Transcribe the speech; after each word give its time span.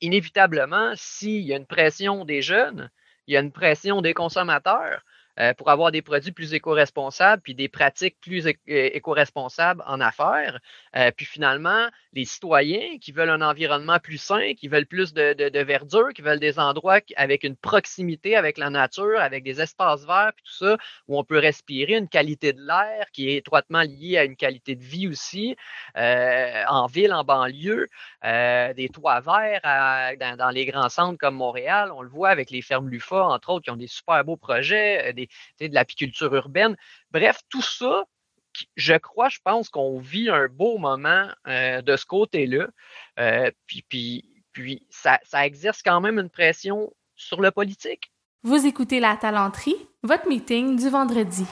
inévitablement, 0.00 0.92
s'il 0.96 1.42
y 1.42 1.52
a 1.52 1.56
une 1.56 1.66
pression 1.66 2.24
des 2.24 2.42
jeunes, 2.42 2.90
il 3.26 3.34
y 3.34 3.36
a 3.36 3.40
une 3.40 3.52
pression 3.52 4.02
des 4.02 4.14
consommateurs, 4.14 5.02
euh, 5.38 5.52
pour 5.52 5.68
avoir 5.68 5.92
des 5.92 6.00
produits 6.00 6.32
plus 6.32 6.54
éco-responsables 6.54 7.42
puis 7.42 7.54
des 7.54 7.68
pratiques 7.68 8.16
plus 8.22 8.46
éco-responsables 8.66 9.82
en 9.86 10.00
affaires. 10.00 10.58
Euh, 10.96 11.10
puis 11.14 11.26
finalement, 11.26 11.88
les 12.14 12.24
citoyens 12.24 12.96
qui 12.98 13.12
veulent 13.12 13.28
un 13.28 13.42
environnement 13.42 13.98
plus 13.98 14.16
sain, 14.16 14.54
qui 14.54 14.68
veulent 14.68 14.86
plus 14.86 15.12
de, 15.12 15.34
de, 15.34 15.58
verdure, 15.60 16.08
qui 16.14 16.22
veulent 16.22 16.40
des 16.40 16.58
endroits 16.58 17.00
avec 17.16 17.44
une 17.44 17.54
proximité 17.56 18.34
avec 18.34 18.56
la 18.56 18.70
nature, 18.70 19.20
avec 19.20 19.44
des 19.44 19.60
espaces 19.60 20.06
verts, 20.06 20.32
puis 20.34 20.44
tout 20.46 20.64
ça, 20.64 20.78
où 21.06 21.18
on 21.18 21.24
peut 21.24 21.38
respirer 21.38 21.96
une 21.96 22.08
qualité 22.08 22.54
de 22.54 22.62
l'air 22.66 23.06
qui 23.12 23.28
est 23.28 23.36
étroitement 23.36 23.82
liée 23.82 24.16
à 24.16 24.24
une 24.24 24.36
qualité 24.36 24.74
de 24.74 24.84
vie 24.84 25.06
aussi, 25.06 25.54
euh, 25.98 26.62
en 26.68 26.86
ville, 26.86 27.12
en 27.12 27.24
banlieue, 27.24 27.88
des 28.22 28.88
toits 28.92 29.20
verts 29.20 30.16
dans, 30.18 30.36
dans, 30.36 30.50
les 30.50 30.64
grands 30.64 30.88
centres 30.88 31.18
comme 31.18 31.36
Montréal, 31.36 31.92
on 31.94 32.02
le 32.02 32.08
voit 32.08 32.30
avec 32.30 32.50
les 32.50 32.62
fermes 32.62 32.88
LUFA, 32.88 33.22
entre 33.24 33.50
autres, 33.50 33.64
qui 33.64 33.70
ont 33.70 33.76
des 33.76 33.86
super 33.86 34.24
beaux 34.24 34.36
projets, 34.36 35.12
des 35.12 35.25
de 35.60 35.74
l'apiculture 35.74 36.34
urbaine. 36.34 36.76
Bref, 37.10 37.40
tout 37.48 37.62
ça, 37.62 38.04
je 38.76 38.94
crois, 38.94 39.28
je 39.28 39.38
pense 39.44 39.68
qu'on 39.68 39.98
vit 39.98 40.30
un 40.30 40.48
beau 40.48 40.78
moment 40.78 41.28
euh, 41.46 41.82
de 41.82 41.96
ce 41.96 42.06
côté-là. 42.06 42.68
Euh, 43.18 43.50
puis, 43.66 43.84
puis, 43.88 44.42
puis 44.52 44.86
ça, 44.90 45.18
ça 45.24 45.46
exerce 45.46 45.82
quand 45.82 46.00
même 46.00 46.18
une 46.18 46.30
pression 46.30 46.92
sur 47.16 47.40
le 47.40 47.50
politique. 47.50 48.12
Vous 48.42 48.66
écoutez 48.66 49.00
La 49.00 49.16
Talenterie, 49.16 49.76
votre 50.02 50.28
meeting 50.28 50.76
du 50.78 50.88
vendredi. 50.88 51.44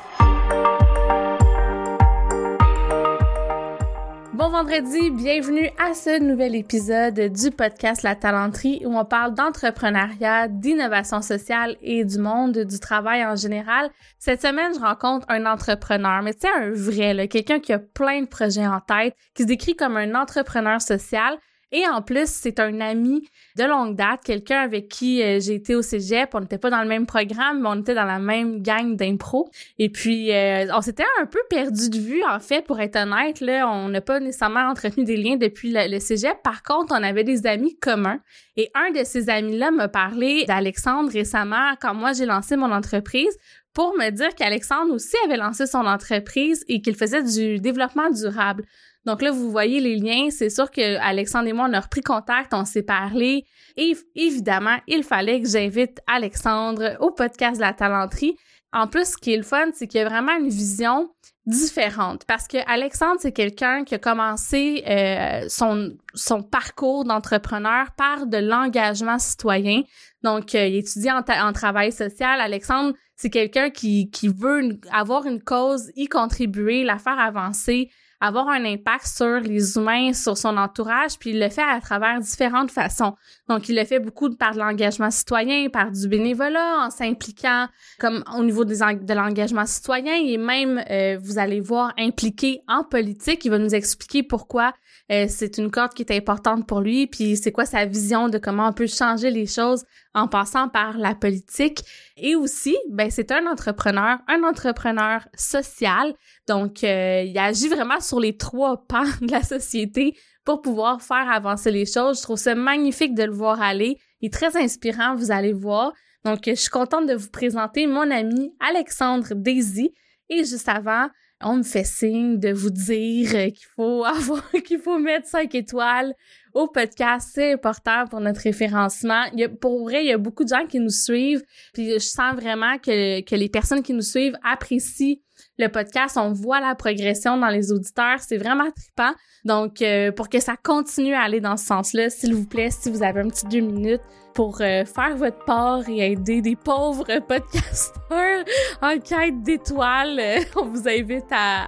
Bon 4.34 4.48
vendredi, 4.48 5.12
bienvenue 5.12 5.70
à 5.78 5.94
ce 5.94 6.20
nouvel 6.20 6.56
épisode 6.56 7.14
du 7.14 7.52
podcast 7.52 8.02
La 8.02 8.16
Talenterie 8.16 8.82
où 8.84 8.98
on 8.98 9.04
parle 9.04 9.32
d'entrepreneuriat, 9.32 10.48
d'innovation 10.48 11.22
sociale 11.22 11.76
et 11.80 12.04
du 12.04 12.18
monde 12.18 12.58
du 12.58 12.80
travail 12.80 13.24
en 13.24 13.36
général. 13.36 13.90
Cette 14.18 14.42
semaine, 14.42 14.74
je 14.74 14.80
rencontre 14.80 15.24
un 15.28 15.46
entrepreneur, 15.46 16.20
mais 16.22 16.34
c'est 16.36 16.48
un 16.48 16.72
vrai, 16.72 17.28
quelqu'un 17.28 17.60
qui 17.60 17.72
a 17.72 17.78
plein 17.78 18.22
de 18.22 18.26
projets 18.26 18.66
en 18.66 18.80
tête, 18.80 19.14
qui 19.34 19.44
se 19.44 19.46
décrit 19.46 19.76
comme 19.76 19.96
un 19.96 20.16
entrepreneur 20.16 20.82
social, 20.82 21.38
et 21.72 21.86
en 21.88 22.02
plus, 22.02 22.28
c'est 22.28 22.60
un 22.60 22.80
ami 22.80 23.28
de 23.56 23.64
longue 23.64 23.96
date, 23.96 24.22
quelqu'un 24.24 24.60
avec 24.60 24.88
qui 24.88 25.22
euh, 25.22 25.40
j'ai 25.40 25.54
été 25.54 25.74
au 25.74 25.82
cégep. 25.82 26.34
On 26.34 26.40
n'était 26.40 26.58
pas 26.58 26.70
dans 26.70 26.82
le 26.82 26.88
même 26.88 27.06
programme, 27.06 27.62
mais 27.62 27.68
on 27.68 27.80
était 27.80 27.94
dans 27.94 28.04
la 28.04 28.18
même 28.18 28.62
gang 28.62 28.96
d'impro. 28.96 29.50
Et 29.78 29.90
puis, 29.90 30.32
euh, 30.32 30.66
on 30.74 30.80
s'était 30.80 31.04
un 31.20 31.26
peu 31.26 31.40
perdu 31.50 31.90
de 31.90 31.98
vue, 31.98 32.22
en 32.24 32.38
fait, 32.38 32.62
pour 32.64 32.80
être 32.80 32.96
honnête. 32.96 33.40
Là, 33.40 33.68
on 33.68 33.88
n'a 33.88 34.00
pas 34.00 34.20
nécessairement 34.20 34.68
entretenu 34.68 35.04
des 35.04 35.16
liens 35.16 35.36
depuis 35.36 35.72
le, 35.74 35.98
cégep. 35.98 36.42
Par 36.42 36.62
contre, 36.62 36.94
on 36.96 37.02
avait 37.02 37.24
des 37.24 37.46
amis 37.46 37.76
communs. 37.78 38.20
Et 38.56 38.70
un 38.74 38.90
de 38.90 39.04
ces 39.04 39.28
amis-là 39.28 39.70
m'a 39.70 39.88
parlé 39.88 40.44
d'Alexandre 40.46 41.10
récemment, 41.10 41.74
quand 41.80 41.94
moi 41.94 42.12
j'ai 42.12 42.26
lancé 42.26 42.56
mon 42.56 42.70
entreprise 42.70 43.36
pour 43.74 43.94
me 43.96 44.10
dire 44.10 44.34
qu'Alexandre 44.36 44.94
aussi 44.94 45.16
avait 45.24 45.36
lancé 45.36 45.66
son 45.66 45.84
entreprise 45.86 46.64
et 46.68 46.80
qu'il 46.80 46.94
faisait 46.94 47.24
du 47.24 47.58
développement 47.58 48.08
durable. 48.10 48.64
Donc 49.06 49.22
là, 49.22 49.30
vous 49.30 49.50
voyez 49.50 49.80
les 49.80 49.96
liens. 49.96 50.28
C'est 50.30 50.50
sûr 50.50 50.70
que 50.70 50.98
Alexandre 50.98 51.48
et 51.48 51.52
moi, 51.52 51.66
on 51.68 51.72
a 51.72 51.80
repris 51.80 52.00
contact, 52.00 52.54
on 52.54 52.64
s'est 52.64 52.82
parlé. 52.82 53.44
Et 53.76 53.96
évidemment, 54.14 54.76
il 54.86 55.02
fallait 55.04 55.40
que 55.40 55.48
j'invite 55.48 56.00
Alexandre 56.06 56.96
au 57.00 57.10
podcast 57.10 57.56
de 57.56 57.60
la 57.60 57.72
talenterie. 57.72 58.36
En 58.72 58.88
plus, 58.88 59.12
ce 59.12 59.16
qui 59.16 59.32
est 59.32 59.36
le 59.36 59.42
fun, 59.42 59.66
c'est 59.72 59.86
qu'il 59.86 60.00
y 60.00 60.04
a 60.04 60.08
vraiment 60.08 60.36
une 60.36 60.48
vision 60.48 61.10
différente 61.46 62.24
parce 62.26 62.48
que 62.48 62.56
Alexandre 62.66 63.18
c'est 63.20 63.32
quelqu'un 63.32 63.84
qui 63.84 63.94
a 63.94 63.98
commencé 63.98 64.82
euh, 64.88 65.44
son 65.48 65.94
son 66.14 66.42
parcours 66.42 67.04
d'entrepreneur 67.04 67.88
par 67.98 68.26
de 68.26 68.38
l'engagement 68.38 69.18
citoyen 69.18 69.82
donc 70.22 70.54
euh, 70.54 70.66
il 70.66 70.76
étudie 70.76 71.10
en, 71.10 71.20
en 71.20 71.52
travail 71.52 71.92
social 71.92 72.40
Alexandre 72.40 72.94
c'est 73.16 73.28
quelqu'un 73.28 73.68
qui 73.68 74.10
qui 74.10 74.28
veut 74.28 74.78
avoir 74.90 75.26
une 75.26 75.42
cause 75.42 75.90
y 75.96 76.06
contribuer 76.06 76.82
la 76.82 76.96
faire 76.96 77.18
avancer 77.18 77.90
avoir 78.26 78.48
un 78.48 78.64
impact 78.64 79.06
sur 79.06 79.40
les 79.40 79.76
humains, 79.76 80.12
sur 80.12 80.36
son 80.36 80.56
entourage, 80.56 81.18
puis 81.18 81.30
il 81.30 81.40
le 81.40 81.50
fait 81.50 81.62
à 81.62 81.80
travers 81.80 82.20
différentes 82.20 82.70
façons. 82.70 83.14
Donc, 83.48 83.68
il 83.68 83.76
le 83.76 83.84
fait 83.84 83.98
beaucoup 83.98 84.34
par 84.34 84.54
l'engagement 84.54 85.10
citoyen, 85.10 85.68
par 85.68 85.90
du 85.90 86.08
bénévolat, 86.08 86.86
en 86.86 86.90
s'impliquant 86.90 87.66
comme 87.98 88.24
au 88.36 88.42
niveau 88.42 88.64
des 88.64 88.78
de 88.78 89.14
l'engagement 89.14 89.66
citoyen 89.66 90.14
et 90.14 90.38
même, 90.38 90.82
euh, 90.90 91.18
vous 91.22 91.38
allez 91.38 91.60
voir, 91.60 91.92
impliqué 91.98 92.60
en 92.66 92.82
politique. 92.82 93.44
Il 93.44 93.50
va 93.50 93.58
nous 93.58 93.74
expliquer 93.74 94.22
pourquoi 94.22 94.72
euh, 95.12 95.26
c'est 95.28 95.58
une 95.58 95.70
corde 95.70 95.92
qui 95.92 96.02
est 96.02 96.16
importante 96.16 96.66
pour 96.66 96.80
lui, 96.80 97.06
puis 97.06 97.36
c'est 97.36 97.52
quoi 97.52 97.66
sa 97.66 97.84
vision 97.84 98.28
de 98.28 98.38
comment 98.38 98.68
on 98.68 98.72
peut 98.72 98.86
changer 98.86 99.30
les 99.30 99.46
choses 99.46 99.84
en 100.14 100.28
passant 100.28 100.68
par 100.68 100.96
la 100.96 101.14
politique. 101.14 101.82
Et 102.16 102.34
aussi, 102.34 102.76
ben 102.88 103.10
c'est 103.10 103.30
un 103.30 103.46
entrepreneur, 103.46 104.18
un 104.28 104.42
entrepreneur 104.44 105.28
social. 105.36 106.14
Donc, 106.48 106.82
euh, 106.84 107.22
il 107.22 107.36
agit 107.36 107.68
vraiment 107.68 108.00
sur 108.00 108.18
les 108.18 108.36
trois 108.36 108.86
pans 108.86 109.04
de 109.20 109.30
la 109.30 109.42
société 109.42 110.16
pour 110.44 110.62
pouvoir 110.62 111.02
faire 111.02 111.30
avancer 111.30 111.70
les 111.70 111.86
choses. 111.86 112.18
Je 112.18 112.22
trouve 112.22 112.38
ça 112.38 112.54
magnifique 112.54 113.14
de 113.14 113.24
le 113.24 113.32
voir 113.32 113.60
aller. 113.60 113.98
Il 114.20 114.26
est 114.26 114.32
très 114.32 114.56
inspirant, 114.56 115.14
vous 115.14 115.30
allez 115.30 115.52
voir. 115.52 115.92
Donc, 116.24 116.40
je 116.46 116.54
suis 116.54 116.70
contente 116.70 117.06
de 117.06 117.14
vous 117.14 117.28
présenter 117.28 117.86
mon 117.86 118.10
ami 118.10 118.54
Alexandre 118.58 119.34
Daisy. 119.34 119.92
Et 120.30 120.44
juste 120.44 120.70
avant, 120.70 121.08
on 121.44 121.58
me 121.58 121.62
fait 121.62 121.84
signe 121.84 122.38
de 122.38 122.52
vous 122.52 122.70
dire 122.70 123.30
qu'il 123.30 123.66
faut 123.76 124.04
avoir, 124.04 124.50
qu'il 124.64 124.80
faut 124.80 124.98
mettre 124.98 125.28
5 125.28 125.54
étoiles 125.54 126.14
au 126.54 126.66
podcast. 126.68 127.30
C'est 127.34 127.52
important 127.52 128.06
pour 128.08 128.20
notre 128.20 128.40
référencement. 128.40 129.24
Il 129.34 129.40
y 129.40 129.44
a, 129.44 129.48
pour 129.48 129.84
vrai, 129.84 130.04
il 130.04 130.08
y 130.08 130.12
a 130.12 130.18
beaucoup 130.18 130.44
de 130.44 130.48
gens 130.48 130.66
qui 130.66 130.80
nous 130.80 130.90
suivent. 130.90 131.42
Puis 131.72 131.92
je 131.92 131.98
sens 131.98 132.34
vraiment 132.34 132.78
que 132.78 133.34
les 133.34 133.48
personnes 133.48 133.82
qui 133.82 133.92
nous 133.92 134.02
suivent 134.02 134.36
apprécient 134.42 135.16
le 135.58 135.68
podcast. 135.68 136.16
On 136.16 136.32
voit 136.32 136.60
la 136.60 136.74
progression 136.74 137.36
dans 137.36 137.48
les 137.48 137.72
auditeurs. 137.72 138.18
C'est 138.20 138.36
vraiment 138.36 138.70
trippant. 138.70 139.12
Donc, 139.44 139.82
euh, 139.82 140.10
pour 140.10 140.28
que 140.28 140.40
ça 140.40 140.56
continue 140.56 141.14
à 141.14 141.22
aller 141.22 141.40
dans 141.40 141.56
ce 141.56 141.66
sens-là, 141.66 142.10
s'il 142.10 142.34
vous 142.34 142.46
plaît, 142.46 142.70
si 142.70 142.90
vous 142.90 143.02
avez 143.02 143.20
un 143.20 143.28
petit 143.28 143.46
deux 143.46 143.60
minutes 143.60 144.02
pour 144.34 144.60
euh, 144.60 144.84
faire 144.84 145.16
votre 145.16 145.44
part 145.44 145.88
et 145.88 146.12
aider 146.12 146.40
des 146.40 146.56
pauvres 146.56 147.20
podcasteurs 147.20 148.44
en 148.82 148.98
quête 148.98 149.42
d'étoiles, 149.42 150.18
euh, 150.18 150.40
on 150.56 150.66
vous 150.66 150.88
invite 150.88 151.30
à... 151.30 151.66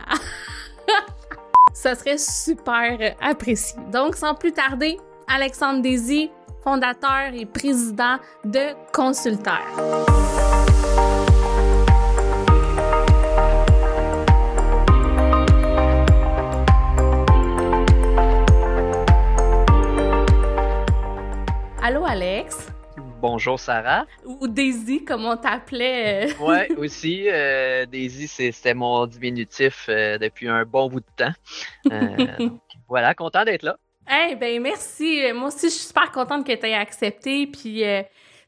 ça 1.74 1.94
serait 1.94 2.18
super 2.18 3.14
apprécié. 3.20 3.78
Donc, 3.92 4.16
sans 4.16 4.34
plus 4.34 4.52
tarder, 4.52 4.96
Alexandre 5.28 5.82
Désy, 5.82 6.30
fondateur 6.64 7.32
et 7.34 7.46
président 7.46 8.16
de 8.44 8.74
Consulteur. 8.92 9.62
Allô, 21.88 22.04
Alex? 22.04 22.66
Bonjour, 23.20 23.60
Sarah. 23.60 24.06
Ou 24.24 24.48
Daisy, 24.48 25.04
comme 25.04 25.24
on 25.24 25.36
t'appelait. 25.36 26.26
Euh. 26.26 26.44
ouais, 26.44 26.68
aussi. 26.78 27.28
Euh, 27.30 27.86
Daisy, 27.86 28.26
c'était 28.26 28.74
mon 28.74 29.06
diminutif 29.06 29.86
euh, 29.88 30.18
depuis 30.18 30.48
un 30.48 30.64
bon 30.64 30.88
bout 30.88 30.98
de 30.98 31.06
temps. 31.16 32.58
voilà, 32.88 33.14
content 33.14 33.44
d'être 33.44 33.62
là. 33.62 33.78
Eh 34.10 34.34
ben 34.34 34.60
merci. 34.60 35.32
Moi 35.32 35.46
aussi, 35.46 35.68
je 35.68 35.74
suis 35.74 35.86
super 35.86 36.10
contente 36.10 36.44
que 36.44 36.52
tu 36.52 36.66
aies 36.66 36.74
accepté. 36.74 37.46
Puis 37.46 37.84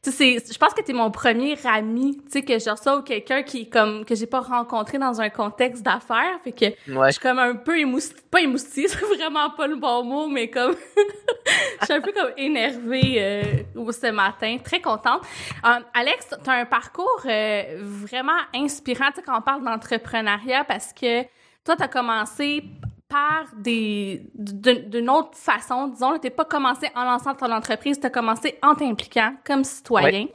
tu 0.01 0.11
sais, 0.11 0.37
je 0.49 0.57
pense 0.57 0.73
que 0.73 0.81
t'es 0.81 0.93
mon 0.93 1.11
premier 1.11 1.57
ami, 1.65 2.17
tu 2.23 2.31
sais, 2.31 2.41
que 2.41 2.57
je 2.57 2.69
reçois 2.69 3.01
quelqu'un 3.03 3.43
qui, 3.43 3.69
comme, 3.69 4.05
que 4.05 4.15
j'ai 4.15 4.27
pas 4.27 4.39
rencontré 4.39 4.97
dans 4.97 5.19
un 5.19 5.29
contexte 5.29 5.83
d'affaires. 5.83 6.39
Fait 6.41 6.53
que 6.53 6.65
je 6.87 7.11
suis 7.11 7.21
comme 7.21 7.39
un 7.39 7.55
peu 7.55 7.77
émoustillée, 7.77 8.21
pas 8.31 8.39
émoustillée, 8.39 8.87
c'est 8.89 9.01
vraiment 9.01 9.49
pas 9.49 9.67
le 9.67 9.75
bon 9.75 10.05
mot, 10.05 10.27
mais 10.29 10.49
comme, 10.49 10.73
je 11.81 11.85
suis 11.85 11.93
un 11.93 11.99
peu 11.99 12.13
comme 12.13 12.31
énervée 12.37 13.15
euh, 13.17 13.91
ce 13.91 14.11
matin, 14.11 14.57
très 14.63 14.79
contente. 14.79 15.21
Euh, 15.65 15.79
Alex, 15.93 16.29
t'as 16.45 16.61
un 16.61 16.65
parcours 16.65 17.21
euh, 17.25 17.79
vraiment 17.81 18.39
inspirant, 18.55 19.09
tu 19.09 19.15
sais, 19.17 19.21
quand 19.21 19.37
on 19.37 19.41
parle 19.41 19.65
d'entrepreneuriat, 19.65 20.63
parce 20.63 20.93
que 20.93 21.23
toi, 21.65 21.75
t'as 21.77 21.89
commencé 21.89 22.63
par 23.09 23.45
des 23.57 24.29
d'une 24.35 25.09
autre 25.09 25.35
façon, 25.35 25.87
disons, 25.87 26.17
t'es 26.19 26.29
pas 26.29 26.45
commencé 26.45 26.87
en 26.95 27.03
lançant 27.03 27.35
ton 27.35 27.51
entreprise, 27.51 27.99
t'as 27.99 28.09
commencé 28.09 28.57
en 28.61 28.75
t'impliquant 28.75 29.35
comme 29.45 29.63
citoyen. 29.63 30.27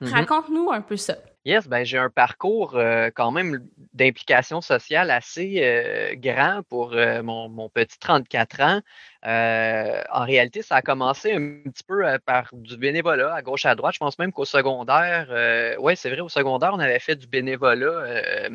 Mm-hmm. 0.00 0.12
Raconte-nous 0.12 0.70
un 0.70 0.80
peu 0.80 0.96
ça. 0.96 1.16
Yes, 1.44 1.68
ben 1.68 1.84
j'ai 1.84 1.98
un 1.98 2.10
parcours 2.10 2.76
euh, 2.76 3.10
quand 3.14 3.30
même 3.30 3.66
d'implication 3.92 4.60
sociale 4.60 5.10
assez 5.10 5.60
euh, 5.62 6.14
grand 6.16 6.62
pour 6.68 6.92
euh, 6.92 7.22
mon, 7.22 7.48
mon, 7.48 7.68
petit 7.68 7.98
34 7.98 8.60
ans. 8.60 8.80
en 9.24 10.24
réalité, 10.24 10.62
ça 10.62 10.76
a 10.76 10.82
commencé 10.82 11.32
un 11.32 11.62
petit 11.64 11.82
peu 11.84 12.04
par 12.24 12.48
du 12.52 12.76
bénévolat 12.76 13.34
à 13.34 13.42
gauche 13.42 13.66
à 13.66 13.74
droite. 13.74 13.94
Je 13.94 13.98
pense 13.98 14.18
même 14.18 14.32
qu'au 14.32 14.44
secondaire, 14.44 15.76
oui, 15.80 15.96
c'est 15.96 16.10
vrai, 16.10 16.20
au 16.20 16.28
secondaire, 16.28 16.70
on 16.72 16.78
avait 16.78 16.98
fait 16.98 17.16
du 17.16 17.26
bénévolat 17.26 18.48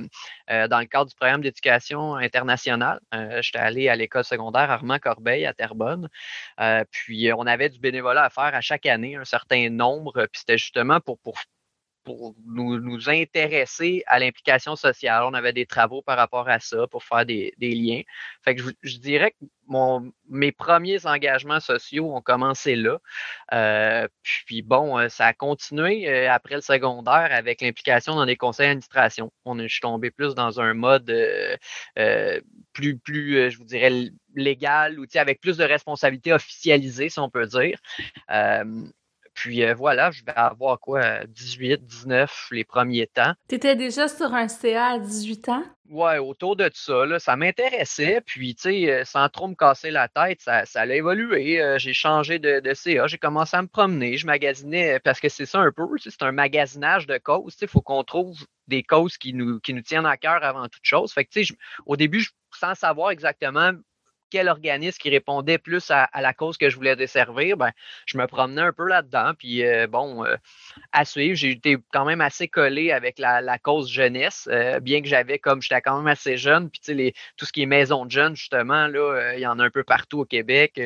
dans 0.50 0.80
le 0.80 0.86
cadre 0.86 1.10
du 1.10 1.16
programme 1.16 1.42
d'éducation 1.42 2.16
internationale. 2.16 3.00
J'étais 3.42 3.60
allé 3.60 3.90
à 3.90 3.96
l'école 3.96 4.24
secondaire 4.24 4.72
Armand 4.72 5.00
Corbeil 5.00 5.46
à 5.46 5.54
Terrebonne. 5.54 6.10
puis 6.92 7.32
on 7.34 7.46
avait 7.46 7.70
du 7.70 7.80
bénévolat 7.80 8.26
à 8.26 8.30
faire 8.30 8.56
à 8.56 8.62
chaque 8.62 8.86
année, 8.86 9.16
un 9.16 9.26
certain 9.26 9.70
nombre. 9.70 10.26
Puis 10.32 10.40
c'était 10.40 10.58
justement 10.58 11.00
pour, 11.00 11.20
pour 11.20 11.36
pour 12.06 12.36
nous, 12.46 12.80
nous 12.80 13.10
intéresser 13.10 14.04
à 14.06 14.20
l'implication 14.20 14.76
sociale. 14.76 15.24
On 15.26 15.34
avait 15.34 15.52
des 15.52 15.66
travaux 15.66 16.02
par 16.02 16.18
rapport 16.18 16.48
à 16.48 16.60
ça 16.60 16.88
pour 16.88 17.04
faire 17.04 17.26
des, 17.26 17.54
des 17.58 17.74
liens. 17.74 18.02
Fait 18.44 18.56
que 18.56 18.62
je, 18.82 18.98
dirais 19.00 19.32
que 19.32 19.46
mon, 19.68 20.12
mes 20.30 20.52
premiers 20.52 21.06
engagements 21.08 21.60
sociaux 21.60 22.16
ont 22.16 22.22
commencé 22.22 22.76
là. 22.76 23.00
Euh, 23.54 24.08
puis 24.22 24.62
bon, 24.62 24.98
euh, 24.98 25.10
ça 25.10 25.26
a 25.26 25.34
continué 25.34 26.08
euh, 26.08 26.32
après 26.32 26.56
le 26.56 26.62
secondaire 26.62 27.30
avec 27.32 27.62
l'implication 27.62 28.16
dans 28.16 28.26
des 28.26 28.38
conseils 28.38 28.68
d'administration. 28.68 29.32
On 29.44 29.58
est, 29.60 29.68
je 29.68 29.74
suis 29.74 29.82
tombé 29.82 30.12
plus 30.12 30.36
dans 30.36 30.62
un 30.62 30.74
mode 30.76 31.12
plus, 32.74 32.98
plus 33.00 33.52
je 33.52 33.58
vous 33.58 33.66
dirais, 33.66 33.92
légal 34.36 35.00
ou 35.00 35.06
avec 35.16 35.42
plus 35.42 35.58
de 35.58 35.64
responsabilités 35.64 36.34
officialisées, 36.34 37.10
si 37.10 37.20
on 37.20 37.30
peut 37.30 37.48
dire. 37.48 37.80
Puis 39.36 39.64
euh, 39.64 39.76
voilà, 39.76 40.10
je 40.12 40.24
vais 40.24 40.34
avoir 40.36 40.80
quoi, 40.80 41.26
18, 41.28 41.86
19 41.86 42.48
les 42.52 42.64
premiers 42.64 43.08
temps. 43.08 43.34
Tu 43.48 43.56
étais 43.56 43.76
déjà 43.76 44.08
sur 44.08 44.34
un 44.34 44.48
CA 44.48 44.94
à 44.94 45.00
18 45.00 45.50
ans? 45.50 45.64
Ouais, 45.90 46.18
autour 46.18 46.56
de 46.56 46.68
ça, 46.74 47.06
là, 47.06 47.20
ça 47.20 47.36
m'intéressait. 47.36 48.20
Puis, 48.26 48.56
tu 48.56 48.62
sais, 48.64 48.92
euh, 48.92 49.06
sans 49.06 49.30
trop 49.30 49.48
me 49.48 49.54
casser 49.54 49.92
la 49.92 50.08
tête, 50.08 50.42
ça, 50.42 50.66
ça 50.66 50.82
a 50.82 50.88
évolué. 50.88 51.62
Euh, 51.62 51.78
j'ai 51.78 51.94
changé 51.94 52.40
de, 52.40 52.60
de 52.60 52.74
CA, 52.74 53.06
j'ai 53.06 53.20
commencé 53.20 53.56
à 53.56 53.62
me 53.62 53.68
promener, 53.68 54.18
je 54.18 54.26
magasinais, 54.26 55.00
parce 55.00 55.20
que 55.20 55.30
c'est 55.30 55.46
ça 55.46 55.60
un 55.60 55.72
peu, 55.72 55.84
c'est 56.00 56.24
un 56.24 56.32
magasinage 56.32 57.06
de 57.06 57.20
causes. 57.20 57.56
Il 57.62 57.68
faut 57.68 57.82
qu'on 57.82 58.04
trouve 58.04 58.38
des 58.68 58.82
causes 58.82 59.18
qui 59.18 59.34
nous, 59.34 59.60
qui 59.60 59.76
nous 59.76 59.82
tiennent 59.82 60.08
à 60.08 60.18
cœur 60.18 60.44
avant 60.44 60.68
toute 60.70 60.84
chose. 60.84 61.14
Fait 61.14 61.26
que, 61.26 61.30
tu 61.30 61.46
sais, 61.46 61.54
au 61.86 61.98
début, 61.98 62.26
sans 62.52 62.74
savoir 62.74 63.12
exactement 63.12 63.72
quel 64.36 64.50
organisme 64.50 64.98
qui 64.98 65.10
répondait 65.10 65.58
plus 65.58 65.90
à, 65.92 66.10
la 66.20 66.34
cause 66.34 66.58
que 66.58 66.70
je 66.70 66.76
voulais 66.76 66.98
desservir, 66.98 67.56
ben, 67.56 67.72
je 68.06 68.18
me 68.18 68.28
promenais 68.28 68.64
un 68.64 68.74
peu 68.74 68.86
là-dedans. 68.86 69.32
Puis 69.40 69.64
euh, 69.64 69.88
bon, 69.88 70.26
euh, 70.26 70.36
à 70.92 71.06
suivre, 71.06 71.38
j'ai 71.38 71.52
été 71.52 71.78
quand 71.94 72.04
même 72.04 72.20
assez 72.20 72.50
collé 72.50 72.92
avec 72.92 73.18
la, 73.18 73.58
cause 73.60 73.90
jeunesse, 73.90 74.50
euh, 74.52 74.82
bien 74.82 75.02
que 75.02 75.08
j'avais 75.08 75.40
comme 75.40 75.62
j'étais 75.62 75.80
quand 75.80 75.96
même 76.00 76.08
assez 76.08 76.36
jeune. 76.36 76.70
Puis 76.70 77.14
tout 77.38 77.46
ce 77.46 77.54
qui 77.54 77.62
est 77.62 77.66
maison 77.66 78.06
de 78.06 78.12
jeunes, 78.12 78.36
justement, 78.36 78.88
là, 78.88 79.36
il 79.36 79.40
y 79.40 79.48
en 79.48 79.58
a 79.58 79.64
un 79.64 79.70
peu 79.70 79.86
partout 79.86 80.20
au 80.20 80.26
Québec. 80.26 80.82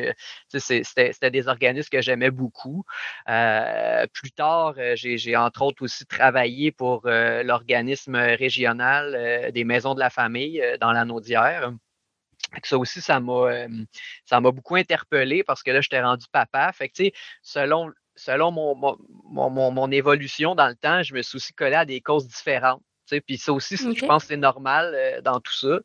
c'était 0.48 1.30
des 1.32 1.48
organismes 1.48 1.90
que 1.90 2.02
j'aimais 2.02 2.30
beaucoup. 2.30 2.84
plus 3.26 4.30
tard, 4.30 4.74
j'ai 4.94 5.34
entre 5.34 5.62
autres 5.62 5.82
aussi 5.82 6.06
travaillé 6.06 6.70
pour 6.70 7.02
l'organisme 7.04 8.14
régional 8.14 9.50
des 9.52 9.64
maisons 9.64 9.94
de 9.94 10.00
la 10.00 10.10
famille 10.10 10.62
dans 10.80 10.92
la 10.92 11.04
Naudière. 11.04 11.72
Ça 12.64 12.78
aussi, 12.78 13.00
ça 13.00 13.20
m'a 13.20 13.66
m'a 14.32 14.50
beaucoup 14.50 14.76
interpellé 14.76 15.44
parce 15.44 15.62
que 15.62 15.70
là, 15.70 15.80
j'étais 15.80 16.00
rendu 16.00 16.26
papa. 16.32 16.72
Fait 16.72 16.88
que, 16.88 17.10
selon, 17.42 17.92
selon 18.16 18.50
mon, 18.50 18.74
mon, 18.74 19.50
mon, 19.50 19.70
mon, 19.70 19.90
évolution 19.90 20.54
dans 20.54 20.68
le 20.68 20.76
temps, 20.76 21.02
je 21.02 21.14
me 21.14 21.22
suis 21.22 21.36
aussi 21.36 21.52
collé 21.54 21.74
à 21.74 21.84
des 21.84 22.00
causes 22.00 22.26
différentes. 22.26 22.82
Puis 23.18 23.38
ça 23.38 23.52
aussi, 23.52 23.76
je 23.76 24.06
pense 24.06 24.22
que 24.22 24.28
c'est 24.28 24.36
normal 24.36 24.92
euh, 24.94 25.20
dans 25.20 25.40
tout 25.40 25.52
ça. 25.52 25.80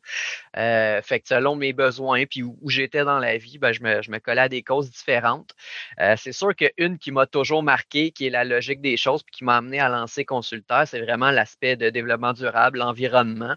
Euh, 0.56 1.02
fait 1.02 1.20
que 1.20 1.28
selon 1.28 1.56
mes 1.56 1.72
besoins, 1.72 2.24
puis 2.26 2.42
où, 2.42 2.56
j'étais 2.68 3.04
dans 3.04 3.18
la 3.18 3.36
vie, 3.38 3.58
ben, 3.58 3.72
je, 3.72 3.82
me, 3.82 4.02
je 4.02 4.10
me 4.10 4.18
collais 4.18 4.42
à 4.42 4.48
des 4.48 4.62
causes 4.62 4.90
différentes. 4.90 5.52
Euh, 6.00 6.14
c'est 6.16 6.32
sûr 6.32 6.54
qu'une 6.54 6.98
qui 6.98 7.10
m'a 7.10 7.26
toujours 7.26 7.62
marqué, 7.62 8.10
qui 8.12 8.26
est 8.26 8.30
la 8.30 8.44
logique 8.44 8.80
des 8.80 8.96
choses, 8.96 9.22
puis 9.22 9.38
qui 9.38 9.44
m'a 9.44 9.56
amené 9.56 9.80
à 9.80 9.88
lancer 9.88 10.24
consulteur, 10.24 10.86
c'est 10.86 11.00
vraiment 11.00 11.30
l'aspect 11.30 11.76
de 11.76 11.90
développement 11.90 12.32
durable, 12.32 12.78
l'environnement, 12.78 13.54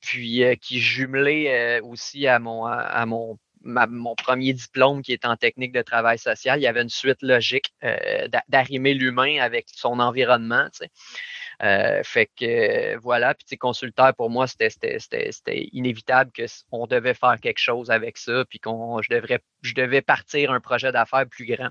puis 0.00 0.44
qui 0.60 0.80
jumelait 0.80 1.80
aussi 1.80 2.26
à 2.26 2.38
mon, 2.38 2.64
à 2.66 3.06
mon 3.06 3.38
mon 3.64 4.14
premier 4.14 4.52
diplôme 4.52 5.02
qui 5.02 5.12
est 5.12 5.24
en 5.24 5.36
technique 5.36 5.72
de 5.72 5.82
travail 5.82 6.18
social, 6.18 6.58
il 6.58 6.62
y 6.62 6.66
avait 6.66 6.82
une 6.82 6.88
suite 6.88 7.22
logique 7.22 7.72
d'arrimer 8.48 8.94
l'humain 8.94 9.38
avec 9.40 9.66
son 9.74 10.00
environnement. 10.00 10.66
Tu 10.72 10.84
sais. 10.84 10.90
Euh, 11.62 12.02
fait 12.02 12.28
que 12.36 12.96
voilà, 12.98 13.34
puis 13.34 13.56
consulteur 13.56 14.14
pour 14.16 14.30
moi, 14.30 14.46
c'était 14.48 14.98
inévitable 15.72 16.32
qu'on 16.70 16.86
devait 16.86 17.14
faire 17.14 17.38
quelque 17.40 17.60
chose 17.60 17.90
avec 17.90 18.18
ça, 18.18 18.44
puis 18.48 18.58
qu'on 18.58 19.00
je 19.00 19.10
devrais 19.10 19.40
je 19.62 19.74
devais 19.74 20.02
partir 20.02 20.50
un 20.50 20.60
projet 20.60 20.90
d'affaires 20.90 21.28
plus 21.28 21.46
grand. 21.46 21.70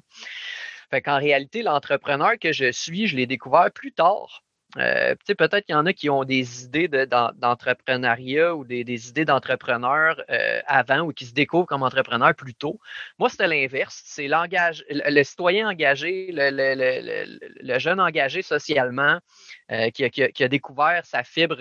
Fait 0.89 1.01
qu'en 1.01 1.17
réalité, 1.17 1.61
l'entrepreneur 1.61 2.33
que 2.39 2.53
je 2.53 2.71
suis, 2.71 3.07
je 3.07 3.17
l'ai 3.17 3.27
découvert 3.27 3.71
plus 3.71 3.91
tard. 3.93 4.43
Euh, 4.77 5.15
peut-être 5.27 5.65
qu'il 5.65 5.73
y 5.73 5.77
en 5.77 5.85
a 5.85 5.93
qui 5.93 6.09
ont 6.09 6.23
des 6.23 6.63
idées 6.63 6.87
d'entrepreneuriat 6.87 8.55
ou 8.55 8.63
des, 8.63 9.09
idées 9.09 9.25
d'entrepreneur 9.25 10.21
euh, 10.29 10.61
avant 10.65 11.01
ou 11.01 11.11
qui 11.11 11.25
se 11.25 11.33
découvrent 11.33 11.67
comme 11.67 11.83
entrepreneur 11.83 12.33
plus 12.33 12.55
tôt. 12.55 12.79
Moi, 13.19 13.29
c'était 13.29 13.47
l'inverse. 13.47 14.01
C'est 14.05 14.27
l'engage, 14.27 14.83
le, 14.89 15.23
citoyen 15.23 15.69
engagé, 15.69 16.29
le, 16.31 17.79
jeune 17.79 17.99
engagé 17.99 18.41
socialement 18.41 19.19
euh, 19.71 19.89
qui, 19.89 20.03
a, 20.05 20.47
découvert 20.47 21.05
sa 21.05 21.23
fibre 21.23 21.57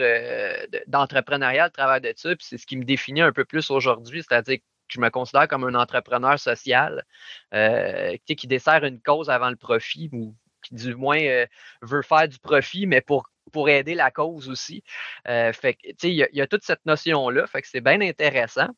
d'entrepreneuriat 0.86 1.64
à 1.64 1.70
travers 1.70 2.00
de 2.00 2.12
ça. 2.16 2.34
Puis 2.36 2.46
c'est 2.48 2.58
ce 2.58 2.66
qui 2.66 2.76
me 2.76 2.84
définit 2.84 3.22
un 3.22 3.32
peu 3.32 3.44
plus 3.44 3.70
aujourd'hui, 3.70 4.22
c'est-à-dire 4.22 4.58
que 4.58 4.62
je 4.88 5.00
me 5.00 5.08
considère 5.08 5.48
comme 5.48 5.64
un 5.64 5.74
entrepreneur 5.74 6.38
social 6.38 7.04
qui 7.52 8.46
dessert 8.46 8.84
une 8.84 9.00
cause 9.00 9.30
avant 9.30 9.50
le 9.50 9.56
profit 9.56 10.10
ou 10.12 10.34
du 10.70 10.94
moins 10.94 11.20
euh, 11.20 11.46
veut 11.82 12.02
faire 12.02 12.28
du 12.28 12.38
profit, 12.38 12.86
mais 12.86 13.00
pour, 13.00 13.30
pour 13.52 13.68
aider 13.68 13.94
la 13.94 14.10
cause 14.10 14.48
aussi. 14.48 14.82
Euh, 15.28 15.52
fait 15.52 15.74
que, 15.74 15.88
tu 15.88 15.94
sais, 15.98 16.10
il 16.12 16.28
y, 16.32 16.40
a 16.40 16.46
toute 16.46 16.64
cette 16.64 16.84
notion-là, 16.86 17.46
fait 17.46 17.62
que 17.62 17.68
c'est 17.68 17.80
bien 17.80 18.00
intéressant. 18.00 18.68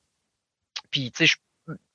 Puis, 0.91 1.11
tu 1.13 1.27
sais, 1.27 1.35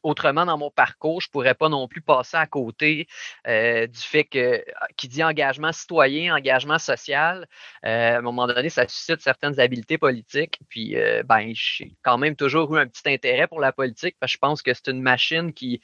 autrement 0.03 0.45
dans 0.45 0.57
mon 0.57 0.71
parcours, 0.71 1.21
je 1.21 1.29
pourrais 1.29 1.53
pas 1.53 1.69
non 1.69 1.87
plus 1.87 2.01
passer 2.01 2.37
à 2.37 2.45
côté 2.45 3.07
euh, 3.47 3.87
du 3.87 3.99
fait 3.99 4.23
que 4.23 4.63
qui 4.95 5.07
dit 5.07 5.23
engagement 5.23 5.71
citoyen, 5.71 6.35
engagement 6.35 6.79
social, 6.79 7.47
euh, 7.85 8.15
à 8.15 8.17
un 8.17 8.21
moment 8.21 8.47
donné, 8.47 8.69
ça 8.69 8.87
suscite 8.87 9.21
certaines 9.21 9.59
habiletés 9.59 9.97
politiques. 9.97 10.59
Puis 10.69 10.95
euh, 10.95 11.23
ben, 11.23 11.51
j'ai 11.53 11.95
quand 12.03 12.17
même 12.17 12.35
toujours 12.35 12.75
eu 12.75 12.79
un 12.79 12.87
petit 12.87 13.09
intérêt 13.09 13.47
pour 13.47 13.59
la 13.59 13.71
politique 13.71 14.15
parce 14.19 14.31
que 14.31 14.37
je 14.37 14.39
pense 14.39 14.61
que 14.61 14.73
c'est 14.73 14.87
une 14.87 15.01
machine 15.01 15.53
qui, 15.53 15.81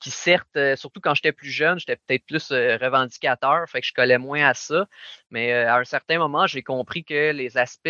qui 0.00 0.10
certes, 0.10 0.58
surtout 0.76 1.00
quand 1.00 1.14
j'étais 1.14 1.32
plus 1.32 1.50
jeune, 1.50 1.78
j'étais 1.78 1.96
peut-être 1.96 2.24
plus 2.26 2.50
revendicateur, 2.50 3.68
fait 3.68 3.80
que 3.80 3.86
je 3.86 3.92
collais 3.92 4.18
moins 4.18 4.46
à 4.46 4.54
ça. 4.54 4.86
Mais 5.30 5.52
à 5.52 5.76
un 5.76 5.84
certain 5.84 6.18
moment, 6.18 6.46
j'ai 6.46 6.62
compris 6.62 7.04
que 7.04 7.32
les 7.32 7.58
aspects 7.58 7.88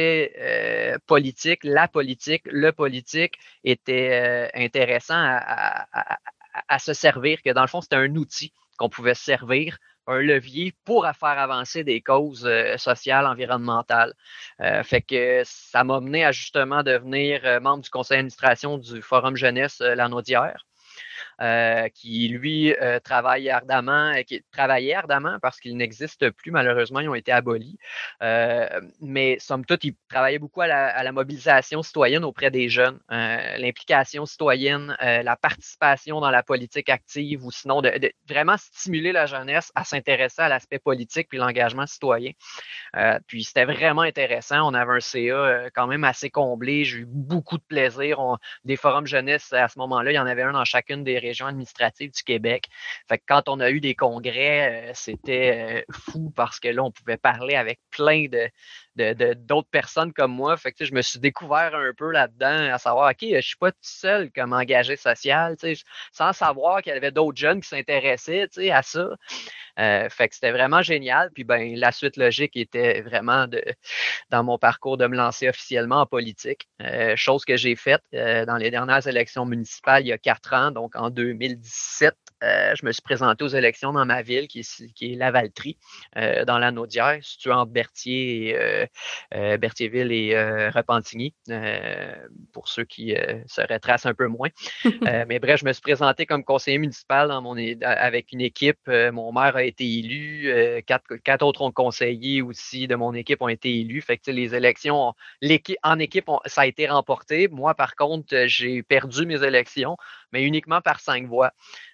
politiques, 1.06 1.64
la 1.64 1.88
politique, 1.88 2.42
le 2.46 2.72
politique 2.72 3.34
étaient 3.64 4.50
intéressants 4.54 5.14
à, 5.14 5.75
se 6.78 6.92
servir, 6.92 7.42
que 7.42 7.50
dans 7.50 7.62
le 7.62 7.68
fond, 7.68 7.80
c'était 7.80 7.96
un 7.96 8.14
outil 8.16 8.52
qu'on 8.78 8.88
pouvait 8.88 9.14
servir, 9.14 9.78
un 10.06 10.20
levier 10.20 10.74
pour 10.84 11.06
faire 11.18 11.38
avancer 11.38 11.82
des 11.82 12.00
causes 12.00 12.46
euh, 12.46 12.76
sociales, 12.76 13.26
environnementales. 13.26 14.14
Euh, 14.60 14.82
fait 14.82 15.02
que 15.02 15.42
ça 15.44 15.82
m'a 15.84 16.00
mené 16.00 16.24
à 16.24 16.32
justement 16.32 16.82
devenir 16.82 17.40
euh, 17.44 17.60
membre 17.60 17.82
du 17.82 17.90
conseil 17.90 18.18
d'administration 18.18 18.78
du 18.78 19.02
Forum 19.02 19.36
Jeunesse 19.36 19.80
La 19.80 20.08
Naudière. 20.08 20.64
Euh, 21.42 21.90
qui 21.90 22.28
lui 22.28 22.74
euh, 22.80 22.98
travaille 22.98 23.50
ardemment, 23.50 24.14
euh, 24.16 24.22
qui 24.22 24.42
travaillait 24.52 24.94
ardemment 24.94 25.36
parce 25.42 25.60
qu'il 25.60 25.76
n'existe 25.76 26.30
plus, 26.30 26.50
malheureusement, 26.50 27.00
ils 27.00 27.10
ont 27.10 27.14
été 27.14 27.30
abolis. 27.30 27.78
mais 29.02 29.36
somme 29.38 29.66
toute, 29.66 29.84
il 29.84 29.94
travaillait 30.08 30.38
beaucoup 30.38 30.62
à 30.62 30.66
la, 30.66 31.12
mobilisation 31.12 31.82
citoyenne 31.82 32.24
auprès 32.24 32.50
des 32.50 32.68
jeunes, 32.70 32.98
l'implication 33.10 34.24
citoyenne, 34.26 34.96
la 35.00 35.36
participation 35.36 36.20
dans 36.20 36.30
la 36.30 36.42
politique 36.42 36.88
active 36.88 37.44
ou 37.44 37.50
sinon 37.50 37.80
de, 37.82 38.12
vraiment 38.28 38.56
stimuler 38.56 39.12
la 39.12 39.26
jeunesse 39.26 39.72
à 39.74 39.84
s'intéresser 39.84 40.42
à 40.42 40.48
l'aspect 40.48 40.78
politique 40.78 41.28
puis 41.28 41.38
l'engagement 41.38 41.86
citoyen. 41.86 42.32
puis 43.26 43.44
c'était 43.44 43.64
vraiment 43.64 44.02
intéressant. 44.02 44.68
On 44.68 44.74
avait 44.74 44.96
un 44.96 45.00
CA 45.00 45.70
quand 45.74 45.86
même 45.86 46.04
assez 46.04 46.30
comblé. 46.30 46.84
J'ai 46.84 46.98
eu 46.98 47.06
beaucoup 47.06 47.58
de 47.58 47.64
plaisir. 47.64 48.18
des 48.64 48.76
forums 48.76 49.06
jeunesse 49.06 49.52
à 49.52 49.68
ce 49.68 49.78
moment-là, 49.78 50.12
il 50.12 50.14
y 50.14 50.18
en 50.18 50.26
avait 50.26 50.42
un 50.42 50.52
dans 50.52 50.64
chacune 50.64 51.04
des 51.04 51.18
régions 51.28 51.46
administratives 51.46 52.12
du 52.12 52.22
Québec. 52.22 52.66
Quand 53.26 53.48
on 53.48 53.60
a 53.60 53.70
eu 53.70 53.80
des 53.80 53.94
congrès, 53.94 54.90
euh, 54.90 54.92
c'était 54.94 55.82
euh, 55.88 55.92
fou 55.92 56.32
parce 56.34 56.60
que 56.60 56.68
là, 56.68 56.82
on 56.82 56.90
pouvait 56.90 57.16
parler 57.16 57.54
avec 57.54 57.80
plein 57.90 58.26
de, 58.28 58.48
d'autres 58.96 59.68
personnes 59.70 60.12
comme 60.12 60.32
moi. 60.32 60.56
Fait 60.56 60.72
que, 60.72 60.84
je 60.84 60.94
me 60.94 61.02
suis 61.02 61.18
découvert 61.18 61.74
un 61.74 61.92
peu 61.96 62.10
là-dedans, 62.10 62.72
à 62.72 62.78
savoir, 62.78 63.10
OK, 63.10 63.18
je 63.20 63.40
suis 63.40 63.56
pas 63.56 63.70
tout 63.70 63.78
seul 63.82 64.30
comme 64.32 64.52
engagé 64.52 64.96
social, 64.96 65.56
sans 66.12 66.32
savoir 66.32 66.82
qu'il 66.82 66.92
y 66.92 66.96
avait 66.96 67.10
d'autres 67.10 67.38
jeunes 67.38 67.60
qui 67.60 67.68
s'intéressaient 67.68 68.48
à 68.70 68.82
ça. 68.82 69.08
Euh, 69.78 70.08
fait 70.08 70.28
que 70.28 70.34
c'était 70.34 70.52
vraiment 70.52 70.82
génial. 70.82 71.30
Puis 71.34 71.44
ben, 71.44 71.76
la 71.76 71.92
suite 71.92 72.16
logique 72.16 72.56
était 72.56 73.02
vraiment 73.02 73.46
de, 73.46 73.62
dans 74.30 74.42
mon 74.42 74.58
parcours 74.58 74.96
de 74.96 75.06
me 75.06 75.16
lancer 75.16 75.48
officiellement 75.48 76.00
en 76.00 76.06
politique. 76.06 76.68
Euh, 76.80 77.14
chose 77.16 77.44
que 77.44 77.56
j'ai 77.56 77.76
faite 77.76 78.02
dans 78.12 78.56
les 78.56 78.70
dernières 78.70 79.06
élections 79.06 79.44
municipales 79.44 80.02
il 80.02 80.08
y 80.08 80.12
a 80.12 80.18
quatre 80.18 80.54
ans, 80.54 80.70
donc 80.70 80.96
en 80.96 81.10
2017. 81.10 82.14
Euh, 82.42 82.74
je 82.74 82.84
me 82.84 82.92
suis 82.92 83.02
présenté 83.02 83.44
aux 83.44 83.48
élections 83.48 83.92
dans 83.92 84.04
ma 84.04 84.20
ville, 84.22 84.46
qui 84.46 84.60
est, 84.60 84.92
qui 84.92 85.12
est 85.12 85.16
Lavaltrie, 85.16 85.78
euh, 86.16 86.44
dans 86.44 86.58
la 86.58 86.70
Naudière, 86.70 87.18
située 87.22 87.52
entre 87.52 87.72
Berthier 87.72 88.48
et, 88.48 88.88
euh, 89.34 89.56
Berthierville 89.56 90.12
et 90.12 90.68
Repentigny, 90.70 91.34
pour 92.52 92.68
ceux 92.68 92.84
qui 92.84 93.14
se 93.46 93.60
retracent 93.60 94.06
un 94.06 94.14
peu 94.14 94.26
moins. 94.26 94.48
mais 95.28 95.38
bref, 95.38 95.60
je 95.60 95.64
me 95.64 95.72
suis 95.72 95.82
présenté 95.82 96.26
comme 96.26 96.44
conseiller 96.44 96.78
municipal 96.78 97.28
dans 97.28 97.40
mon, 97.40 97.56
avec 97.82 98.32
une 98.32 98.40
équipe. 98.40 98.86
mon 98.86 99.32
maire 99.32 99.56
a 99.56 99.62
été 99.62 99.84
élu, 99.84 100.82
quatre, 100.86 101.16
quatre 101.16 101.44
autres 101.44 101.70
conseillers 101.70 102.42
aussi 102.42 102.86
de 102.86 102.94
mon 102.94 103.14
équipe 103.14 103.42
ont 103.42 103.48
été 103.48 103.80
élus. 103.80 104.02
Fait 104.02 104.18
que 104.18 104.30
les 104.30 104.54
élections, 104.54 105.14
en 105.82 105.98
équipe, 105.98 106.30
ça 106.46 106.62
a 106.62 106.66
été 106.66 106.86
remporté. 106.86 107.48
Moi, 107.48 107.74
par 107.74 107.94
contre, 107.94 108.46
j'ai 108.46 108.82
perdu 108.82 109.26
mes 109.26 109.42
élections, 109.42 109.96
mais 110.32 110.42
uniquement 110.42 110.80
par 110.80 111.00
cinq 111.00 111.26
voix. 111.26 111.52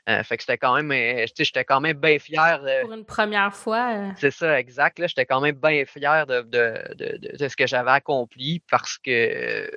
Euh, 0.08 0.22
fait 0.24 0.36
que 0.36 0.42
c'était 0.42 0.58
quand 0.58 0.74
même, 0.74 0.90
euh, 0.90 1.26
j'étais 1.38 1.64
quand 1.64 1.80
même 1.80 1.96
bien 1.96 2.18
fier. 2.18 2.60
Pour 2.82 2.92
une 2.92 3.04
première 3.04 3.54
fois. 3.54 3.94
Euh. 3.94 4.10
C'est 4.16 4.32
ça, 4.32 4.58
exact. 4.58 4.98
Là, 4.98 5.06
j'étais 5.06 5.26
quand 5.26 5.40
même 5.40 5.54
bien 5.54 5.84
fier 5.84 6.26
de, 6.26 6.42
de, 6.42 6.94
de, 6.94 7.36
de 7.36 7.48
ce 7.48 7.54
que 7.54 7.68
j'avais 7.68 7.92
accompli 7.92 8.60
parce 8.68 8.98
que, 8.98 9.70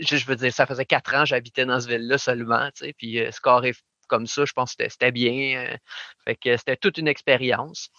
je, 0.00 0.26
veux 0.26 0.34
dire, 0.34 0.52
ça 0.52 0.66
faisait 0.66 0.84
quatre 0.84 1.14
ans 1.14 1.20
que 1.20 1.26
j'habitais 1.26 1.64
dans 1.66 1.78
cette 1.78 1.90
ville-là 1.90 2.18
seulement, 2.18 2.68
tu 2.74 2.86
sais, 2.86 2.92
puis 2.92 3.20
scorer 3.30 3.74
comme 4.08 4.26
ça, 4.26 4.44
je 4.44 4.52
pense 4.52 4.74
que 4.74 4.88
c'était 4.88 5.12
bien. 5.12 5.76
fait 6.24 6.34
que 6.34 6.56
c'était 6.56 6.76
toute 6.76 6.98
une 6.98 7.08
expérience. 7.08 7.90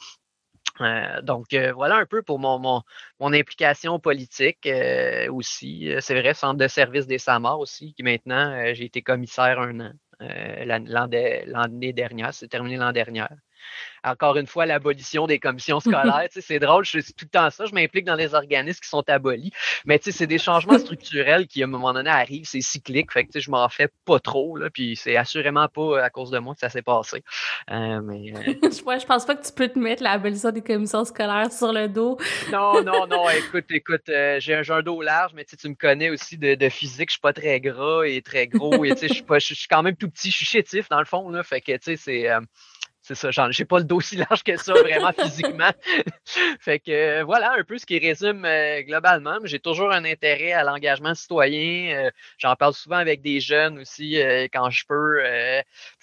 donc 1.23 1.53
voilà 1.73 1.97
un 1.97 2.05
peu 2.05 2.21
pour 2.21 2.39
mon, 2.39 2.59
mon, 2.59 2.81
mon 3.19 3.31
implication 3.31 3.99
politique 3.99 4.67
aussi. 5.29 5.93
C'est 6.01 6.19
vrai, 6.19 6.33
centre 6.33 6.57
de 6.57 6.67
service 6.67 7.07
des 7.07 7.19
SAMAR 7.19 7.59
aussi, 7.59 7.93
qui 7.93 8.03
maintenant, 8.03 8.73
j'ai 8.73 8.85
été 8.85 9.01
commissaire 9.01 9.59
un 9.61 9.79
an. 9.79 9.91
Euh, 10.21 10.65
l'année 10.65 11.93
dernière, 11.93 12.33
c'est 12.33 12.47
terminé 12.47 12.77
l'an 12.77 12.91
dernier. 12.91 13.25
Encore 14.03 14.37
une 14.37 14.47
fois, 14.47 14.65
l'abolition 14.65 15.27
des 15.27 15.39
commissions 15.39 15.79
scolaires, 15.79 16.27
c'est 16.31 16.59
drôle, 16.59 16.85
je 16.85 16.99
suis 16.99 17.13
tout 17.13 17.25
le 17.25 17.29
temps 17.29 17.49
ça, 17.49 17.65
je 17.65 17.73
m'implique 17.73 18.05
dans 18.05 18.15
les 18.15 18.33
organismes 18.33 18.79
qui 18.79 18.89
sont 18.89 19.03
abolis, 19.09 19.51
mais 19.85 19.99
c'est 20.01 20.27
des 20.27 20.37
changements 20.37 20.79
structurels 20.79 21.47
qui, 21.47 21.61
à 21.61 21.65
un 21.65 21.69
moment 21.69 21.93
donné, 21.93 22.09
arrivent, 22.09 22.45
c'est 22.45 22.61
cyclique, 22.61 23.11
fait 23.11 23.25
que 23.25 23.39
je 23.39 23.51
m'en 23.51 23.67
fais 23.69 23.89
pas 24.05 24.19
trop, 24.19 24.55
là, 24.55 24.69
puis 24.69 24.95
c'est 24.95 25.15
assurément 25.15 25.67
pas 25.67 26.03
à 26.03 26.09
cause 26.09 26.31
de 26.31 26.39
moi 26.39 26.53
que 26.53 26.59
ça 26.59 26.69
s'est 26.69 26.81
passé. 26.81 27.23
Euh, 27.71 28.01
mais, 28.01 28.33
euh, 28.35 28.53
je 28.99 29.05
pense 29.05 29.25
pas 29.25 29.35
que 29.35 29.45
tu 29.45 29.53
peux 29.53 29.67
te 29.67 29.79
mettre 29.79 30.03
l'abolition 30.03 30.51
des 30.51 30.61
commissions 30.61 31.05
scolaires 31.05 31.51
sur 31.51 31.73
le 31.73 31.87
dos. 31.87 32.17
non, 32.51 32.83
non, 32.83 33.07
non, 33.07 33.29
écoute, 33.29 33.65
écoute, 33.69 34.09
j'ai 34.39 34.53
un, 34.53 34.81
dos 34.81 35.01
large, 35.01 35.31
mais 35.35 35.45
tu 35.45 35.67
me 35.67 35.75
connais 35.75 36.09
aussi 36.09 36.37
de, 36.37 36.69
physique, 36.69 37.09
je 37.09 37.13
suis 37.13 37.21
pas 37.21 37.33
très 37.33 37.59
gras 37.59 38.03
et 38.03 38.21
très 38.21 38.47
gros, 38.47 38.85
et 38.85 38.89
je 38.89 39.07
suis 39.07 39.23
je 39.29 39.53
suis 39.53 39.67
quand 39.67 39.83
même 39.83 39.95
tout 39.95 40.09
petit, 40.09 40.31
je 40.31 40.37
suis 40.37 40.45
chétif 40.45 40.87
dans 40.89 40.99
le 40.99 41.05
fond, 41.05 41.29
là, 41.29 41.43
fait 41.43 41.61
que 41.61 41.71
tu 41.73 41.79
sais, 41.83 41.95
c'est 41.95 42.29
c'est 43.15 43.31
ça, 43.31 43.49
j'ai 43.49 43.65
pas 43.65 43.79
le 43.79 43.85
dos 43.85 43.97
aussi 43.97 44.17
large 44.17 44.43
que 44.43 44.55
ça, 44.55 44.73
vraiment 44.73 45.11
physiquement. 45.11 45.71
fait 46.59 46.79
que 46.79 46.91
euh, 46.91 47.23
voilà 47.23 47.53
un 47.57 47.63
peu 47.63 47.79
ce 47.79 47.85
qui 47.87 47.97
résume 47.97 48.45
euh, 48.45 48.81
globalement. 48.83 49.39
J'ai 49.45 49.59
toujours 49.59 49.91
un 49.91 50.05
intérêt 50.05 50.51
à 50.51 50.63
l'engagement 50.63 51.15
citoyen. 51.15 51.95
Euh, 51.95 52.11
j'en 52.37 52.55
parle 52.55 52.73
souvent 52.73 52.97
avec 52.97 53.21
des 53.21 53.39
jeunes 53.39 53.79
aussi 53.79 54.19
quand 54.53 54.69
je 54.69 54.85
peux, 54.87 55.23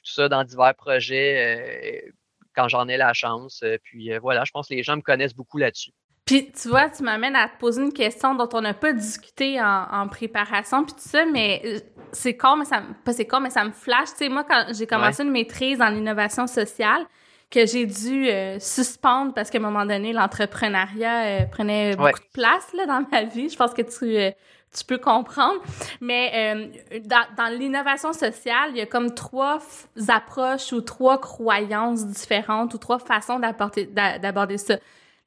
tout 0.04 0.12
ça 0.12 0.28
dans 0.28 0.42
divers 0.42 0.74
projets, 0.74 2.12
quand 2.54 2.68
j'en 2.68 2.88
ai 2.88 2.96
la 2.96 3.12
chance. 3.12 3.62
puis 3.84 4.16
voilà, 4.18 4.44
je 4.44 4.50
pense 4.50 4.68
que 4.68 4.74
les 4.74 4.82
gens 4.82 4.96
me 4.96 5.02
connaissent 5.02 5.34
beaucoup 5.34 5.58
là-dessus. 5.58 5.92
Puis 6.26 6.50
tu 6.50 6.68
vois, 6.68 6.90
tu 6.90 7.04
m'amènes 7.04 7.36
à 7.36 7.48
te 7.48 7.56
poser 7.56 7.80
une 7.80 7.92
question 7.92 8.34
dont 8.34 8.48
on 8.52 8.60
n'a 8.60 8.74
pas 8.74 8.92
discuté 8.92 9.60
en, 9.62 10.08
préparation, 10.08 10.84
puis 10.84 10.94
tout 10.94 11.08
ça, 11.08 11.24
mais 11.24 11.62
euh, 11.64 11.78
c'est 12.10 12.36
con, 12.36 12.56
mais 12.56 12.64
ça 12.64 12.82
pas 13.04 13.12
c'est 13.12 13.26
con, 13.26 13.38
mais 13.38 13.50
ça 13.50 13.64
me 13.64 13.70
flash. 13.70 14.08
Tu 14.10 14.16
sais, 14.16 14.28
moi, 14.28 14.42
quand 14.42 14.64
j'ai 14.72 14.88
commencé 14.88 15.22
une 15.22 15.30
maîtrise 15.30 15.80
en 15.80 15.94
innovation 15.94 16.48
sociale, 16.48 17.06
que 17.48 17.64
j'ai 17.64 17.86
dû 17.86 18.28
euh, 18.28 18.58
suspendre 18.58 19.34
parce 19.34 19.50
qu'à 19.50 19.58
un 19.58 19.60
moment 19.60 19.86
donné, 19.86 20.12
l'entrepreneuriat 20.12 21.22
euh, 21.22 21.44
prenait 21.46 21.94
beaucoup 21.94 22.18
de 22.18 22.32
place 22.32 22.72
là, 22.74 22.86
dans 22.86 23.06
ma 23.12 23.22
vie. 23.22 23.48
Je 23.48 23.56
pense 23.56 23.72
que 23.72 23.82
tu, 23.82 24.34
tu 24.76 24.84
peux 24.84 24.98
comprendre. 24.98 25.60
Mais 26.00 26.72
dans, 27.04 27.24
dans 27.36 27.56
l'innovation 27.56 28.12
sociale, 28.12 28.70
il 28.70 28.78
y 28.78 28.80
a 28.80 28.86
comme 28.86 29.14
trois 29.14 29.60
approches 30.08 30.72
ou 30.72 30.80
trois 30.80 31.20
croyances 31.20 32.04
différentes 32.04 32.74
ou 32.74 32.78
trois 32.78 32.98
façons 32.98 33.38
d'aborder 33.38 34.58
ça. 34.58 34.74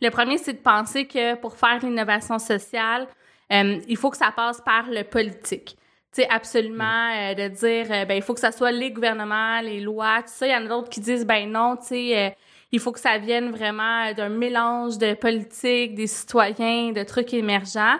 Le 0.01 0.09
premier, 0.09 0.37
c'est 0.37 0.53
de 0.53 0.59
penser 0.59 1.05
que 1.05 1.35
pour 1.35 1.57
faire 1.57 1.79
l'innovation 1.81 2.39
sociale, 2.39 3.07
euh, 3.51 3.79
il 3.87 3.97
faut 3.97 4.09
que 4.09 4.17
ça 4.17 4.31
passe 4.31 4.61
par 4.61 4.89
le 4.89 5.03
politique. 5.03 5.75
Tu 6.13 6.21
sais, 6.21 6.29
absolument, 6.29 6.83
mm. 6.83 7.17
euh, 7.17 7.33
de 7.35 7.47
dire, 7.53 7.85
euh, 7.91 8.05
ben, 8.05 8.15
il 8.15 8.21
faut 8.21 8.33
que 8.33 8.39
ça 8.39 8.51
soit 8.51 8.71
les 8.71 8.91
gouvernements, 8.91 9.61
les 9.61 9.79
lois, 9.79 10.21
tout 10.21 10.31
ça. 10.33 10.47
Il 10.47 10.51
y 10.51 10.55
en 10.55 10.65
a 10.65 10.69
d'autres 10.69 10.89
qui 10.89 11.01
disent, 11.01 11.25
ben 11.25 11.51
non, 11.51 11.75
tu 11.75 11.87
sais, 11.87 12.35
il 12.71 12.79
faut 12.79 12.91
que 12.91 12.99
ça 12.99 13.17
vienne 13.17 13.49
vraiment 13.49 14.13
d'un 14.13 14.29
mélange 14.29 14.97
de 14.97 15.15
politique, 15.15 15.95
des 15.95 16.07
citoyens, 16.07 16.91
de 16.91 17.03
trucs 17.03 17.33
émergents. 17.33 17.97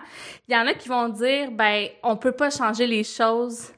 Il 0.48 0.54
y 0.54 0.56
en 0.56 0.66
a 0.66 0.74
qui 0.74 0.88
vont 0.88 1.08
dire, 1.08 1.50
ben, 1.50 1.88
on 2.02 2.16
peut 2.16 2.32
pas 2.32 2.50
changer 2.50 2.86
les 2.86 3.04
choses 3.04 3.72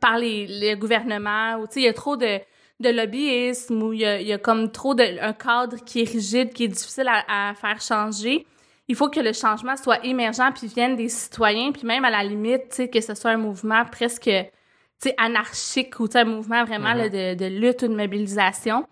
par 0.00 0.18
les, 0.18 0.46
les 0.48 0.74
gouvernements, 0.74 1.54
ou 1.60 1.68
tu 1.68 1.74
sais, 1.74 1.80
il 1.80 1.84
y 1.84 1.88
a 1.88 1.92
trop 1.92 2.16
de 2.16 2.40
de 2.80 2.90
lobbyisme 2.90 3.82
où 3.82 3.92
il 3.92 4.00
y 4.00 4.32
a, 4.32 4.38
comme 4.38 4.70
trop 4.70 4.94
de 4.94 5.20
un 5.20 5.32
cadre 5.32 5.76
qui 5.84 6.02
est 6.02 6.10
rigide, 6.10 6.52
qui 6.52 6.64
est 6.64 6.68
difficile 6.68 7.08
à, 7.08 7.54
faire 7.54 7.80
changer. 7.80 8.46
Il 8.88 8.94
faut 8.94 9.08
que 9.08 9.20
le 9.20 9.32
changement 9.32 9.76
soit 9.76 10.04
émergent 10.04 10.52
puis 10.54 10.68
vienne 10.68 10.94
des 10.94 11.08
citoyens, 11.08 11.72
puis 11.72 11.86
même 11.86 12.04
à 12.04 12.10
la 12.10 12.22
limite, 12.22 12.68
tu 12.70 12.76
sais, 12.76 12.88
que 12.88 13.00
ce 13.00 13.14
soit 13.14 13.32
un 13.32 13.36
mouvement 13.36 13.84
presque, 13.84 14.24
tu 14.24 14.50
sais, 14.98 15.14
anarchique 15.18 15.98
ou 15.98 16.06
un 16.14 16.24
mouvement 16.24 16.64
vraiment 16.64 16.94
mm-hmm. 16.94 17.34
de, 17.34 17.44
de, 17.44 17.46
lutte 17.46 17.82
ou 17.82 17.88
de 17.88 17.96
mobilisation. 17.96 18.86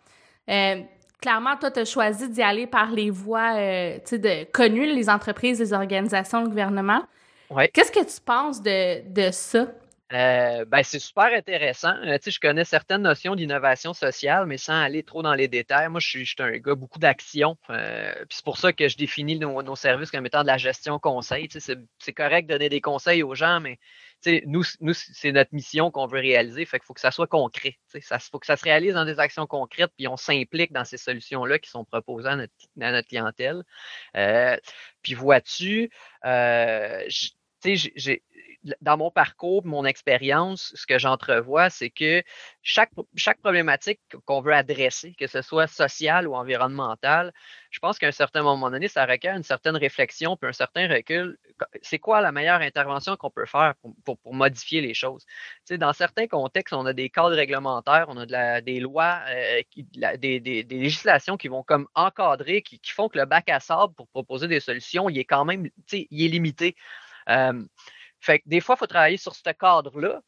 Euh, 0.50 0.81
clairement, 1.21 1.57
toi, 1.57 1.71
tu 1.71 1.81
as 1.81 1.85
choisi 1.85 2.29
d'y 2.29 2.43
aller 2.43 2.67
par 2.67 2.91
les 2.91 3.11
voies, 3.11 3.55
euh, 3.55 3.95
tu 3.99 4.03
sais, 4.07 4.19
de, 4.19 4.50
connues, 4.50 4.87
les 4.87 5.09
entreprises, 5.09 5.61
les 5.61 5.73
organisations, 5.73 6.43
le 6.43 6.49
gouvernement. 6.49 7.03
Ouais. 7.50 7.69
Qu'est-ce 7.69 7.93
que 7.93 8.05
tu 8.05 8.21
penses 8.25 8.62
de, 8.62 9.09
de 9.09 9.31
ça? 9.31 9.69
Euh, 10.14 10.64
ben, 10.64 10.85
c'est 10.85 11.00
super 11.00 11.25
intéressant. 11.25 11.92
Euh, 12.04 12.18
je 12.25 12.38
connais 12.38 12.64
certaines 12.64 13.02
notions 13.02 13.35
d'innovation 13.35 13.92
sociale, 13.94 14.47
mais 14.47 14.59
sans 14.59 14.80
aller 14.80 15.02
trop 15.02 15.23
dans 15.25 15.35
les 15.35 15.49
détails. 15.49 15.88
Moi, 15.88 15.99
je 15.99 16.23
suis, 16.23 16.35
un 16.38 16.52
gars 16.59 16.76
beaucoup 16.76 17.00
d'action. 17.00 17.59
Euh, 17.71 18.14
c'est 18.30 18.44
pour 18.44 18.56
ça 18.59 18.73
que 18.73 18.87
je 18.88 18.97
définis 18.97 19.40
nos, 19.40 19.75
services 19.75 20.12
comme 20.12 20.25
étant 20.25 20.42
de 20.42 20.47
la 20.47 20.56
gestion 20.56 21.00
conseil. 21.00 21.49
C'est 21.50 22.12
correct 22.12 22.47
de 22.47 22.54
donner 22.54 22.68
des 22.68 22.80
conseils 22.80 23.25
aux 23.25 23.35
gens, 23.35 23.59
mais 23.59 23.78
nous, 24.47 24.62
nous 24.80 24.94
c'est 24.94 25.33
notre 25.33 25.52
mission 25.52 25.90
qu'on 25.90 26.06
veut 26.06 26.21
réaliser. 26.21 26.64
Fait 26.64 26.78
qu'il 26.78 26.87
faut 26.87 26.94
que 26.94 27.00
ça 27.00 27.11
soit 27.11 27.26
concret. 27.26 27.76
Il 27.94 28.00
faut 28.00 28.38
que 28.38 28.47
ça 28.47 28.56
se 28.56 28.64
réalise 28.64 28.94
dans 28.94 29.04
des 29.04 29.18
actions 29.18 29.49
concrètes, 29.49 29.90
puis 29.97 30.06
on 30.06 30.16
s'implique 30.16 30.73
dans 30.73 30.85
ces 30.85 30.97
solutions-là 30.97 31.59
qui 31.59 31.71
sont 31.71 31.85
proposées 31.85 32.28
à 32.28 32.37
notre, 32.37 32.52
à 32.80 32.92
notre 32.92 33.09
clientèle. 33.09 33.64
puis 35.02 35.14
vois-tu, 35.14 35.90
j'ai 37.64 38.23
dans 38.80 38.97
mon 38.97 39.11
parcours, 39.11 39.64
mon 39.64 39.85
expérience, 39.85 40.73
ce 40.75 40.87
que 40.87 40.99
j'entrevois, 40.99 41.71
c'est 41.71 41.90
que 41.90 42.23
chaque, 42.62 42.90
chaque 43.14 43.38
problématique 43.40 44.00
qu'on 44.25 44.40
veut 44.40 44.54
adresser, 44.54 45.14
que 45.18 45.26
ce 45.26 45.42
soit 45.42 45.66
sociale 45.66 46.26
ou 46.26 46.35
environnementale, 46.35 47.33
je 47.71 47.78
pense 47.80 47.99
qu'à 47.99 48.06
un 48.06 48.12
certain 48.12 48.42
moment 48.42 48.71
donné, 48.71 48.88
ça 48.88 49.04
requiert 49.04 49.37
une 49.37 49.42
certaine 49.42 49.76
réflexion 49.76 50.37
puis 50.37 50.49
un 50.49 50.52
certain 50.52 50.88
recul. 50.88 51.37
C'est 51.83 51.99
quoi 51.99 52.21
la 52.21 52.33
meilleure 52.33 52.61
intervention 52.61 53.16
qu'on 53.16 53.30
peut 53.30 53.47
faire 53.47 53.75
pour, 54.04 54.18
pour, 54.18 54.35
modifier 54.35 54.80
les 54.80 54.94
choses? 54.94 55.25
Tu 55.26 55.35
sais, 55.64 55.78
dans 55.78 55.92
certains 55.92 56.26
contextes, 56.26 56.73
on 56.73 56.87
a 56.87 56.92
des 56.92 57.11
cadres 57.11 57.35
réglementaires, 57.35 58.06
on 58.09 58.16
a 58.16 58.61
des 58.61 58.80
lois, 58.80 59.21
euh, 59.28 59.62
des, 60.16 60.40
des, 60.40 60.62
législations 60.62 61.37
qui 61.37 61.49
vont 61.49 61.62
comme 61.62 61.87
encadrer, 61.94 62.62
qui, 62.62 62.78
qui, 62.78 62.92
font 62.92 63.09
que 63.09 63.18
le 63.18 63.26
bac 63.26 63.49
à 63.49 63.61
sable 63.61 63.92
pour 63.94 64.09
proposer 64.09 64.49
des 64.49 64.61
solutions, 64.61 65.09
il 65.11 65.18
est 65.18 65.25
quand 65.25 65.44
même, 65.44 65.64
tu 65.64 65.73
sais, 65.87 66.09
il 66.11 66.25
est 66.25 66.28
limité. 66.28 66.76
Euh, 67.28 67.64
fait 68.25 68.38
que 68.38 68.45
des 68.49 68.61
fois, 68.61 68.75
il 68.76 68.78
faut 68.78 68.87
travailler 68.87 69.16
sur 69.19 69.35
ce 69.35 69.50
cadre-là. 69.50 70.23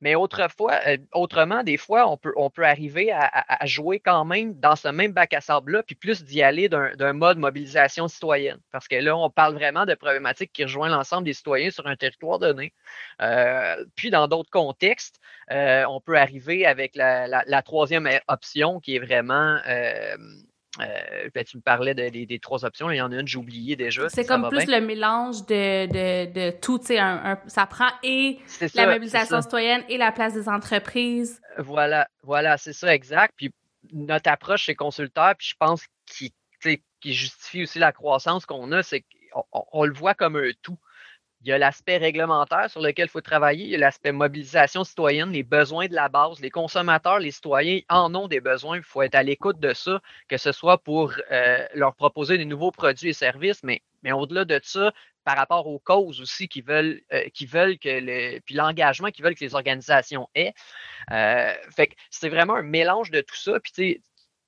Mais 0.00 0.16
autrefois, 0.16 0.80
euh, 0.88 0.96
autrement, 1.12 1.62
des 1.62 1.76
fois, 1.76 2.10
on 2.10 2.16
peut, 2.16 2.32
on 2.36 2.50
peut 2.50 2.64
arriver 2.64 3.12
à, 3.12 3.64
jouer 3.66 4.00
quand 4.00 4.24
même 4.24 4.58
dans 4.58 4.74
ce 4.74 4.88
même 4.88 5.12
bac 5.12 5.32
à 5.32 5.40
sable-là, 5.40 5.84
puis 5.84 5.94
plus 5.94 6.24
d'y 6.24 6.42
aller 6.42 6.68
d'un 6.68 7.12
mode 7.12 7.38
mobilisation 7.38 8.08
citoyenne. 8.08 8.58
Parce 8.72 8.88
que 8.88 8.96
là, 8.96 9.16
on 9.16 9.30
parle 9.30 9.54
vraiment 9.54 9.86
de 9.86 9.94
problématiques 9.94 10.52
qui 10.52 10.64
rejoignent 10.64 10.92
l'ensemble 10.92 11.24
des 11.24 11.34
citoyens 11.34 11.70
sur 11.70 11.86
un 11.86 11.94
territoire 11.94 12.40
donné. 12.40 12.72
Euh, 13.20 13.84
puis 13.94 14.10
dans 14.10 14.26
d'autres 14.26 14.50
contextes, 14.50 15.20
euh, 15.52 15.84
on 15.88 16.00
peut 16.00 16.18
arriver 16.18 16.66
avec 16.66 16.96
la, 16.96 17.62
troisième 17.62 18.08
option 18.26 18.80
qui 18.80 18.96
est 18.96 18.98
vraiment 18.98 19.58
euh, 20.80 21.28
ben, 21.34 21.44
tu 21.44 21.58
me 21.58 21.62
parlais 21.62 21.94
des 21.94 22.38
trois 22.38 22.64
options. 22.64 22.90
Il 22.90 22.96
y 22.96 23.00
en 23.00 23.12
a 23.12 23.16
une, 23.16 23.28
j'ai 23.28 23.38
oublié 23.38 23.76
déjà. 23.76 24.08
C'est 24.08 24.24
comme 24.24 24.48
plus 24.48 24.66
le 24.66 24.80
mélange 24.80 25.44
de, 25.46 25.86
de, 25.86 26.32
de 26.32 26.50
tout. 26.50 26.80
Un, 26.90 27.38
ça 27.46 27.66
prend 27.66 27.88
et 28.02 28.38
la 28.74 28.86
mobilisation 28.86 29.42
citoyenne 29.42 29.84
et 29.88 29.98
la 29.98 30.12
place 30.12 30.32
des 30.32 30.48
entreprises. 30.48 31.40
Voilà, 31.58 32.08
voilà, 32.22 32.56
c'est 32.56 32.72
ça, 32.72 32.94
exact. 32.94 33.34
Puis 33.36 33.52
notre 33.92 34.30
approche 34.30 34.62
chez 34.62 34.74
consulteurs, 34.74 35.34
puis 35.36 35.48
je 35.48 35.56
pense 35.58 35.84
qui, 36.06 36.32
qui 37.00 37.12
justifie 37.12 37.64
aussi 37.64 37.78
la 37.78 37.92
croissance 37.92 38.46
qu'on 38.46 38.72
a, 38.72 38.82
c'est 38.82 39.04
qu'on 39.32 39.44
on 39.52 39.84
le 39.84 39.92
voit 39.92 40.14
comme 40.14 40.36
un 40.36 40.50
tout. 40.62 40.78
Il 41.44 41.48
y 41.48 41.52
a 41.52 41.58
l'aspect 41.58 41.96
réglementaire 41.96 42.70
sur 42.70 42.80
lequel 42.80 43.06
il 43.06 43.10
faut 43.10 43.20
travailler, 43.20 43.64
il 43.64 43.70
y 43.70 43.74
a 43.74 43.78
l'aspect 43.78 44.12
mobilisation 44.12 44.84
citoyenne, 44.84 45.32
les 45.32 45.42
besoins 45.42 45.86
de 45.88 45.94
la 45.94 46.08
base. 46.08 46.40
Les 46.40 46.50
consommateurs, 46.50 47.18
les 47.18 47.32
citoyens 47.32 47.80
en 47.88 48.14
ont 48.14 48.28
des 48.28 48.40
besoins. 48.40 48.76
Il 48.76 48.82
faut 48.82 49.02
être 49.02 49.16
à 49.16 49.24
l'écoute 49.24 49.58
de 49.58 49.74
ça, 49.74 50.00
que 50.28 50.36
ce 50.36 50.52
soit 50.52 50.78
pour 50.78 51.12
euh, 51.32 51.66
leur 51.74 51.94
proposer 51.96 52.38
des 52.38 52.44
nouveaux 52.44 52.70
produits 52.70 53.10
et 53.10 53.12
services, 53.12 53.64
mais, 53.64 53.82
mais 54.02 54.12
au-delà 54.12 54.44
de 54.44 54.60
ça, 54.62 54.92
par 55.24 55.36
rapport 55.36 55.66
aux 55.66 55.80
causes 55.80 56.20
aussi 56.20 56.46
qui 56.48 56.60
veulent, 56.62 57.00
euh, 57.12 57.28
qui 57.34 57.46
veulent 57.46 57.78
que 57.78 57.88
le, 57.88 58.40
puis 58.40 58.54
l'engagement 58.54 59.10
qu'ils 59.10 59.24
veulent 59.24 59.34
que 59.34 59.44
les 59.44 59.54
organisations 59.54 60.28
aient. 60.34 60.54
Euh, 61.10 61.52
fait 61.74 61.88
que 61.88 61.94
c'est 62.10 62.28
vraiment 62.28 62.54
un 62.54 62.62
mélange 62.62 63.10
de 63.10 63.20
tout 63.20 63.36
ça. 63.36 63.58
Puis 63.60 63.72
tu 63.72 63.82
sais, 63.82 64.00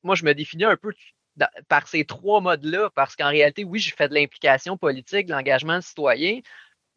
moi 0.04 0.14
je 0.14 0.24
me 0.24 0.34
définis 0.34 0.64
un 0.64 0.76
peu 0.76 0.92
par 1.68 1.88
ces 1.88 2.04
trois 2.04 2.40
modes-là, 2.40 2.90
parce 2.94 3.16
qu'en 3.16 3.28
réalité, 3.28 3.64
oui, 3.64 3.80
je 3.80 3.92
fais 3.94 4.08
de 4.08 4.14
l'implication 4.14 4.76
politique, 4.76 5.26
de 5.26 5.32
l'engagement 5.32 5.80
citoyen, 5.80 6.38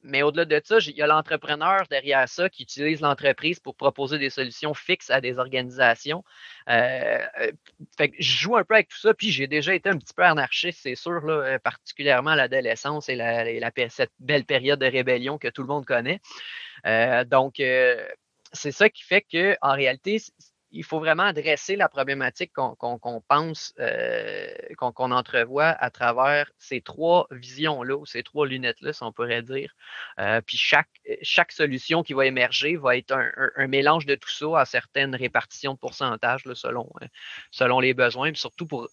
mais 0.03 0.21
au-delà 0.23 0.45
de 0.45 0.61
ça, 0.63 0.77
il 0.79 0.95
y 0.95 1.01
a 1.01 1.07
l'entrepreneur 1.07 1.83
derrière 1.89 2.27
ça 2.29 2.49
qui 2.49 2.63
utilise 2.63 3.01
l'entreprise 3.01 3.59
pour 3.59 3.75
proposer 3.75 4.17
des 4.17 4.29
solutions 4.29 4.73
fixes 4.73 5.09
à 5.09 5.21
des 5.21 5.37
organisations. 5.39 6.23
Euh, 6.69 7.19
euh, 7.41 7.51
je 8.19 8.37
joue 8.37 8.55
un 8.55 8.63
peu 8.63 8.75
avec 8.75 8.89
tout 8.89 8.97
ça, 8.97 9.13
puis 9.13 9.31
j'ai 9.31 9.47
déjà 9.47 9.73
été 9.73 9.89
un 9.89 9.97
petit 9.97 10.13
peu 10.13 10.23
anarchiste, 10.23 10.79
c'est 10.83 10.95
sûr, 10.95 11.25
là, 11.25 11.33
euh, 11.33 11.59
particulièrement 11.59 12.35
l'adolescence 12.35 13.09
et 13.09 13.15
la, 13.15 13.71
cette 13.89 14.11
belle 14.19 14.45
période 14.45 14.79
de 14.79 14.85
rébellion 14.85 15.37
que 15.37 15.47
tout 15.47 15.61
le 15.61 15.67
monde 15.67 15.85
connaît. 15.85 16.19
donc, 17.25 17.55
c'est 18.53 18.71
ça 18.71 18.89
qui 18.89 19.03
fait 19.03 19.21
que 19.21 19.57
en 19.61 19.73
réalité, 19.73 20.21
il 20.77 20.83
faut 20.83 20.99
vraiment 20.99 21.23
adresser 21.23 21.75
la 21.75 21.89
problématique 21.89 22.53
qu'on 22.53 23.21
pense, 23.27 23.73
euh, 23.79 24.47
qu'on 24.77 25.11
entrevoit 25.11 25.69
à 25.69 25.89
travers 25.89 26.51
ces 26.57 26.81
trois 26.81 27.27
visions-là, 27.31 27.97
ou 27.97 28.05
ces 28.05 28.21
trois 28.21 28.45
lunettes-là, 28.47 28.93
si 28.93 29.01
on 29.03 29.11
pourrait 29.11 29.41
dire. 29.41 29.73
Euh, 30.19 30.39
puis 30.45 30.57
chaque, 30.57 30.89
chaque 31.23 31.51
solution 31.51 32.03
qui 32.03 32.13
va 32.13 32.27
émerger 32.27 32.77
va 32.77 32.95
être 32.95 33.11
un, 33.11 33.67
mélange 33.67 34.05
de 34.05 34.15
tout 34.15 34.29
ça 34.29 34.59
à 34.59 34.65
certaines 34.65 35.15
répartitions 35.15 35.73
de 35.73 35.79
pourcentage 35.79 36.43
selon, 36.53 36.89
euh, 37.01 37.07
selon 37.51 37.79
les 37.79 37.93
besoins, 37.93 38.31
puis 38.31 38.39
surtout 38.39 38.67
pour 38.67 38.87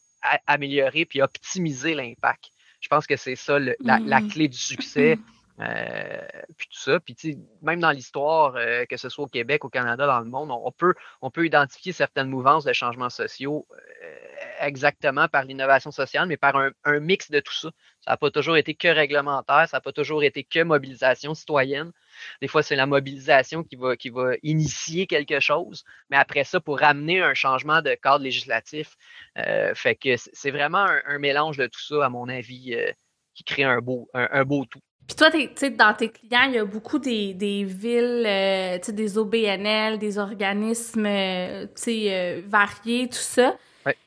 améliorer 0.46 1.04
puis 1.04 1.20
optimiser 1.20 1.94
l'impact. 1.94 2.46
Je 2.80 2.88
pense 2.88 3.06
que 3.06 3.16
c'est 3.16 3.36
ça 3.36 3.58
la, 3.58 3.74
la, 3.80 4.20
mmh. 4.20 4.28
clé 4.28 4.48
du 4.48 4.58
succès. 4.58 5.18
Euh, 5.60 6.20
puis 6.56 6.66
tout 6.68 6.78
ça. 6.78 6.98
Puis 6.98 7.38
même 7.62 7.78
dans 7.80 7.92
l'histoire, 7.92 8.56
euh, 8.56 8.84
que 8.86 8.96
ce 8.96 9.08
soit 9.08 9.24
au 9.24 9.28
Québec, 9.28 9.64
au 9.64 9.68
Canada, 9.68 10.06
dans 10.06 10.18
le 10.18 10.26
monde, 10.26 10.50
on, 10.50 10.72
peut, 10.72 10.94
on 11.22 11.30
peut 11.30 11.46
identifier 11.46 11.92
certaines 11.92 12.28
mouvances 12.28 12.64
de 12.64 12.72
changements 12.72 13.10
sociaux 13.10 13.66
euh, 13.72 14.16
exactement 14.60 15.28
par 15.28 15.44
l'innovation 15.44 15.92
sociale, 15.92 16.26
mais 16.26 16.36
par 16.36 16.56
un, 16.56 16.72
un, 16.84 16.98
mix 16.98 17.30
de 17.30 17.38
tout 17.38 17.52
ça. 17.52 17.70
Ça 18.00 18.10
n'a 18.12 18.16
pas 18.16 18.30
toujours 18.30 18.56
été 18.56 18.74
que 18.74 18.88
réglementaire, 18.88 19.68
ça 19.68 19.76
n'a 19.76 19.80
pas 19.80 19.92
toujours 19.92 20.24
été 20.24 20.42
que 20.42 20.62
mobilisation 20.62 21.34
citoyenne. 21.34 21.92
Des 22.40 22.48
fois, 22.48 22.62
c'est 22.64 22.76
la 22.76 22.86
mobilisation 22.86 23.62
qui 23.62 23.76
va, 23.76 23.96
qui 23.96 24.10
va 24.10 24.32
initier 24.42 25.06
quelque 25.06 25.38
chose, 25.38 25.84
mais 26.10 26.16
après 26.16 26.44
ça, 26.44 26.60
pour 26.60 26.82
amener 26.82 27.22
un 27.22 27.34
changement 27.34 27.80
de 27.80 27.94
cadre 27.94 28.24
législatif. 28.24 28.96
fait 29.74 29.94
que 29.96 30.16
c'est 30.16 30.50
vraiment 30.50 30.84
un, 30.84 31.00
un, 31.06 31.18
mélange 31.18 31.56
de 31.56 31.66
tout 31.66 31.80
ça, 31.80 32.04
à 32.04 32.08
mon 32.08 32.28
avis, 32.28 32.76
qui 33.34 33.44
crée 33.44 33.64
un 33.64 33.80
beau, 33.80 34.08
un 34.14 34.44
beau 34.44 34.64
tout. 34.64 34.80
Puis 35.06 35.16
toi, 35.16 35.30
tu 35.30 35.70
dans 35.72 35.92
tes 35.94 36.08
clients, 36.08 36.44
il 36.46 36.54
y 36.54 36.58
a 36.58 36.64
beaucoup 36.64 36.98
des, 36.98 37.34
des 37.34 37.64
villes, 37.64 38.24
euh, 38.26 38.78
tu 38.78 38.86
sais, 38.86 38.92
des 38.92 39.18
OBNL, 39.18 39.98
des 39.98 40.18
organismes, 40.18 41.04
euh, 41.06 41.66
tu 41.66 41.82
sais, 41.82 42.06
euh, 42.08 42.42
variés, 42.46 43.08
tout 43.08 43.18
ça. 43.18 43.54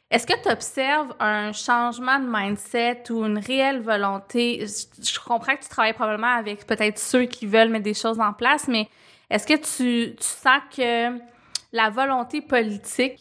Est-ce 0.10 0.26
que 0.26 0.42
tu 0.42 0.50
observes 0.50 1.14
un 1.20 1.52
changement 1.52 2.18
de 2.18 2.26
mindset 2.28 3.04
ou 3.12 3.26
une 3.26 3.38
réelle 3.38 3.82
volonté? 3.82 4.66
Je, 4.66 5.20
comprends 5.20 5.56
que 5.56 5.64
tu 5.64 5.70
travailles 5.70 5.94
probablement 5.94 6.34
avec 6.34 6.66
peut-être 6.66 6.98
ceux 6.98 7.26
qui 7.26 7.46
veulent 7.46 7.70
mettre 7.70 7.84
des 7.84 7.94
choses 7.94 8.20
en 8.20 8.32
place, 8.32 8.70
mais 8.70 8.88
est-ce 9.30 9.46
que 9.46 9.56
tu, 9.56 10.16
tu 10.16 10.24
sens 10.24 10.62
que 10.76 11.20
la 11.74 11.90
volonté 11.90 12.42
politique 12.42 13.20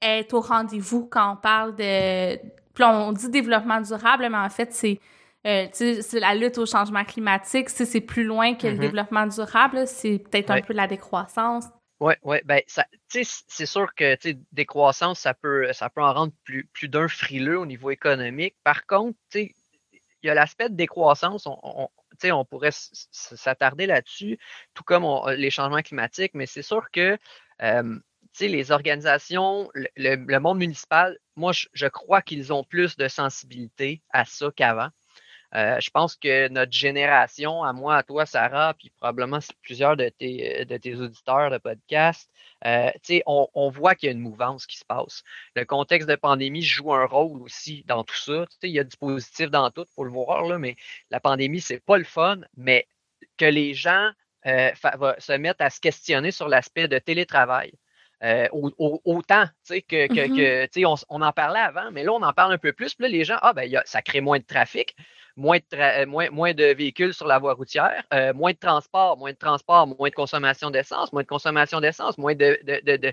est 0.00 0.32
au 0.32 0.40
rendez-vous 0.40 1.06
quand 1.06 1.32
on 1.32 1.36
parle 1.36 1.74
de... 1.74 2.36
Puis 2.36 2.84
on 2.84 3.12
dit 3.12 3.28
développement 3.28 3.80
durable, 3.80 4.28
mais 4.30 4.38
en 4.38 4.48
fait, 4.48 4.72
c'est 4.72 5.00
euh, 5.46 5.66
c'est 5.72 6.20
la 6.20 6.34
lutte 6.34 6.58
au 6.58 6.66
changement 6.66 7.04
climatique, 7.04 7.70
c'est 7.70 8.00
plus 8.00 8.24
loin 8.24 8.54
que 8.54 8.66
le 8.66 8.74
mm-hmm. 8.74 8.78
développement 8.78 9.26
durable, 9.26 9.86
c'est 9.86 10.18
peut-être 10.18 10.50
un 10.50 10.60
peu 10.60 10.72
la 10.72 10.86
décroissance. 10.86 11.64
Oui, 12.00 12.14
oui, 12.22 12.38
ben 12.44 12.62
c'est 13.08 13.66
sûr 13.66 13.94
que 13.94 14.16
décroissance, 14.52 15.20
ça 15.20 15.34
peut, 15.34 15.70
ça 15.72 15.90
peut 15.90 16.02
en 16.02 16.14
rendre 16.14 16.32
plus, 16.44 16.64
plus 16.72 16.88
d'un 16.88 17.08
frileux 17.08 17.58
au 17.58 17.66
niveau 17.66 17.90
économique. 17.90 18.54
Par 18.64 18.86
contre, 18.86 19.18
il 19.34 19.52
y 20.22 20.30
a 20.30 20.34
l'aspect 20.34 20.70
de 20.70 20.74
décroissance, 20.74 21.46
on, 21.46 21.58
on, 21.62 21.88
on 22.24 22.44
pourrait 22.44 22.72
s'attarder 22.72 23.86
là-dessus, 23.86 24.38
tout 24.74 24.82
comme 24.82 25.04
les 25.36 25.50
changements 25.50 25.82
climatiques, 25.82 26.32
mais 26.34 26.46
c'est 26.46 26.62
sûr 26.62 26.90
que 26.90 27.18
euh, 27.62 27.98
les 28.40 28.70
organisations, 28.70 29.70
le, 29.74 30.38
monde 30.38 30.58
municipal, 30.58 31.18
moi, 31.36 31.52
je 31.52 31.86
crois 31.86 32.22
qu'ils 32.22 32.52
ont 32.52 32.64
plus 32.64 32.96
de 32.96 33.08
sensibilité 33.08 34.02
à 34.10 34.24
ça 34.24 34.50
qu'avant. 34.54 34.88
Euh, 35.54 35.80
je 35.80 35.90
pense 35.90 36.14
que 36.16 36.48
notre 36.48 36.72
génération, 36.72 37.64
à 37.64 37.72
moi, 37.72 37.96
à 37.96 38.02
toi, 38.02 38.24
Sarah, 38.24 38.74
puis 38.74 38.90
probablement 38.90 39.38
plusieurs 39.62 39.96
de 39.96 40.08
tes, 40.08 40.64
de 40.64 40.76
tes 40.76 40.94
auditeurs 40.94 41.50
de 41.50 41.58
podcast, 41.58 42.30
euh, 42.66 42.90
on, 43.26 43.48
on, 43.54 43.70
voit 43.70 43.94
qu'il 43.94 44.08
y 44.08 44.10
a 44.10 44.12
une 44.12 44.20
mouvance 44.20 44.66
qui 44.66 44.78
se 44.78 44.84
passe. 44.84 45.24
Le 45.56 45.64
contexte 45.64 46.08
de 46.08 46.14
pandémie 46.14 46.62
joue 46.62 46.92
un 46.94 47.06
rôle 47.06 47.42
aussi 47.42 47.84
dans 47.86 48.04
tout 48.04 48.16
ça. 48.16 48.44
il 48.62 48.70
y 48.70 48.78
a 48.78 48.84
du 48.84 48.96
positif 48.96 49.50
dans 49.50 49.70
tout, 49.70 49.86
pour 49.94 50.04
le 50.04 50.10
voir, 50.10 50.44
là, 50.44 50.58
mais 50.58 50.76
la 51.10 51.20
pandémie, 51.20 51.60
c'est 51.60 51.80
pas 51.84 51.98
le 51.98 52.04
fun, 52.04 52.40
mais 52.56 52.86
que 53.36 53.46
les 53.46 53.74
gens 53.74 54.10
euh, 54.46 54.70
se 55.18 55.32
mettent 55.32 55.60
à 55.60 55.70
se 55.70 55.80
questionner 55.80 56.30
sur 56.30 56.48
l'aspect 56.48 56.86
de 56.86 56.98
télétravail. 56.98 57.72
Euh, 58.22 58.48
autant 58.52 59.46
que, 59.66 59.78
que, 59.80 60.04
mm-hmm. 60.04 60.68
que 60.68 60.84
on, 60.84 60.94
on, 61.08 61.22
en 61.22 61.32
parlait 61.32 61.60
avant, 61.60 61.90
mais 61.90 62.04
là, 62.04 62.12
on 62.12 62.22
en 62.22 62.34
parle 62.34 62.52
un 62.52 62.58
peu 62.58 62.74
plus. 62.74 62.94
Puis 62.94 63.04
là, 63.04 63.08
les 63.08 63.24
gens, 63.24 63.38
ah, 63.40 63.54
ben, 63.54 63.64
y 63.64 63.78
a, 63.78 63.82
ça 63.86 64.02
crée 64.02 64.20
moins 64.20 64.38
de 64.38 64.44
trafic 64.44 64.94
moins 65.40 65.58
de, 65.58 65.76
euh, 65.76 66.06
moins, 66.06 66.52
de 66.52 66.74
véhicules 66.74 67.14
sur 67.14 67.26
la 67.26 67.38
voie 67.38 67.54
routière, 67.54 68.04
euh, 68.12 68.34
moins 68.34 68.52
de 68.52 68.58
transport, 68.58 69.16
moins 69.16 69.32
de 69.32 69.36
transport, 69.36 69.86
moins 69.86 70.10
de 70.10 70.14
consommation 70.14 70.70
d'essence, 70.70 71.12
moins 71.14 71.22
de 71.22 71.26
consommation 71.26 71.80
d'essence, 71.80 72.18
moins 72.18 72.34
de, 72.34 72.58
de, 72.62 73.12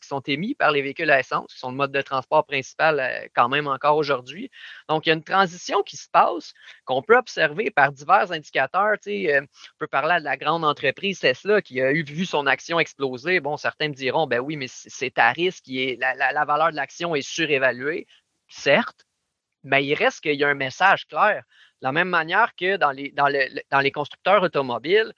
qui 0.00 0.08
sont 0.08 0.20
émis 0.20 0.54
par 0.56 0.72
les 0.72 0.82
véhicules 0.82 1.10
à 1.10 1.20
essence, 1.20 1.52
qui 1.54 1.60
sont 1.60 1.70
le 1.70 1.76
mode 1.76 1.92
de 1.92 2.02
transport 2.02 2.44
principal 2.44 2.98
euh, 2.98 3.28
quand 3.36 3.48
même 3.48 3.68
encore 3.68 3.96
aujourd'hui. 3.96 4.50
Donc, 4.88 5.06
il 5.06 5.10
y 5.10 5.12
a 5.12 5.14
une 5.14 5.22
transition 5.22 5.82
qui 5.84 5.96
se 5.96 6.08
passe 6.10 6.54
qu'on 6.84 7.02
peut 7.02 7.16
observer 7.16 7.70
par 7.70 7.92
divers 7.92 8.32
indicateurs. 8.32 8.96
On 9.06 9.46
peut 9.78 9.86
parler 9.86 10.18
de 10.18 10.24
la 10.24 10.36
grande 10.36 10.64
entreprise 10.64 11.20
Tesla 11.20 11.62
qui 11.62 11.80
a 11.80 11.92
vu 11.92 12.26
son 12.26 12.46
action 12.46 12.80
exploser. 12.80 13.38
Bon, 13.38 13.56
certains 13.56 13.88
me 13.88 13.94
diront, 13.94 14.26
ben 14.26 14.40
oui, 14.40 14.56
mais 14.56 14.66
c'est 14.68 15.18
à 15.18 15.30
risque, 15.30 15.64
la 15.68 16.44
valeur 16.44 16.72
de 16.72 16.76
l'action 16.76 17.14
est 17.14 17.22
surévaluée. 17.22 18.06
Certes, 18.48 19.06
mais 19.64 19.84
il 19.84 19.94
reste 19.94 20.20
qu'il 20.20 20.34
y 20.34 20.44
a 20.44 20.48
un 20.48 20.54
message 20.54 21.06
clair. 21.06 21.42
De 21.80 21.86
la 21.86 21.92
même 21.92 22.08
manière 22.08 22.54
que 22.54 22.76
dans 22.76 22.90
les, 22.90 23.10
dans, 23.10 23.32
dans 23.70 23.80
les 23.80 23.90
constructeurs 23.90 24.42
automobiles, 24.42 25.12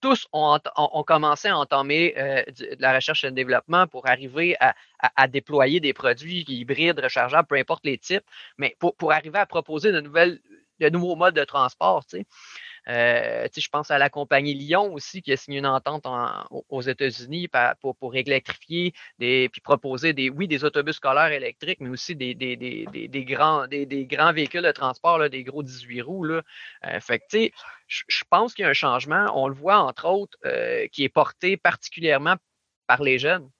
tous 0.00 0.28
ont, 0.32 0.58
commencé 1.06 1.48
à 1.48 1.58
entamer 1.58 2.14
euh, 2.16 2.42
de 2.46 2.76
la 2.78 2.94
recherche 2.94 3.24
et 3.24 3.28
le 3.28 3.32
développement 3.32 3.86
pour 3.86 4.08
arriver 4.08 4.56
à, 4.60 4.74
à, 5.00 5.26
déployer 5.26 5.80
des 5.80 5.92
produits 5.92 6.44
hybrides, 6.48 7.00
rechargeables, 7.00 7.48
peu 7.48 7.56
importe 7.56 7.84
les 7.84 7.98
types, 7.98 8.24
mais 8.58 8.76
pour, 8.78 8.94
pour 8.96 9.12
arriver 9.12 9.38
à 9.38 9.46
proposer 9.46 9.90
de, 9.92 10.00
nouvelles, 10.00 10.40
de 10.80 10.88
nouveaux 10.88 11.16
modes 11.16 11.34
de 11.34 11.44
transport. 11.44 12.04
Tu 12.06 12.18
sais. 12.18 12.26
Euh, 12.88 13.46
je 13.54 13.68
pense 13.68 13.90
à 13.90 13.98
la 13.98 14.08
compagnie 14.08 14.54
Lyon 14.54 14.92
aussi 14.94 15.20
qui 15.20 15.32
a 15.32 15.36
signé 15.36 15.58
une 15.58 15.66
entente 15.66 16.06
aux 16.68 16.80
États-Unis 16.80 17.48
pour, 17.80 17.96
pour 17.96 18.16
électrifier 18.16 18.94
des, 19.18 19.48
puis 19.50 19.60
proposer 19.60 20.12
des, 20.14 20.30
oui, 20.30 20.48
des 20.48 20.64
autobus 20.64 20.96
scolaires 20.96 21.32
électriques, 21.32 21.80
mais 21.80 21.90
aussi 21.90 22.16
des, 22.16 22.34
des, 22.34 22.56
des, 22.56 23.08
des 23.08 23.24
grands, 23.24 23.66
des, 23.66 24.06
grands 24.06 24.32
véhicules 24.32 24.62
de 24.62 24.72
transport, 24.72 25.18
là, 25.18 25.28
des 25.28 25.44
gros 25.44 25.62
18 25.62 26.00
roues. 26.02 26.24
Là. 26.24 26.42
Euh, 26.86 27.00
fait 27.00 27.18
que, 27.18 27.50
je 27.86 28.24
pense 28.30 28.54
qu'il 28.54 28.62
y 28.62 28.66
a 28.66 28.70
un 28.70 28.74
changement. 28.74 29.26
On 29.34 29.48
le 29.48 29.54
voit, 29.54 29.78
entre 29.78 30.06
autres, 30.06 30.38
euh, 30.46 30.86
qui 30.88 31.04
est 31.04 31.08
porté 31.08 31.56
particulièrement 31.56 32.36
par 32.86 33.02
les 33.02 33.18
jeunes. 33.18 33.50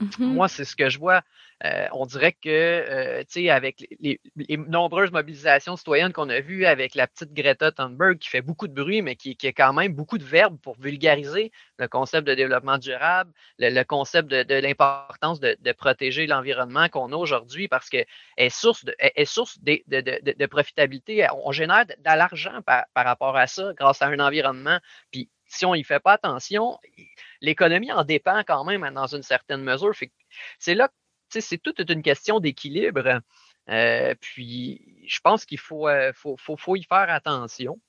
Mm-hmm. 0.00 0.24
Moi, 0.24 0.48
c'est 0.48 0.64
ce 0.64 0.76
que 0.76 0.90
je 0.90 0.98
vois. 0.98 1.22
Euh, 1.64 1.88
on 1.92 2.06
dirait 2.06 2.32
que, 2.32 2.48
euh, 2.48 3.20
tu 3.20 3.42
sais, 3.42 3.50
avec 3.50 3.84
les, 3.98 4.20
nombreuses 4.68 5.10
mobilisations 5.10 5.76
citoyennes 5.76 6.12
qu'on 6.12 6.28
a 6.28 6.40
vues 6.40 6.66
avec 6.66 6.94
la 6.94 7.08
petite 7.08 7.32
Greta 7.32 7.72
Thunberg 7.72 8.18
qui 8.18 8.28
fait 8.28 8.42
beaucoup 8.42 8.68
de 8.68 8.74
bruit, 8.74 9.02
mais 9.02 9.16
qui, 9.16 9.36
a 9.42 9.52
quand 9.52 9.72
même 9.72 9.92
beaucoup 9.92 10.18
de 10.18 10.24
verbes 10.24 10.58
pour 10.60 10.78
vulgariser 10.78 11.50
le 11.78 11.88
concept 11.88 12.28
de 12.28 12.34
développement 12.34 12.78
durable, 12.78 13.32
le, 13.58 13.82
concept 13.82 14.28
de, 14.28 14.54
l'importance 14.54 15.40
de, 15.40 15.72
protéger 15.72 16.26
l'environnement 16.26 16.88
qu'on 16.88 17.12
a 17.12 17.16
aujourd'hui 17.16 17.68
parce 17.68 17.88
que 17.88 18.04
est 18.36 18.50
source 18.50 18.84
de, 18.84 18.94
de, 19.86 20.32
de, 20.32 20.46
profitabilité. 20.46 21.26
On 21.44 21.52
génère 21.52 21.86
de, 21.86 21.94
l'argent 22.04 22.62
par, 22.62 22.84
par 22.94 23.04
rapport 23.04 23.36
à 23.36 23.46
ça 23.46 23.72
grâce 23.74 24.00
à 24.02 24.06
un 24.06 24.18
environnement. 24.20 24.78
Puis 25.10 25.28
si 25.48 25.66
on 25.66 25.74
n'y 25.74 25.84
fait 25.84 26.00
pas 26.00 26.12
attention, 26.12 26.78
l'économie 27.40 27.90
en 27.90 28.04
dépend 28.04 28.42
quand 28.46 28.64
même 28.64 28.88
dans 28.94 29.06
une 29.06 29.22
certaine 29.22 29.62
mesure. 29.62 29.92
C'est 30.58 30.74
là, 30.74 30.88
c'est 31.28 31.58
toute 31.58 31.80
une 31.90 32.02
question 32.02 32.40
d'équilibre. 32.40 33.20
Euh, 33.68 34.14
puis, 34.20 35.04
je 35.06 35.20
pense 35.20 35.44
qu'il 35.44 35.58
faut, 35.58 35.88
euh, 35.88 36.12
y 36.74 36.82
faire 36.84 37.10
attention. 37.10 37.80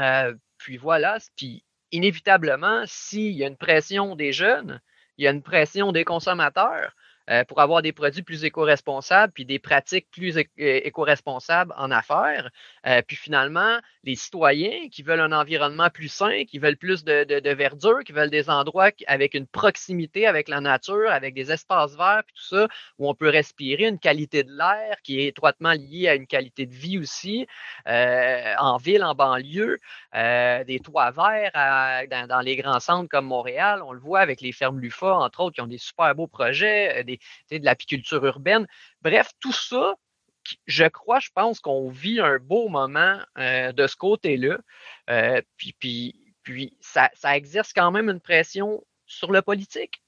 Euh, 0.00 0.34
puis 0.58 0.76
voilà, 0.76 1.18
puis 1.36 1.64
inévitablement, 1.92 2.82
s'il 2.86 3.32
y 3.32 3.44
a 3.44 3.48
une 3.48 3.56
pression 3.56 4.16
des 4.16 4.32
jeunes, 4.32 4.80
il 5.18 5.24
y 5.24 5.28
a 5.28 5.30
une 5.30 5.42
pression 5.42 5.92
des 5.92 6.04
consommateurs, 6.04 6.94
euh, 7.30 7.44
pour 7.44 7.60
avoir 7.60 7.82
des 7.82 7.92
produits 7.92 8.22
plus 8.22 8.44
éco-responsables 8.44 9.32
puis 9.32 9.44
des 9.44 9.60
pratiques 9.60 10.08
plus 10.10 10.38
éco-responsables 10.56 11.72
en 11.76 11.90
affaires. 11.90 12.50
Euh, 12.86 13.00
puis 13.06 13.16
finalement, 13.16 13.78
les 14.02 14.16
citoyens 14.16 14.88
qui 14.90 15.02
veulent 15.02 15.20
un 15.20 15.30
environnement 15.32 15.88
plus 15.88 16.08
sain, 16.08 16.44
qui 16.44 16.58
veulent 16.58 16.76
plus 16.76 17.04
de, 17.04 17.24
de, 17.24 17.50
verdure, 17.50 18.00
qui 18.04 18.12
veulent 18.12 18.30
des 18.30 18.50
endroits 18.50 18.90
avec 19.06 19.34
une 19.34 19.46
proximité 19.46 20.26
avec 20.26 20.48
la 20.48 20.60
nature, 20.60 21.10
avec 21.10 21.34
des 21.34 21.52
espaces 21.52 21.96
verts, 21.96 22.22
puis 22.26 22.34
tout 22.34 22.56
ça, 22.56 22.68
où 22.98 23.08
on 23.08 23.14
peut 23.14 23.28
respirer 23.28 23.86
une 23.86 24.00
qualité 24.00 24.42
de 24.42 24.50
l'air 24.50 24.96
qui 25.04 25.20
est 25.20 25.28
étroitement 25.28 25.72
liée 25.72 26.08
à 26.08 26.16
une 26.16 26.26
qualité 26.26 26.66
de 26.66 26.74
vie 26.74 26.98
aussi, 26.98 27.46
euh, 27.86 28.54
en 28.58 28.78
ville, 28.78 29.04
en 29.04 29.14
banlieue, 29.14 29.78
des 30.12 30.80
toits 30.82 31.12
verts 31.12 31.52
dans, 32.10 32.26
dans, 32.26 32.40
les 32.40 32.56
grands 32.56 32.80
centres 32.80 33.08
comme 33.08 33.26
Montréal, 33.26 33.82
on 33.84 33.92
le 33.92 34.00
voit 34.00 34.20
avec 34.20 34.40
les 34.40 34.52
fermes 34.52 34.80
LUFA, 34.80 35.14
entre 35.14 35.40
autres, 35.40 35.54
qui 35.54 35.60
ont 35.60 35.66
des 35.66 35.78
super 35.78 36.14
beaux 36.14 36.26
projets, 36.26 37.04
de 37.50 37.64
l'apiculture 37.64 38.24
urbaine. 38.24 38.66
Bref, 39.02 39.30
tout 39.40 39.52
ça, 39.52 39.94
je 40.66 40.84
crois, 40.84 41.20
je 41.20 41.30
pense 41.34 41.60
qu'on 41.60 41.88
vit 41.88 42.20
un 42.20 42.38
beau 42.38 42.68
moment 42.68 43.18
euh, 43.38 43.72
de 43.72 43.86
ce 43.86 43.96
côté-là. 43.96 44.58
Euh, 45.10 45.40
puis, 45.56 45.74
puis, 45.78 46.34
puis 46.42 46.76
ça, 46.80 47.10
exerce 47.36 47.72
quand 47.72 47.90
même 47.90 48.08
une 48.08 48.20
pression 48.20 48.84
sur 49.06 49.30
le 49.32 49.42
politique. 49.42 50.02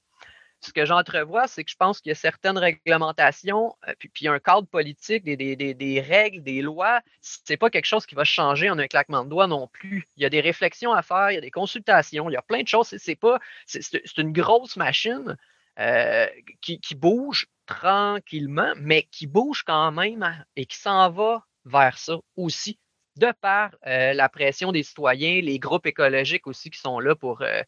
Ce 0.61 0.73
que 0.73 0.87
j'entrevois, 0.87 1.47
c'est 1.47 1.63
que 1.63 1.71
je 1.71 1.77
pense 1.77 2.01
qu'il 2.01 2.09
y 2.09 2.13
a 2.13 2.15
certaines 2.15 2.57
réglementations, 2.57 3.77
euh, 3.87 3.93
puis, 3.99 4.09
puis 4.09 4.29
un 4.29 4.39
cadre 4.39 4.67
politique, 4.67 5.25
des 5.25 6.01
règles, 6.01 6.43
des 6.43 6.63
lois, 6.63 7.03
c'est 7.21 7.59
pas 7.59 7.69
quelque 7.69 7.85
chose 7.85 8.07
qui 8.07 8.15
va 8.15 8.25
changer 8.25 8.71
en 8.71 8.79
un 8.79 8.87
claquement 8.87 9.25
de 9.25 9.29
doigts 9.29 9.47
non 9.47 9.69
plus. 9.69 10.09
Il 10.17 10.23
y 10.23 10.27
a 10.27 10.31
des 10.31 10.41
réflexions 10.41 10.95
à 10.95 11.03
faire, 11.03 11.31
il 11.31 11.35
y 11.35 11.39
a 11.39 11.43
des 11.43 11.51
consultations, 11.51 12.31
il 12.31 12.33
y 12.33 12.37
a 12.37 12.43
plein 12.43 12.63
de 12.63 12.69
choses. 12.69 12.95
C'est 12.97 13.15
pas, 13.15 13.39
c'est 13.67 14.17
une 14.17 14.33
grosse 14.33 14.77
machine. 14.77 15.37
Euh, 15.81 16.27
qui, 16.61 16.79
qui, 16.81 16.95
bouge 16.95 17.47
tranquillement, 17.67 18.75
mais 18.77 19.03
qui 19.11 19.27
bouge 19.27 19.65
quand 19.65 19.91
même 19.91 20.45
et 20.55 20.67
qui 20.67 20.77
s'en 20.77 21.11
va 21.11 21.45
vers 21.65 21.99
ça 21.99 22.17
aussi, 22.37 22.79
de 23.17 23.33
par 23.41 23.73
euh, 23.87 24.13
la 24.13 24.29
pression 24.29 24.71
des 24.71 24.85
citoyens, 24.85 25.41
les 25.41 25.59
groupes 25.59 25.87
écologiques 25.87 26.47
aussi 26.47 26.71
qui 26.71 26.79
sont 26.79 27.01
là 27.01 27.17
pour, 27.17 27.43
euh, 27.43 27.63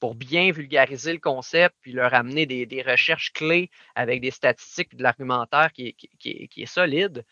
pour 0.00 0.14
bien 0.14 0.50
vulgariser 0.52 1.14
le 1.14 1.18
concept, 1.18 1.74
puis 1.80 1.92
leur 1.92 2.12
amener 2.12 2.44
des, 2.44 2.82
recherches 2.82 3.32
clés 3.32 3.70
avec 3.94 4.20
des 4.20 4.30
statistiques 4.30 4.94
de 4.94 5.02
l'argumentaire 5.02 5.72
qui, 5.72 5.96
est 6.22 6.66
solide. 6.66 7.24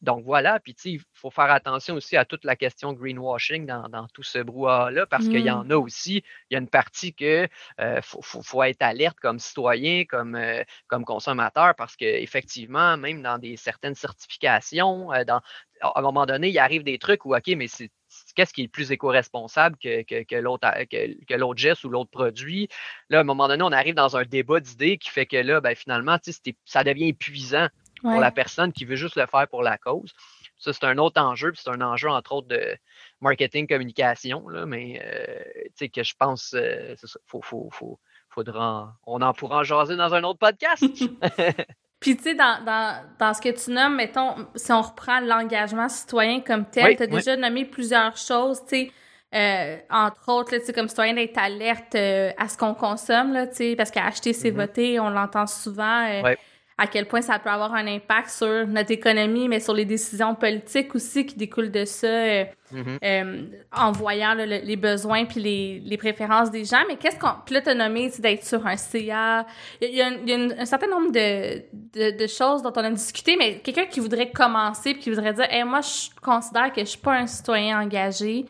Donc 0.00 0.24
voilà, 0.24 0.60
puis 0.60 0.76
il 0.84 1.00
faut 1.14 1.30
faire 1.30 1.50
attention 1.50 1.96
aussi 1.96 2.16
à 2.16 2.24
toute 2.24 2.44
la 2.44 2.54
question 2.54 2.92
greenwashing 2.92 3.66
dans, 3.66 3.88
dans 3.88 4.06
tout 4.08 4.22
ce 4.22 4.38
brouhaha-là, 4.38 5.06
parce 5.06 5.26
qu'il 5.26 5.40
y 5.40 5.50
en 5.50 5.64
mmh. 5.64 5.72
a 5.72 5.76
aussi, 5.76 6.22
il 6.50 6.54
y 6.54 6.56
a 6.56 6.60
une 6.60 6.68
partie 6.68 7.14
que 7.14 7.48
euh, 7.80 8.00
faut, 8.02 8.22
faut, 8.22 8.42
faut, 8.42 8.62
être 8.62 8.82
alerte 8.82 9.18
comme 9.20 9.40
citoyen, 9.40 10.04
comme, 10.04 10.36
euh, 10.36 10.62
comme 10.86 11.04
consommateur, 11.04 11.74
parce 11.74 11.96
qu'effectivement, 11.96 12.96
même 12.96 13.22
dans 13.22 13.38
des 13.38 13.56
certaines 13.56 13.96
certifications, 13.96 15.12
euh, 15.12 15.24
dans, 15.24 15.40
à 15.80 15.98
un 15.98 16.02
moment 16.02 16.26
donné, 16.26 16.48
il 16.48 16.58
arrive 16.58 16.84
des 16.84 16.98
trucs 16.98 17.24
où, 17.24 17.34
OK, 17.34 17.48
mais 17.56 17.66
c'est 17.66 17.90
qu'est-ce 18.34 18.52
qui 18.52 18.62
est 18.62 18.64
le 18.64 18.70
plus 18.70 18.92
éco-responsable 18.92 19.76
que, 19.78 20.02
que, 20.02 20.22
que 20.22 20.36
l'autre 20.36 20.68
que, 20.90 21.24
que 21.24 21.34
l'autre 21.34 21.58
geste 21.58 21.84
ou 21.84 21.88
l'autre 21.88 22.10
produit? 22.10 22.68
Là, 23.10 23.18
à 23.18 23.20
un 23.20 23.24
moment 23.24 23.48
donné, 23.48 23.62
on 23.62 23.72
arrive 23.72 23.94
dans 23.94 24.16
un 24.16 24.24
débat 24.24 24.60
d'idées 24.60 24.98
qui 24.98 25.10
fait 25.10 25.26
que 25.26 25.36
là, 25.36 25.60
ben, 25.60 25.74
finalement, 25.74 26.18
ça 26.64 26.84
devient 26.84 27.08
épuisant 27.08 27.68
pour 28.00 28.20
la 28.20 28.30
personne 28.30 28.72
qui 28.72 28.84
veut 28.84 28.96
juste 28.96 29.16
le 29.16 29.26
faire 29.26 29.46
pour 29.48 29.62
la 29.62 29.78
cause. 29.78 30.12
Ça, 30.58 30.72
c'est 30.72 30.84
un 30.84 30.98
autre 30.98 31.20
enjeu, 31.20 31.52
puis 31.52 31.60
c'est 31.62 31.70
un 31.70 31.80
enjeu, 31.80 32.08
entre 32.08 32.32
autres, 32.32 32.48
de 32.48 32.76
marketing, 33.20 33.68
communication, 33.68 34.48
là, 34.48 34.66
mais 34.66 35.00
euh, 35.04 35.42
tu 35.66 35.72
sais, 35.76 35.88
que 35.88 36.02
je 36.02 36.14
pense 36.18 36.54
euh, 36.54 36.96
faut, 37.26 37.40
faut, 37.42 37.68
faut, 37.70 37.98
faudra, 38.28 38.96
on 39.06 39.22
en 39.22 39.32
pourra 39.32 39.58
en 39.58 39.62
jaser 39.62 39.96
dans 39.96 40.14
un 40.14 40.24
autre 40.24 40.38
podcast. 40.38 40.84
Puis, 42.00 42.16
tu 42.16 42.22
sais, 42.22 42.34
dans, 42.34 42.64
dans, 42.64 43.04
dans, 43.18 43.34
ce 43.34 43.40
que 43.40 43.48
tu 43.48 43.72
nommes, 43.72 43.96
mettons, 43.96 44.46
si 44.54 44.70
on 44.72 44.82
reprend 44.82 45.20
l'engagement 45.20 45.88
citoyen 45.88 46.40
comme 46.40 46.64
tel, 46.64 46.96
tu 46.96 47.02
as 47.02 47.06
déjà 47.06 47.36
nommé 47.36 47.64
plusieurs 47.64 48.16
choses, 48.16 48.60
tu 48.62 48.68
sais, 48.68 48.92
euh, 49.34 49.76
entre 49.90 50.32
autres, 50.32 50.54
là, 50.54 50.72
comme 50.72 50.88
citoyen 50.88 51.14
d'être 51.14 51.36
alerte 51.36 51.94
euh, 51.96 52.30
à 52.38 52.48
ce 52.48 52.56
qu'on 52.56 52.74
consomme, 52.74 53.32
là, 53.32 53.46
parce 53.76 53.90
qu'acheter, 53.90 54.32
c'est 54.32 54.50
mm-hmm. 54.50 54.54
voter, 54.54 55.00
on 55.00 55.10
l'entend 55.10 55.46
souvent. 55.46 56.06
Euh, 56.06 56.34
à 56.80 56.86
quel 56.86 57.06
point 57.06 57.20
ça 57.20 57.40
peut 57.40 57.50
avoir 57.50 57.74
un 57.74 57.88
impact 57.88 58.30
sur 58.30 58.66
notre 58.68 58.92
économie, 58.92 59.48
mais 59.48 59.58
sur 59.58 59.74
les 59.74 59.84
décisions 59.84 60.36
politiques 60.36 60.94
aussi 60.94 61.26
qui 61.26 61.34
découlent 61.34 61.72
de 61.72 61.84
ça, 61.84 62.06
euh, 62.06 62.44
mm-hmm. 62.72 62.98
euh, 63.02 63.42
en 63.76 63.90
voyant 63.90 64.32
là, 64.34 64.46
les 64.46 64.76
besoins 64.76 65.24
puis 65.24 65.40
les, 65.40 65.82
les, 65.84 65.96
préférences 65.96 66.52
des 66.52 66.64
gens. 66.64 66.84
Mais 66.86 66.94
qu'est-ce 66.94 67.18
qu'on... 67.18 67.32
Puis 67.44 67.56
là, 67.56 67.62
t'as 67.62 67.74
nommé 67.74 68.10
d'être 68.20 68.44
sur 68.44 68.64
un 68.64 68.76
CA. 68.76 69.44
Il 69.82 69.90
y 69.90 70.00
a, 70.00 70.08
il 70.08 70.28
y 70.28 70.32
a 70.32 70.60
un 70.62 70.64
certain 70.66 70.86
nombre 70.86 71.10
de, 71.10 71.64
de, 71.72 72.16
de, 72.16 72.26
choses 72.28 72.62
dont 72.62 72.72
on 72.76 72.84
a 72.84 72.90
discuté, 72.90 73.36
mais 73.36 73.58
quelqu'un 73.58 73.86
qui 73.86 73.98
voudrait 73.98 74.30
commencer 74.30 74.92
puis 74.94 75.02
qui 75.02 75.10
voudrait 75.10 75.34
dire 75.34 75.46
hey, 75.50 75.64
«moi, 75.64 75.80
je 75.80 76.10
considère 76.22 76.72
que 76.72 76.80
je 76.80 76.90
suis 76.90 76.98
pas 76.98 77.14
un 77.14 77.26
citoyen 77.26 77.80
engagé. 77.80 78.46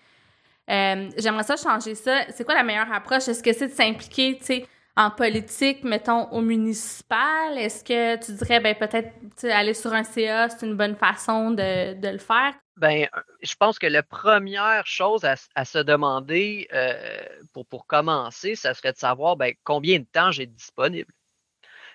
Euh, 0.68 1.08
j'aimerais 1.16 1.44
ça 1.44 1.56
changer 1.56 1.94
ça. 1.94 2.24
C'est 2.34 2.44
quoi 2.44 2.54
la 2.54 2.62
meilleure 2.62 2.92
approche? 2.92 3.26
Est-ce 3.26 3.42
que 3.42 3.54
c'est 3.54 3.68
de 3.68 3.72
s'impliquer, 3.72 4.36
tu 4.38 4.44
sais 4.44 4.66
en 4.98 5.12
politique, 5.12 5.84
mettons, 5.84 6.28
au 6.32 6.40
municipal? 6.40 7.56
Est-ce 7.56 7.84
que 7.84 8.16
tu 8.22 8.32
dirais, 8.32 8.58
ben 8.58 8.74
peut-être 8.74 9.12
aller 9.44 9.72
sur 9.72 9.92
un 9.92 10.02
CA, 10.02 10.48
c'est 10.48 10.66
une 10.66 10.76
bonne 10.76 10.96
façon 10.96 11.52
de, 11.52 11.94
le 12.04 12.18
faire? 12.18 12.54
Ben, 12.76 13.08
je 13.40 13.54
pense 13.54 13.78
que 13.78 13.86
la 13.86 14.02
première 14.02 14.86
chose 14.86 15.24
à, 15.24 15.64
se 15.64 15.78
demander 15.78 16.66
euh, 16.72 17.22
pour, 17.52 17.64
pour 17.66 17.86
commencer, 17.86 18.56
ça 18.56 18.74
serait 18.74 18.92
de 18.92 18.98
savoir 18.98 19.36
ben, 19.36 19.54
combien 19.62 20.00
de 20.00 20.06
temps 20.12 20.32
j'ai 20.32 20.46
disponible. 20.46 21.12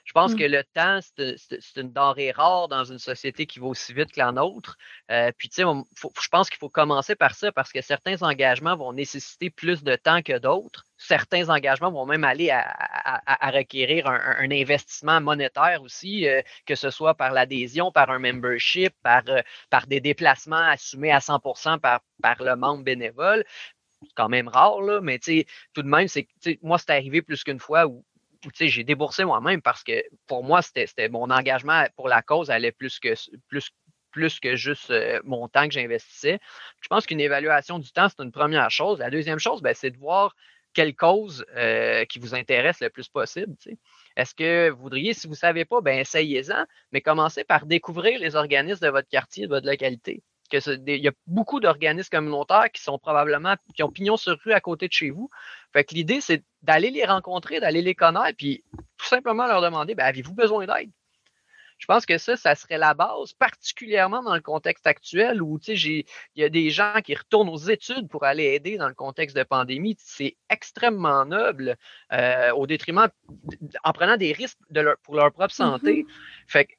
Je 0.03 0.11
pense 0.11 0.33
mmh. 0.33 0.37
que 0.37 0.43
le 0.43 0.63
temps, 0.63 0.99
c'est 1.17 1.81
une 1.81 1.91
denrée 1.91 2.31
rare 2.31 2.67
dans 2.67 2.83
une 2.83 2.99
société 2.99 3.45
qui 3.45 3.59
va 3.59 3.67
aussi 3.67 3.93
vite 3.93 4.11
que 4.11 4.19
la 4.19 4.31
nôtre. 4.31 4.77
Euh, 5.11 5.31
puis, 5.37 5.47
tu 5.49 5.55
sais, 5.55 5.63
je 5.63 6.27
pense 6.27 6.49
qu'il 6.49 6.59
faut 6.59 6.69
commencer 6.69 7.15
par 7.15 7.35
ça 7.35 7.51
parce 7.51 7.71
que 7.71 7.81
certains 7.81 8.21
engagements 8.21 8.75
vont 8.75 8.91
nécessiter 8.91 9.49
plus 9.49 9.83
de 9.83 9.95
temps 9.95 10.21
que 10.21 10.37
d'autres. 10.37 10.83
Certains 10.97 11.49
engagements 11.49 11.91
vont 11.91 12.05
même 12.05 12.23
aller 12.23 12.49
à, 12.49 12.61
à, 12.61 13.47
à 13.47 13.51
requérir 13.51 14.07
un, 14.07 14.19
un, 14.39 14.51
investissement 14.51 15.21
monétaire 15.21 15.81
aussi, 15.81 16.27
euh, 16.27 16.41
que 16.65 16.75
ce 16.75 16.89
soit 16.89 17.15
par 17.15 17.31
l'adhésion, 17.31 17.91
par 17.91 18.09
un 18.09 18.19
membership, 18.19 18.93
par, 19.03 19.23
euh, 19.29 19.41
par 19.69 19.87
des 19.87 20.01
déplacements 20.01 20.55
assumés 20.57 21.11
à 21.11 21.21
100 21.21 21.39
par, 21.79 22.01
par 22.21 22.41
le 22.43 22.55
membre 22.55 22.83
bénévole 22.83 23.43
c'est 24.05 24.13
quand 24.15 24.29
même 24.29 24.49
rare, 24.49 24.81
là, 24.81 24.99
mais 25.01 25.17
tout 25.19 25.81
de 25.81 25.87
même, 25.87 26.07
c'est 26.07 26.27
moi, 26.61 26.77
c'est 26.77 26.91
arrivé 26.91 27.21
plus 27.21 27.43
qu'une 27.43 27.59
fois 27.59 27.87
où 27.87 28.03
j'ai 28.59 28.83
déboursé 28.83 29.25
moi-même 29.25 29.61
parce 29.61 29.83
que 29.83 30.03
pour 30.27 30.43
moi, 30.43 30.61
c'était 30.61 31.09
mon 31.09 31.29
engagement 31.29 31.85
pour 31.95 32.07
la 32.07 32.21
cause 32.21 32.49
allait 32.49 32.71
plus 32.71 32.99
que 32.99 33.13
plus 33.47 33.69
plus 34.11 34.39
que 34.39 34.55
juste 34.55 34.91
euh, 34.91 35.19
mon 35.23 35.47
temps 35.47 35.67
que 35.67 35.73
j'investissais. 35.73 36.39
Je 36.81 36.87
pense 36.87 37.05
qu'une 37.05 37.19
évaluation 37.19 37.79
du 37.79 37.91
temps, 37.91 38.07
c'est 38.09 38.23
une 38.23 38.31
première 38.31 38.69
chose. 38.69 38.99
La 38.99 39.09
deuxième 39.09 39.39
chose, 39.39 39.61
ben, 39.61 39.73
c'est 39.73 39.89
de 39.89 39.97
voir 39.97 40.35
quelle 40.73 40.95
cause 40.95 41.45
euh, 41.55 42.05
qui 42.05 42.19
vous 42.19 42.35
intéresse 42.35 42.79
le 42.79 42.89
plus 42.89 43.07
possible. 43.09 43.55
Est-ce 44.15 44.35
que 44.35 44.69
vous 44.69 44.81
voudriez, 44.81 45.13
si 45.13 45.27
vous 45.27 45.33
ne 45.33 45.37
savez 45.37 45.65
pas, 45.65 45.81
ben 45.81 45.99
essayez-en, 45.99 46.65
mais 46.91 47.01
commencez 47.01 47.43
par 47.43 47.65
découvrir 47.65 48.19
les 48.19 48.35
organismes 48.35 48.85
de 48.85 48.91
votre 48.91 49.07
quartier, 49.09 49.45
de 49.45 49.49
votre 49.49 49.67
localité 49.67 50.23
il 50.53 51.01
y 51.01 51.07
a 51.07 51.11
beaucoup 51.27 51.59
d'organismes 51.59 52.09
communautaires 52.09 52.71
qui 52.71 52.81
sont 52.81 52.97
probablement, 52.99 53.55
qui 53.75 53.83
ont 53.83 53.91
pignon 53.91 54.17
sur 54.17 54.37
rue 54.43 54.53
à 54.53 54.61
côté 54.61 54.87
de 54.87 54.93
chez 54.93 55.09
vous. 55.09 55.29
Fait 55.73 55.83
que 55.83 55.95
l'idée, 55.95 56.21
c'est 56.21 56.43
d'aller 56.61 56.91
les 56.91 57.05
rencontrer, 57.05 57.59
d'aller 57.59 57.81
les 57.81 57.95
connaître, 57.95 58.37
puis 58.37 58.63
tout 58.97 59.05
simplement 59.05 59.47
leur 59.47 59.61
demander, 59.61 59.95
ben, 59.95 60.05
avez-vous 60.05 60.33
besoin 60.33 60.65
d'aide? 60.65 60.91
Je 61.83 61.85
pense 61.85 62.05
que 62.05 62.17
ça, 62.17 62.37
ça 62.37 62.55
serait 62.55 62.77
la 62.77 62.93
base, 62.93 63.33
particulièrement 63.33 64.23
dans 64.23 64.35
le 64.35 64.41
contexte 64.41 64.87
actuel 64.87 65.41
où, 65.41 65.59
il 65.67 66.05
y 66.37 66.43
a 66.43 66.47
des 66.47 66.69
gens 66.69 67.01
qui 67.03 67.13
retournent 67.13 67.49
aux 67.49 67.57
études 67.57 68.07
pour 68.07 68.23
aller 68.23 68.45
aider 68.45 68.77
dans 68.77 68.87
le 68.87 68.93
contexte 68.93 69.35
de 69.35 69.43
pandémie. 69.43 69.97
C'est 69.99 70.37
extrêmement 70.49 71.25
noble 71.25 71.75
euh, 72.13 72.51
au 72.51 72.67
détriment, 72.67 73.09
en 73.83 73.91
prenant 73.91 74.15
des 74.15 74.31
risques 74.31 74.59
de 74.69 74.79
leur, 74.79 74.97
pour 74.99 75.15
leur 75.15 75.33
propre 75.33 75.53
santé. 75.53 76.03
Mm-hmm. 76.03 76.47
Fait 76.47 76.65
que 76.65 76.73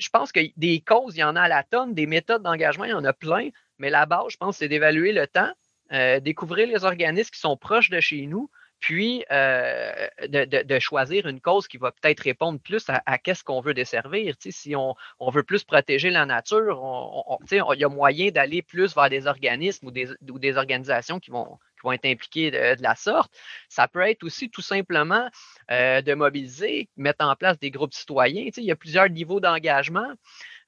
je 0.00 0.08
pense 0.08 0.32
que 0.32 0.40
des 0.56 0.80
causes, 0.80 1.16
il 1.16 1.20
y 1.20 1.24
en 1.24 1.36
a 1.36 1.42
à 1.42 1.48
la 1.48 1.62
tonne, 1.62 1.94
des 1.94 2.06
méthodes 2.06 2.42
d'engagement, 2.42 2.84
il 2.84 2.90
y 2.90 2.94
en 2.94 3.04
a 3.04 3.12
plein, 3.12 3.50
mais 3.78 3.90
la 3.90 4.06
base, 4.06 4.30
je 4.30 4.36
pense, 4.36 4.56
c'est 4.56 4.68
d'évaluer 4.68 5.12
le 5.12 5.26
temps, 5.26 5.52
euh, 5.92 6.20
découvrir 6.20 6.66
les 6.66 6.84
organismes 6.84 7.30
qui 7.30 7.40
sont 7.40 7.56
proches 7.56 7.90
de 7.90 8.00
chez 8.00 8.26
nous, 8.26 8.50
puis 8.80 9.24
euh, 9.30 10.08
de, 10.26 10.78
choisir 10.78 11.26
une 11.26 11.40
cause 11.40 11.68
qui 11.68 11.76
va 11.76 11.92
peut-être 11.92 12.20
répondre 12.20 12.58
plus 12.58 12.86
à, 12.88 13.18
qu'est-ce 13.18 13.44
qu'on 13.44 13.60
veut 13.60 13.74
desservir. 13.74 14.34
Si 14.38 14.74
on, 14.74 14.96
veut 15.30 15.42
plus 15.42 15.64
protéger 15.64 16.08
la 16.08 16.24
nature, 16.24 17.38
il 17.50 17.78
y 17.78 17.84
a 17.84 17.88
moyen 17.90 18.30
d'aller 18.30 18.62
plus 18.62 18.94
vers 18.94 19.10
des 19.10 19.26
organismes 19.26 19.88
ou 19.88 20.38
des 20.38 20.56
organisations 20.56 21.20
qui 21.20 21.30
vont, 21.30 21.58
vont 21.82 21.92
être 21.92 22.06
impliqués 22.06 22.50
de, 22.50 22.82
la 22.82 22.94
sorte. 22.94 23.32
Ça 23.68 23.88
peut 23.88 24.00
être 24.00 24.22
aussi 24.24 24.50
tout 24.50 24.62
simplement 24.62 25.28
de 25.68 26.14
mobiliser, 26.14 26.88
mettre 26.96 27.24
en 27.24 27.36
place 27.36 27.58
des 27.58 27.70
groupes 27.70 27.94
citoyens. 27.94 28.50
il 28.56 28.64
y 28.64 28.72
a 28.72 28.76
plusieurs 28.76 29.08
niveaux 29.08 29.40
d'engagement. 29.40 30.14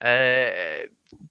Euh, 0.05 0.87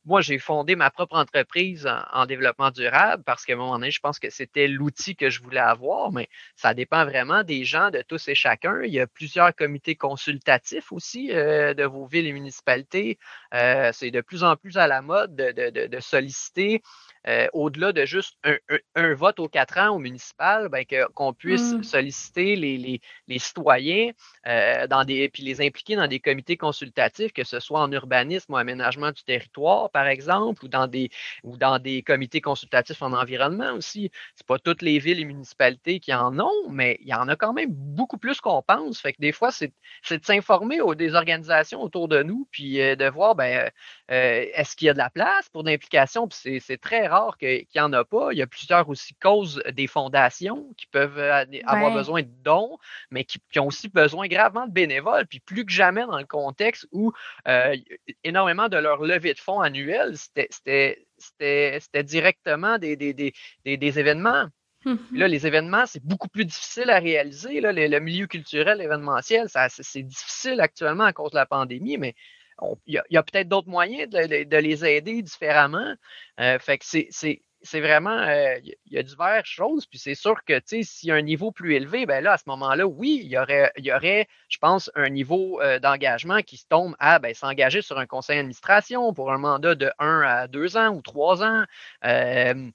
moi, 0.05 0.21
j'ai 0.21 0.39
fondé 0.39 0.75
ma 0.75 0.89
propre 0.89 1.15
entreprise 1.15 1.87
en, 2.11 2.25
développement 2.25 2.71
durable 2.71 3.23
parce 3.23 3.45
qu'à 3.45 3.53
un 3.53 3.55
moment 3.55 3.73
donné, 3.73 3.91
je 3.91 3.99
pense 3.99 4.19
que 4.19 4.29
c'était 4.29 4.67
l'outil 4.67 5.15
que 5.15 5.29
je 5.29 5.41
voulais 5.41 5.59
avoir, 5.59 6.11
mais 6.11 6.27
ça 6.55 6.73
dépend 6.73 7.05
vraiment 7.05 7.43
des 7.43 7.65
gens, 7.65 7.91
de 7.91 8.01
tous 8.01 8.27
et 8.27 8.35
chacun. 8.35 8.81
Il 8.83 8.91
y 8.91 8.99
a 8.99 9.07
plusieurs 9.07 9.55
comités 9.55 9.95
consultatifs 9.95 10.91
aussi 10.91 11.31
euh, 11.31 11.73
de 11.73 11.83
vos 11.83 12.05
villes 12.05 12.27
et 12.27 12.33
municipalités. 12.33 13.19
Euh, 13.53 13.91
c'est 13.93 14.11
de 14.11 14.21
plus 14.21 14.43
en 14.43 14.55
plus 14.55 14.77
à 14.77 14.87
la 14.87 15.01
mode 15.01 15.35
de 15.35 15.99
solliciter 15.99 16.81
euh, 17.27 17.47
au-delà 17.53 17.93
de 17.93 18.03
juste 18.05 18.35
un, 18.95 19.13
vote 19.13 19.39
aux 19.39 19.47
quatre 19.47 19.77
ans 19.77 19.89
au 19.89 19.99
municipal, 19.99 20.69
ben, 20.69 20.83
qu'on 21.13 21.33
puisse 21.33 21.73
mmh. 21.73 21.83
solliciter 21.83 22.55
les, 22.55 22.99
les, 23.27 23.39
citoyens 23.39 24.11
dans 24.45 25.03
des, 25.05 25.29
puis 25.29 25.43
les 25.43 25.61
impliquer 25.61 25.95
dans 25.95 26.07
des 26.07 26.19
comités 26.19 26.57
consultatifs, 26.57 27.31
que 27.31 27.43
ce 27.43 27.59
soit 27.59 27.79
en 27.79 27.91
urbanisme 27.91 28.53
ou 28.53 28.57
aménagement 28.57 29.11
du 29.11 29.23
territoire, 29.23 29.70
par 29.91 30.07
exemple, 30.07 30.65
ou 30.65 30.67
dans 30.67 30.87
des, 30.87 31.09
ou 31.43 31.57
dans 31.57 31.79
des 31.79 32.01
comités 32.03 32.41
consultatifs 32.41 33.01
en 33.01 33.13
environnement 33.13 33.73
aussi. 33.73 34.11
C'est 34.35 34.45
pas 34.45 34.59
toutes 34.59 34.81
les 34.81 34.99
villes 34.99 35.19
et 35.19 35.25
municipalités 35.25 35.99
qui 35.99 36.13
en 36.13 36.39
ont, 36.39 36.69
mais 36.69 36.97
il 37.01 37.07
y 37.07 37.13
en 37.13 37.27
a 37.27 37.35
quand 37.35 37.53
même 37.53 37.71
beaucoup 37.71 38.17
plus 38.17 38.41
qu'on 38.41 38.61
pense. 38.61 38.99
Fait 38.99 39.13
que 39.13 39.21
des 39.21 39.31
fois, 39.31 39.51
c'est 39.51 39.73
de 40.09 40.25
s'informer 40.25 40.81
aux 40.81 40.95
des 40.95 41.15
organisations 41.15 41.81
autour 41.81 42.07
de 42.07 42.23
nous, 42.23 42.47
puis 42.51 42.81
euh, 42.81 42.95
de 42.95 43.05
voir 43.09 43.35
ben, 43.35 43.69
est-ce 44.09 44.75
qu'il 44.75 44.87
y 44.87 44.89
a 44.89 44.93
de 44.93 44.97
la 44.97 45.09
place 45.09 45.49
pour 45.49 45.63
l'implication, 45.63 46.27
puis 46.27 46.59
c'est 46.59 46.77
très 46.77 47.07
rare 47.07 47.37
qu'il 47.37 47.65
n'y 47.73 47.81
en 47.81 47.93
a 47.93 48.03
pas. 48.03 48.31
Il 48.31 48.37
y 48.37 48.41
a 48.41 48.47
plusieurs 48.47 48.87
aussi 48.89 49.15
causes 49.15 49.61
des 49.73 49.87
fondations 49.87 50.67
qui 50.77 50.87
peuvent 50.87 51.17
euh, 51.17 51.45
avoir 51.65 51.93
besoin 51.93 52.21
de 52.21 52.29
dons, 52.43 52.77
mais 53.09 53.23
qui, 53.23 53.39
ont 53.59 53.67
aussi 53.67 53.89
besoin 53.89 54.27
gravement 54.27 54.67
de 54.67 54.71
bénévoles. 54.71 55.27
Puis 55.27 55.39
plus 55.39 55.65
que 55.65 55.71
jamais 55.71 56.05
dans 56.05 56.17
le 56.17 56.25
contexte 56.25 56.87
où 56.91 57.11
euh, 57.47 57.75
énormément 58.23 58.69
de 58.69 58.77
leur 58.77 59.01
levée 59.01 59.33
de 59.33 59.39
fonds 59.39 59.60
annuelle, 59.61 60.15
c'était 60.17 60.97
directement 62.03 62.77
des, 62.77 62.95
des, 62.95 63.99
événements. 63.99 64.47
Là, 64.83 64.93
mm-hmm. 64.93 65.25
les 65.25 65.47
événements, 65.47 65.85
c'est 65.85 66.03
beaucoup 66.03 66.27
plus 66.27 66.45
difficile 66.45 66.89
à 66.89 66.99
réaliser. 66.99 67.61
Là, 67.61 67.71
le, 67.71 67.99
milieu 67.99 68.27
culturel, 68.27 68.81
événementiel, 68.81 69.47
c'est 69.69 70.03
difficile 70.03 70.59
actuellement 70.59 71.05
à 71.05 71.13
cause 71.13 71.31
de 71.31 71.37
la 71.37 71.45
pandémie, 71.45 71.97
mais 71.97 72.15
il 72.85 73.01
y 73.09 73.17
a, 73.17 73.23
peut-être 73.23 73.47
d'autres 73.47 73.69
moyens 73.69 74.09
de, 74.09 74.57
les 74.57 74.85
aider 74.85 75.21
différemment. 75.21 75.95
Euh, 76.39 76.59
fait 76.59 76.77
que 76.77 76.85
c'est 76.85 77.41
vraiment, 77.73 78.17
euh, 78.17 78.57
il 78.63 78.93
y 78.93 78.97
a 78.97 79.03
diverses 79.03 79.47
choses, 79.47 79.85
puis 79.85 79.99
c'est 79.99 80.15
sûr 80.15 80.43
que, 80.45 80.57
tu 80.59 80.63
sais, 80.65 80.83
s'il 80.83 81.09
y 81.09 81.11
a 81.11 81.15
un 81.15 81.21
niveau 81.21 81.51
plus 81.51 81.75
élevé, 81.75 82.05
ben 82.05 82.23
là, 82.23 82.33
à 82.33 82.37
ce 82.37 82.43
moment-là, 82.47 82.87
oui, 82.87 83.21
il 83.23 83.29
y 83.29 83.37
aurait, 83.37 84.27
je 84.49 84.57
pense, 84.57 84.89
un 84.95 85.09
niveau 85.09 85.61
euh, 85.61 85.79
d'engagement 85.79 86.41
qui 86.41 86.57
se 86.57 86.65
tombe 86.67 86.95
à 86.99 87.19
ben, 87.19 87.33
s'engager 87.33 87.81
sur 87.81 87.99
un 87.99 88.05
conseil 88.05 88.37
d'administration 88.37 89.13
pour 89.13 89.31
un 89.31 89.37
mandat 89.37 89.75
de 89.75 89.91
1 89.99 90.21
à 90.21 90.47
2 90.47 90.77
ans 90.77 90.89
ou 90.89 91.01
3 91.01 91.43
ans. 91.43 91.63
Euh, 92.05 92.71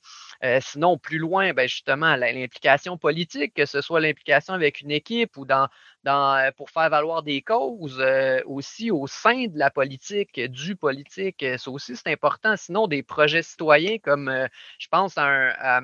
sinon, 0.61 0.99
plus 0.99 1.19
loin, 1.19 1.53
ben 1.53 1.69
justement, 1.69 2.15
l'implication 2.17 2.97
politique, 2.99 3.55
que 3.55 3.67
ce 3.67 3.81
soit 3.81 4.01
l'implication 4.01 4.55
avec 4.55 4.81
une 4.81 4.91
équipe 4.91 5.37
ou 5.37 5.45
dans, 5.45 5.69
euh, 6.07 6.51
pour 6.57 6.71
faire 6.71 6.89
valoir 6.91 7.23
des 7.23 7.43
causes 7.43 8.01
euh, 8.01 8.41
aussi 8.47 8.91
au 8.91 9.07
sein 9.07 9.47
de 9.47 9.59
la 9.59 9.71
politique, 9.71 10.41
du 10.41 10.77
politique, 10.77 11.45
ça 11.59 11.71
aussi 11.71 11.97
c'est 11.97 12.11
important. 12.11 12.57
Sinon, 12.57 12.87
des 12.87 13.03
projets 13.03 13.43
citoyens 13.43 13.99
comme 13.99 14.49
je 14.79 14.89
pense 14.89 15.15
à 15.19 15.81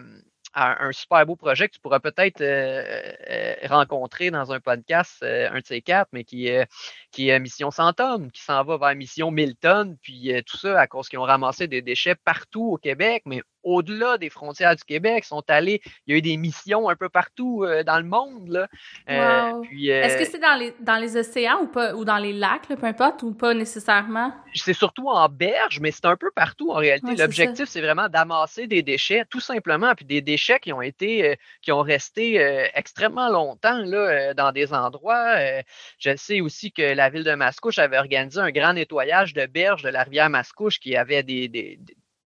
un, 0.55 0.93
super 0.93 1.25
beau 1.27 1.37
projet 1.37 1.69
que 1.69 1.75
tu 1.75 1.81
pourras 1.81 2.01
peut-être 2.01 2.43
rencontrer 3.67 4.31
dans 4.31 4.53
un 4.53 4.61
podcast, 4.61 5.23
un 5.23 5.59
de 5.59 5.67
ces 5.67 5.83
quatre, 5.83 6.09
mais 6.13 6.25
qui, 6.25 6.47
est 6.49 6.69
qui 7.11 7.29
est 7.29 7.41
Mission 7.41 7.71
100 7.71 7.95
tonnes, 7.95 8.31
qui 8.31 8.43
s'en 8.43 8.63
va 8.65 8.77
vers 8.77 8.95
Mission 8.95 9.31
1000 9.31 9.57
tonnes, 9.57 9.97
puis 10.03 10.33
tout 10.47 10.59
ça 10.59 10.79
à 10.79 10.87
cause 10.87 11.09
qu'ils 11.09 11.19
ont 11.19 11.23
ramassé 11.23 11.69
des 11.69 11.83
déchets 11.83 12.17
partout 12.17 12.65
au 12.73 12.77
Québec, 12.77 13.23
mais 13.25 13.43
au-delà 13.63 14.19
des 14.19 14.31
frontières 14.31 14.77
du 14.77 14.85
Québec, 14.85 15.25
sont 15.25 15.43
allés, 15.49 15.81
il 16.07 16.13
y 16.13 16.15
a 16.15 16.19
eu 16.19 16.23
des 16.23 16.37
missions 16.37 16.89
un 16.89 16.97
peu 16.97 17.09
partout 17.09 17.65
euh, 17.65 17.83
dans 17.83 17.99
le 17.99 18.05
monde. 18.05 18.49
Là. 18.49 18.69
Euh, 19.09 19.63
Est-ce 19.73 20.17
que 20.17 20.23
euh, 20.23 20.29
c'est 20.31 20.39
dans 20.39 20.59
les, 20.59 20.75
dans 20.81 20.97
les 20.97 21.17
océans 21.17 21.61
ou, 21.63 21.67
pas, 21.67 21.95
ou 21.95 22.05
dans 22.05 22.19
les 22.19 22.33
lacs, 22.33 22.69
peu 22.69 22.87
importe, 22.87 23.23
ou 23.23 23.33
pas 23.33 23.55
nécessairement? 23.55 24.33
C'est 24.55 24.75
surtout 24.75 25.09
en 25.09 25.29
berge, 25.29 25.81
mais 25.81 25.91
c'est 25.91 26.07
un 26.07 26.17
peu 26.17 26.31
partout 26.35 26.71
en 26.71 26.77
réalité. 26.77 27.15
L'objectif, 27.17 27.69
c'est 27.69 27.81
vraiment 27.81 28.09
d'amasser 28.09 28.67
des 28.67 28.83
déchets, 28.83 29.25
tout 29.31 29.41
simplement, 29.41 29.95
puis 29.95 30.05
des 30.05 30.21
déchets 30.21 30.61
qui 30.61 30.73
ont 30.73 30.83
été, 30.83 31.39
qui 31.63 31.73
ont 31.73 31.83
resté 31.83 32.37
extrêmement 32.75 33.29
longtemps 33.29 33.79
là, 33.79 34.35
dans 34.35 34.53
des 34.53 34.73
endroits. 34.73 35.37
je 35.99 36.17
sais 36.17 36.41
aussi 36.41 36.73
que 36.73 36.95
la 36.95 37.11
ville 37.11 37.25
de 37.25 37.35
Mascouche 37.35 37.79
avait 37.79 37.99
organisé 37.99 38.41
un 38.41 38.51
grand 38.51 38.73
nettoyage 38.75 39.35
de 39.35 39.47
berges 39.47 39.83
de 39.83 39.89
la 39.89 40.03
rivière 40.03 40.31
Mascouche 40.31 40.79
qui 40.79 40.97
avait 40.97 41.23
des, 41.23 41.49
des 41.49 41.79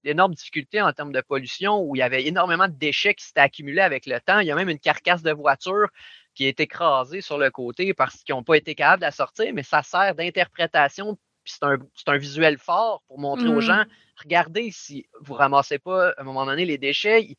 d'énormes 0.06 0.34
difficultés 0.34 0.80
en 0.80 0.92
termes 0.92 1.12
de 1.12 1.20
pollution, 1.20 1.80
où 1.80 1.96
il 1.96 1.98
y 1.98 2.02
avait 2.02 2.24
énormément 2.26 2.68
de 2.68 2.74
déchets 2.74 3.14
qui 3.14 3.24
s'étaient 3.24 3.40
accumulés 3.40 3.80
avec 3.80 4.06
le 4.06 4.20
temps. 4.20 4.38
Il 4.38 4.46
y 4.46 4.52
a 4.52 4.54
même 4.54 4.68
une 4.68 4.78
carcasse 4.78 5.22
de 5.22 5.32
voiture 5.32 5.88
qui 6.34 6.46
est 6.46 6.60
écrasée 6.60 7.20
sur 7.20 7.38
le 7.38 7.50
côté 7.50 7.92
parce 7.92 8.22
qu'ils 8.22 8.34
n'ont 8.34 8.44
pas 8.44 8.56
été 8.56 8.74
capables 8.76 9.00
de 9.00 9.06
la 9.06 9.10
sortir, 9.10 9.52
mais 9.52 9.64
ça 9.64 9.82
sert 9.82 10.14
d'interprétation. 10.14 11.18
c'est 11.44 11.64
un, 11.64 12.16
visuel 12.18 12.56
fort 12.58 13.02
pour 13.08 13.18
montrer 13.18 13.48
aux 13.48 13.56
mmh. 13.56 13.60
gens, 13.60 13.84
regardez, 14.22 14.70
si 14.70 15.06
vous 15.22 15.34
ramassez 15.34 15.80
pas 15.80 16.10
à 16.10 16.20
un 16.20 16.24
moment 16.24 16.46
donné 16.46 16.64
les 16.64 16.78
déchets, 16.78 17.36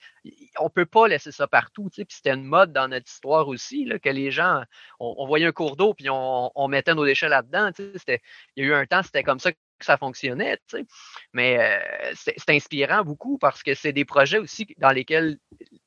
on 0.59 0.65
ne 0.65 0.69
peut 0.69 0.85
pas 0.85 1.07
laisser 1.07 1.31
ça 1.31 1.47
partout. 1.47 1.89
Puis 1.89 2.05
c'était 2.09 2.33
une 2.33 2.43
mode 2.43 2.73
dans 2.73 2.89
notre 2.89 3.09
histoire 3.09 3.47
aussi, 3.47 3.85
là, 3.85 3.97
que 3.97 4.09
les 4.09 4.29
gens, 4.29 4.63
on, 4.99 5.25
voyait 5.25 5.45
un 5.45 5.53
cours 5.53 5.77
d'eau 5.77 5.93
puis 5.93 6.09
on, 6.09 6.51
on, 6.53 6.67
mettait 6.67 6.95
nos 6.95 7.05
déchets 7.05 7.29
là-dedans. 7.29 7.71
Il 7.79 8.19
y 8.57 8.61
a 8.61 8.65
eu 8.65 8.73
un 8.73 8.85
temps, 8.85 9.03
c'était 9.03 9.23
comme 9.23 9.39
ça 9.39 9.51
que 9.77 9.85
ça 9.85 9.97
fonctionnait, 9.97 10.57
tu 10.67 10.77
sais. 10.77 10.85
Mais 11.33 11.57
euh, 11.59 12.13
c'est 12.15 12.49
inspirant 12.49 13.03
beaucoup 13.03 13.37
parce 13.37 13.63
que 13.63 13.73
c'est 13.73 13.93
des 13.93 14.05
projets 14.05 14.39
aussi 14.39 14.67
dans 14.77 14.91
lesquels 14.91 15.37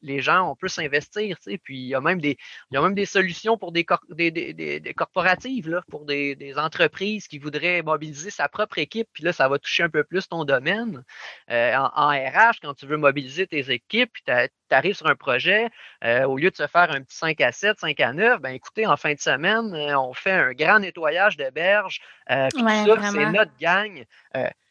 les 0.03 0.21
gens, 0.21 0.51
on 0.51 0.57
peut 0.57 0.69
s'investir, 0.69 1.39
tu 1.39 1.53
sais. 1.53 1.59
Puis 1.59 1.79
il 1.79 1.89
y 1.89 1.95
a 1.95 2.01
même 2.01 2.21
des, 2.21 2.37
il 2.71 2.75
y 2.75 2.77
a 2.77 2.83
même 2.83 2.95
des 2.95 3.07
solutions 3.07 3.57
pour 3.57 3.73
des, 3.73 3.85
des, 4.11 4.31
des, 4.31 4.81
des, 4.81 4.95
corporatives, 4.95 5.69
là, 5.69 5.83
pour 5.91 6.05
des, 6.05 6.55
entreprises 6.57 7.29
qui 7.29 7.39
voudraient 7.39 7.83
mobiliser 7.83 8.31
sa 8.31 8.49
propre 8.49 8.79
équipe. 8.79 9.09
Puis 9.13 9.25
là, 9.25 9.33
ça 9.33 9.49
va 9.49 9.59
toucher 9.59 9.83
un 9.83 9.91
peu 9.91 10.05
plus 10.05 10.29
ton 10.29 10.45
domaine. 10.45 11.05
Euh, 11.51 11.75
en, 11.75 11.91
en, 11.95 12.09
RH, 12.11 12.61
quand 12.63 12.75
tu 12.75 12.87
veux 12.87 12.97
mobiliser 12.97 13.47
tes 13.47 13.71
équipes, 13.71 14.11
puis 14.13 14.23
tu 14.25 14.75
arrives 14.75 14.97
sur 14.97 15.07
un 15.07 15.17
projet, 15.17 15.69
euh, 16.05 16.25
au 16.25 16.37
lieu 16.37 16.51
de 16.51 16.57
se 16.57 16.67
faire 16.67 16.91
un 16.91 17.03
petit 17.03 17.17
5 17.17 17.41
à 17.41 17.53
7, 17.53 17.79
5 17.79 18.01
à 18.01 18.13
9, 18.13 18.41
ben 18.41 18.51
écoutez, 18.51 18.87
en 18.87 18.97
fin 18.97 19.15
de 19.15 19.21
semaine, 19.21 19.75
euh, 19.75 19.99
on 19.99 20.13
fait 20.15 20.33
un 20.33 20.53
grand 20.53 20.79
nettoyage 20.79 21.37
de 21.37 21.51
berges. 21.51 22.01
Euh, 22.31 22.49
puis 22.55 22.63
ça, 22.63 23.11
c'est 23.11 23.31
notre 23.31 23.57
gang. 23.61 24.05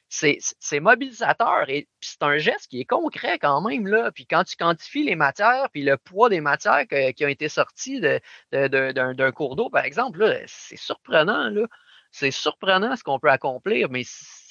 C'est 0.10 0.80
mobilisateur 0.80 1.70
et 1.70 1.88
c'est 2.02 2.24
un 2.24 2.38
geste 2.38 2.68
qui 2.68 2.82
est 2.82 2.86
concret 2.86 3.38
quand 3.40 3.62
même. 3.62 3.88
Là. 3.88 4.12
Puis 4.12 4.26
quand 4.26 4.44
tu 4.44 4.56
quantifies 4.56 5.04
les 5.04 5.16
matières, 5.16 5.70
puis 5.72 5.84
le 5.84 5.98
poids 5.98 6.30
des 6.30 6.42
matières 6.42 6.86
qui 6.88 7.26
ont 7.26 7.30
été 7.30 7.48
sorties 7.48 8.02
d'un 8.02 8.18
de, 8.70 9.30
cours 9.30 9.56
d'eau, 9.56 9.70
par 9.70 9.86
exemple, 9.86 10.44
c'est 10.48 10.78
surprenant. 10.78 11.52
C'est 12.12 12.32
surprenant 12.32 12.96
ce 12.96 13.04
qu'on 13.04 13.20
peut 13.20 13.30
accomplir, 13.30 13.90
mais 13.90 14.04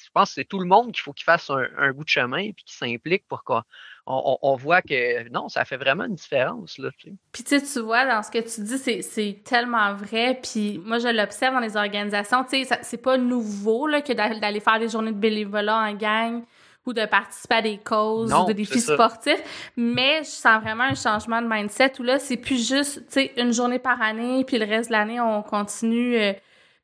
je 0.09 0.13
pense 0.13 0.29
que 0.29 0.35
c'est 0.35 0.45
tout 0.45 0.57
le 0.57 0.65
monde 0.65 0.91
qu'il 0.91 1.01
faut 1.01 1.13
qu'il 1.13 1.23
fasse 1.23 1.51
un, 1.51 1.67
un, 1.77 1.91
bout 1.91 2.03
de 2.03 2.09
chemin 2.09 2.51
puis 2.51 2.63
qu'il 2.63 2.75
s'implique 2.75 3.27
pour 3.27 3.43
qu'on 3.43 3.61
on, 4.07 4.55
voit 4.55 4.81
que 4.81 5.29
non, 5.29 5.49
ça 5.49 5.65
fait 5.65 5.77
vraiment 5.77 6.05
une 6.05 6.15
différence. 6.15 6.79
Là, 6.79 6.89
tu 6.97 7.13
Puis 7.31 7.43
tu, 7.43 7.61
tu 7.61 7.79
vois, 7.81 8.07
dans 8.07 8.23
ce 8.23 8.31
que 8.31 8.39
tu 8.39 8.61
dis, 8.61 9.03
c'est 9.03 9.41
tellement 9.43 9.93
vrai. 9.93 10.39
Puis 10.41 10.81
moi, 10.83 10.97
je 10.97 11.09
l'observe 11.09 11.53
dans 11.53 11.59
les 11.59 11.77
organisations. 11.77 12.43
Tu 12.43 12.65
sais, 12.65 12.79
c'est 12.81 13.01
pas 13.01 13.17
nouveau 13.17 13.85
là, 13.85 14.01
que 14.01 14.13
d'aller 14.13 14.59
faire 14.59 14.79
des 14.79 14.89
journées 14.89 15.11
de 15.11 15.17
bénévolat 15.17 15.77
en 15.77 15.93
gang 15.93 16.43
ou 16.87 16.93
de 16.93 17.05
participer 17.05 17.55
à 17.55 17.61
des 17.61 17.77
causes 17.77 18.33
ou 18.33 18.45
de 18.47 18.53
défis 18.53 18.81
sportifs. 18.81 19.71
Mais 19.77 20.23
je 20.23 20.29
sens 20.29 20.59
vraiment 20.63 20.85
un 20.85 20.95
changement 20.95 21.39
de 21.39 21.47
mindset 21.47 21.93
où 21.99 22.03
là, 22.03 22.17
c'est 22.17 22.37
plus 22.37 22.67
juste, 22.67 23.05
tu 23.05 23.13
sais, 23.13 23.33
une 23.37 23.53
journée 23.53 23.79
par 23.79 24.01
année, 24.01 24.43
puis 24.43 24.57
le 24.57 24.65
reste 24.65 24.89
de 24.89 24.95
l'année, 24.95 25.19
on 25.19 25.43
continue 25.43 26.17
euh, 26.17 26.33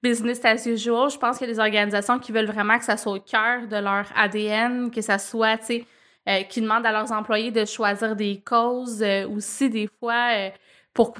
business 0.06 0.46
as 0.46 0.68
usual. 0.68 1.10
Je 1.10 1.18
pense 1.18 1.38
qu'il 1.38 1.48
y 1.48 1.50
a 1.50 1.54
des 1.54 1.60
organisations 1.60 2.20
qui 2.20 2.32
veulent 2.32 2.46
vraiment 2.46 2.78
que 2.78 2.86
ça 2.86 2.96
soit 2.96 3.14
au 3.14 3.20
cœur 3.20 3.68
de 3.68 3.78
leur 3.78 4.06
ADN, 4.16 4.92
que 4.92 5.02
ça 5.02 5.18
soit, 5.18 5.58
tu 5.58 5.66
sais, 5.66 5.86
euh, 6.28 6.44
qui 6.44 6.62
demandent 6.62 6.86
à 6.86 6.92
leurs 6.92 7.12
employés 7.12 7.52
de 7.52 7.66
choisir 7.66 8.16
des 8.16 8.42
causes 8.44 9.02
euh, 9.02 9.28
aussi 9.28 9.70
des 9.70 9.88
fois 10.00 10.30
euh, 10.34 10.50
pour, 10.94 11.14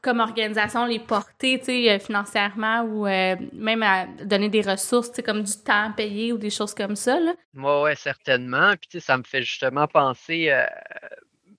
comme 0.00 0.20
organisation 0.20 0.84
les 0.84 1.00
porter 1.00 1.58
tu 1.58 1.64
sais 1.64 1.98
financièrement 1.98 2.82
ou 2.82 3.04
même 3.06 3.82
à 3.82 4.06
donner 4.22 4.50
des 4.50 4.60
ressources 4.60 5.08
tu 5.08 5.16
sais 5.16 5.22
comme 5.22 5.42
du 5.42 5.56
temps 5.64 5.90
payé 5.96 6.32
ou 6.32 6.38
des 6.38 6.50
choses 6.50 6.74
comme 6.74 6.94
ça 6.94 7.18
là. 7.18 7.32
Moi 7.54 7.82
ouais 7.82 7.96
certainement 7.96 8.74
puis 8.78 8.88
tu 8.88 9.00
sais 9.00 9.06
ça 9.06 9.16
me 9.16 9.24
fait 9.24 9.42
justement 9.42 9.88
penser 9.88 10.52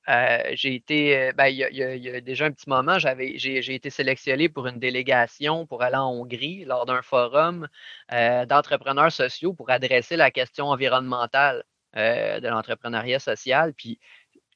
j'ai 0.08 0.76
été, 0.76 1.32
ben, 1.36 1.48
il, 1.48 1.58
y 1.58 2.10
a, 2.10 2.22
déjà 2.22 2.46
un 2.46 2.52
petit 2.52 2.70
moment, 2.70 3.00
j'avais, 3.00 3.38
j'ai, 3.38 3.74
été 3.74 3.90
sélectionné 3.90 4.50
pour 4.50 4.68
une 4.68 4.80
délégation 4.80 5.66
pour 5.66 5.84
aller 5.84 5.96
en 5.98 6.12
Hongrie 6.12 6.66
lors 6.66 6.86
d'un 6.86 7.02
forum 7.02 7.68
d'entrepreneurs 8.12 9.12
sociaux 9.12 9.54
pour 9.54 9.70
adresser 9.70 10.16
la 10.16 10.32
question 10.32 10.68
environnementale. 10.68 11.64
Euh, 11.98 12.42
de 12.42 12.50
l'entrepreneuriat 12.50 13.20
social. 13.20 13.74
Puis 13.74 14.02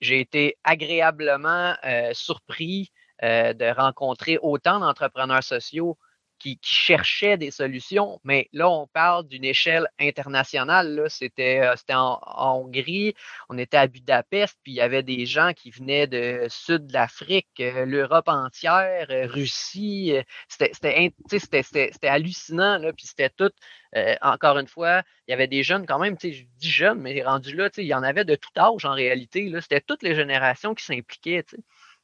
j'ai 0.01 0.19
été 0.19 0.57
agréablement 0.65 1.73
surpris 2.11 2.91
de 3.21 3.73
rencontrer 3.73 4.37
autant 4.41 4.81
d'entrepreneurs 4.81 5.43
sociaux 5.43 5.97
qui, 6.39 6.59
cherchaient 6.61 7.37
des 7.37 7.51
solutions. 7.51 8.19
Mais 8.23 8.49
là, 8.53 8.69
on 8.69 8.87
parle 8.87 9.27
d'une 9.27 9.43
échelle 9.43 9.87
internationale. 9.99 11.05
C'était 11.09 11.61
euh, 11.61 11.75
en, 11.95 12.19
Hongrie, 12.59 13.13
on 13.49 13.57
était 13.57 13.77
à 13.77 13.87
Budapest, 13.87 14.57
puis 14.63 14.73
il 14.73 14.75
y 14.75 14.81
avait 14.81 15.03
des 15.03 15.25
gens 15.25 15.53
qui 15.53 15.71
venaient 15.71 16.07
de 16.07 16.47
sud 16.49 16.87
de 16.87 16.93
l'Afrique, 16.93 17.47
euh, 17.59 17.85
l'Europe 17.85 18.27
entière, 18.27 19.07
euh, 19.09 19.27
Russie. 19.27 20.13
C'était 20.47 22.07
hallucinant, 22.07 22.77
là, 22.77 22.93
puis 22.93 23.07
c'était 23.07 23.29
tout. 23.29 23.51
encore 24.21 24.57
une 24.57 24.67
fois, 24.67 25.03
il 25.27 25.31
y 25.31 25.33
avait 25.33 25.47
des 25.47 25.63
jeunes 25.63 25.85
quand 25.85 25.99
même, 25.99 26.15
je 26.21 26.43
dis 26.57 26.71
jeunes, 26.71 26.99
mais 26.99 27.21
rendus 27.23 27.55
là, 27.55 27.69
il 27.77 27.85
y 27.85 27.93
en 27.93 28.03
avait 28.03 28.25
de 28.25 28.35
tout 28.35 28.49
âge 28.57 28.85
en 28.85 28.93
réalité. 28.93 29.51
C'était 29.61 29.81
toutes 29.81 30.03
les 30.03 30.15
générations 30.15 30.73
qui 30.75 30.85
s'impliquaient. 30.85 31.45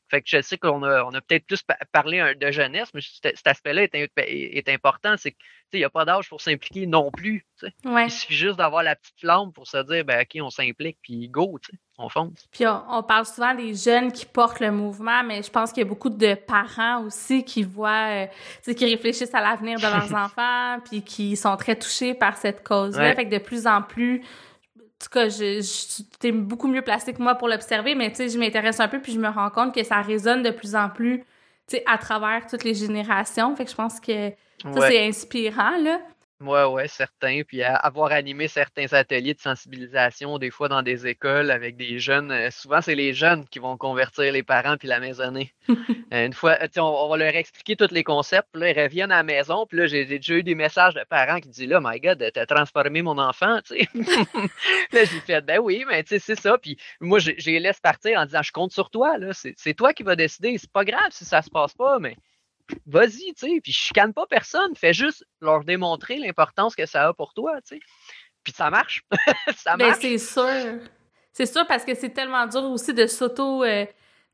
Fait 0.10 0.22
que 0.22 0.30
je 0.30 0.42
sais 0.42 0.58
qu'on 0.58 0.84
a, 0.84 1.04
on 1.04 1.14
a 1.14 1.22
peut-être 1.22 1.48
plus 1.48 1.64
parlé 1.92 2.36
de 2.36 2.52
jeunesse, 2.52 2.90
mais 2.94 3.02
cet 3.02 3.48
aspect-là 3.48 3.84
est, 3.84 4.70
important. 4.70 5.16
C'est 5.18 5.32
qu'il 5.72 5.80
n'y 5.80 5.84
a 5.84 5.90
pas 5.90 6.06
d'âge 6.06 6.30
pour 6.30 6.42
s'impliquer 6.42 6.86
non 6.86 7.10
plus. 7.12 7.46
Il 7.84 8.12
suffit 8.12 8.36
juste 8.36 8.58
d'avoir 8.58 8.84
la 8.84 8.96
petite 8.96 9.20
flamme 9.20 9.52
pour 9.52 9.68
se 9.68 9.78
dire 9.78 10.06
ben, 10.06 10.22
OK, 10.22 10.42
on 10.42 10.52
s'implique, 10.52 11.00
puis 11.02 11.28
go, 11.28 11.60
on 11.98 12.10
fonce. 12.10 12.46
Puis 12.52 12.66
on, 12.68 13.02
parle 13.04 13.26
souvent 13.26 13.56
des 13.56 13.74
jeunes 13.74 14.12
qui 14.12 14.26
portent 14.26 14.60
le 14.60 14.72
mouvement, 14.72 15.24
mais 15.24 15.42
je 15.42 15.50
pense 15.50 15.72
qu'il 15.72 15.82
y 15.84 15.86
a 15.86 15.90
beaucoup 15.90 16.10
de 16.10 16.36
parents 16.36 17.04
aussi 17.04 17.44
qui 17.44 17.64
voient, 17.64 18.28
euh, 18.66 18.74
qui 18.74 18.86
réfléchissent 18.86 19.34
à 19.34 19.42
l'avenir 19.42 19.80
de 19.80 19.84
leurs 19.84 20.14
enfants, 20.24 20.80
puis 20.88 21.02
qui 21.02 21.36
sont 21.36 21.56
très 21.58 21.76
touchés 21.76 22.14
par 22.14 22.38
cette 22.38 22.64
cause-là. 22.64 23.16
Fait 23.16 23.26
que 23.26 23.32
de 23.32 23.40
plus 23.40 23.66
en 23.66 23.82
plus, 23.82 24.22
tout 25.00 25.10
cas, 25.10 25.30
je, 25.30 25.62
je 25.62 26.32
beaucoup 26.32 26.68
mieux 26.68 26.82
placé 26.82 27.14
que 27.14 27.22
moi 27.22 27.36
pour 27.36 27.48
l'observer, 27.48 27.96
mais 27.96 28.10
tu 28.10 28.18
sais, 28.18 28.30
je 28.30 28.40
m'intéresse 28.40 28.80
un 28.80 28.88
peu 28.88 29.02
puis 29.02 29.12
je 29.12 29.20
me 29.20 29.28
rends 29.28 29.50
compte 29.50 29.74
que 29.74 29.84
ça 29.84 30.02
résonne 30.02 30.42
de 30.44 30.52
plus 30.52 30.76
en 30.76 30.90
plus, 30.90 31.20
tu 31.20 31.78
sais, 31.78 31.84
à 31.86 31.98
travers 31.98 32.48
toutes 32.48 32.64
les 32.64 32.74
générations. 32.74 33.56
Fait 33.56 33.66
que 33.66 33.72
je 33.72 33.76
pense 33.76 34.00
que 34.00 34.32
ça, 34.74 34.88
c'est 34.88 35.08
inspirant, 35.08 35.78
là. 35.78 36.00
Oui, 36.42 36.60
oui, 36.70 36.90
certain. 36.90 37.44
Puis 37.48 37.64
avoir 37.64 38.12
animé 38.12 38.50
certains 38.50 38.92
ateliers 38.92 39.34
de 39.34 39.40
sensibilisation, 39.40 40.38
des 40.38 40.52
fois 40.52 40.68
dans 40.68 40.82
des 40.82 41.08
écoles 41.08 41.50
avec 41.50 41.78
des 41.78 41.98
jeunes, 41.98 42.30
euh, 42.30 42.52
souvent 42.52 42.82
c'est 42.82 42.94
les 42.94 43.14
jeunes 43.14 43.48
qui 43.48 43.60
vont 43.60 43.78
convertir 43.78 44.34
les 44.34 44.44
parents 44.44 44.76
puis 44.76 44.88
la 44.88 45.00
maisonnée. 45.00 45.54
Euh, 46.14 46.28
une 46.28 46.34
fois, 46.34 46.58
on, 46.78 46.82
on, 46.82 47.10
va 47.10 47.18
leur 47.18 47.36
expliquer 47.36 47.76
tous 47.76 47.92
les 47.92 48.04
concepts, 48.04 48.48
puis 48.54 48.62
là, 48.62 48.70
ils 48.70 48.80
reviennent 48.80 49.12
à 49.12 49.18
la 49.18 49.24
maison, 49.24 49.66
puis 49.66 49.80
là, 49.80 49.88
j'ai 49.88 50.06
déjà 50.06 50.36
eu 50.36 50.44
des 50.44 50.54
messages 50.54 50.94
de 50.94 51.04
parents 51.10 51.40
qui 51.40 51.50
disent 51.50 51.68
là, 51.68 51.80
my 51.84 52.00
God, 52.00 52.24
t'as 52.32 52.46
transformé 52.46 53.02
mon 53.02 53.18
enfant, 53.18 53.60
tu 53.66 53.80
sais. 53.80 53.88
là, 54.94 55.04
j'ai 55.04 55.20
fait, 55.22 55.42
ben 55.42 55.60
oui, 55.60 55.84
mais 55.88 56.04
tu 56.04 56.10
sais, 56.10 56.20
c'est 56.20 56.40
ça. 56.40 56.60
Puis 56.60 56.78
moi, 57.02 57.18
je 57.18 57.32
les 57.32 57.60
laisse 57.60 57.80
partir 57.80 58.20
en 58.20 58.26
disant, 58.26 58.44
je 58.44 58.52
compte 58.52 58.72
sur 58.72 58.92
toi, 58.92 59.18
là. 59.18 59.32
C'est 59.34 59.74
toi 59.74 59.94
qui 59.94 60.04
vas 60.04 60.16
décider. 60.16 60.56
C'est 60.60 60.72
pas 60.72 60.86
grave 60.86 61.10
si 61.10 61.26
ça 61.26 61.42
se 61.42 61.50
passe 61.50 61.74
pas, 61.74 61.98
mais 62.00 62.16
vas-y, 62.86 63.34
tu 63.34 63.48
sais, 63.48 63.60
puis 63.62 63.72
je 63.72 63.78
chicane 63.78 64.14
pas 64.14 64.26
personne, 64.28 64.76
fais 64.76 64.94
juste 64.94 65.26
leur 65.42 65.64
démontrer 65.64 66.18
l'importance 66.18 66.76
que 66.76 66.86
ça 66.86 67.08
a 67.08 67.14
pour 67.14 67.34
toi, 67.34 67.62
tu 67.62 67.76
sais. 67.76 67.80
Puis 68.44 68.54
ça 68.54 68.70
marche. 68.70 69.04
ça 69.56 69.76
ben, 69.78 69.88
marche. 69.88 70.00
c'est 70.02 70.18
sûr. 70.18 70.80
C'est 71.32 71.46
sûr 71.46 71.66
parce 71.68 71.84
que 71.84 71.96
c'est 71.96 72.12
tellement 72.12 72.46
dur 72.48 72.64
aussi 72.64 72.94
de 72.94 73.08
s'auto 73.08 73.64
euh, 73.64 73.86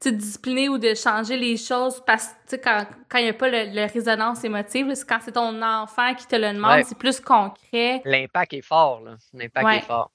discipliner 0.10 0.70
ou 0.70 0.78
de 0.78 0.94
changer 0.96 1.38
les 1.38 1.58
choses 1.58 2.02
parce 2.06 2.30
que 2.50 2.56
quand 2.58 3.18
il 3.20 3.24
n'y 3.24 3.30
a 3.30 3.34
pas 3.34 3.50
le, 3.50 3.92
résonance 3.92 4.44
émotive, 4.44 4.94
quand 5.08 5.20
c'est 5.24 5.34
ton 5.34 5.62
enfant 5.62 6.14
qui 6.16 6.28
te 6.28 6.36
le 6.36 6.54
demande, 6.54 6.84
c'est 6.84 6.98
plus 6.98 7.20
concret. 7.20 8.02
L'impact 8.06 8.54
est 8.54 8.62
fort, 8.62 9.02
là. 9.02 9.16
L'impact 9.34 9.68
est 9.70 9.86
fort. 9.86 10.12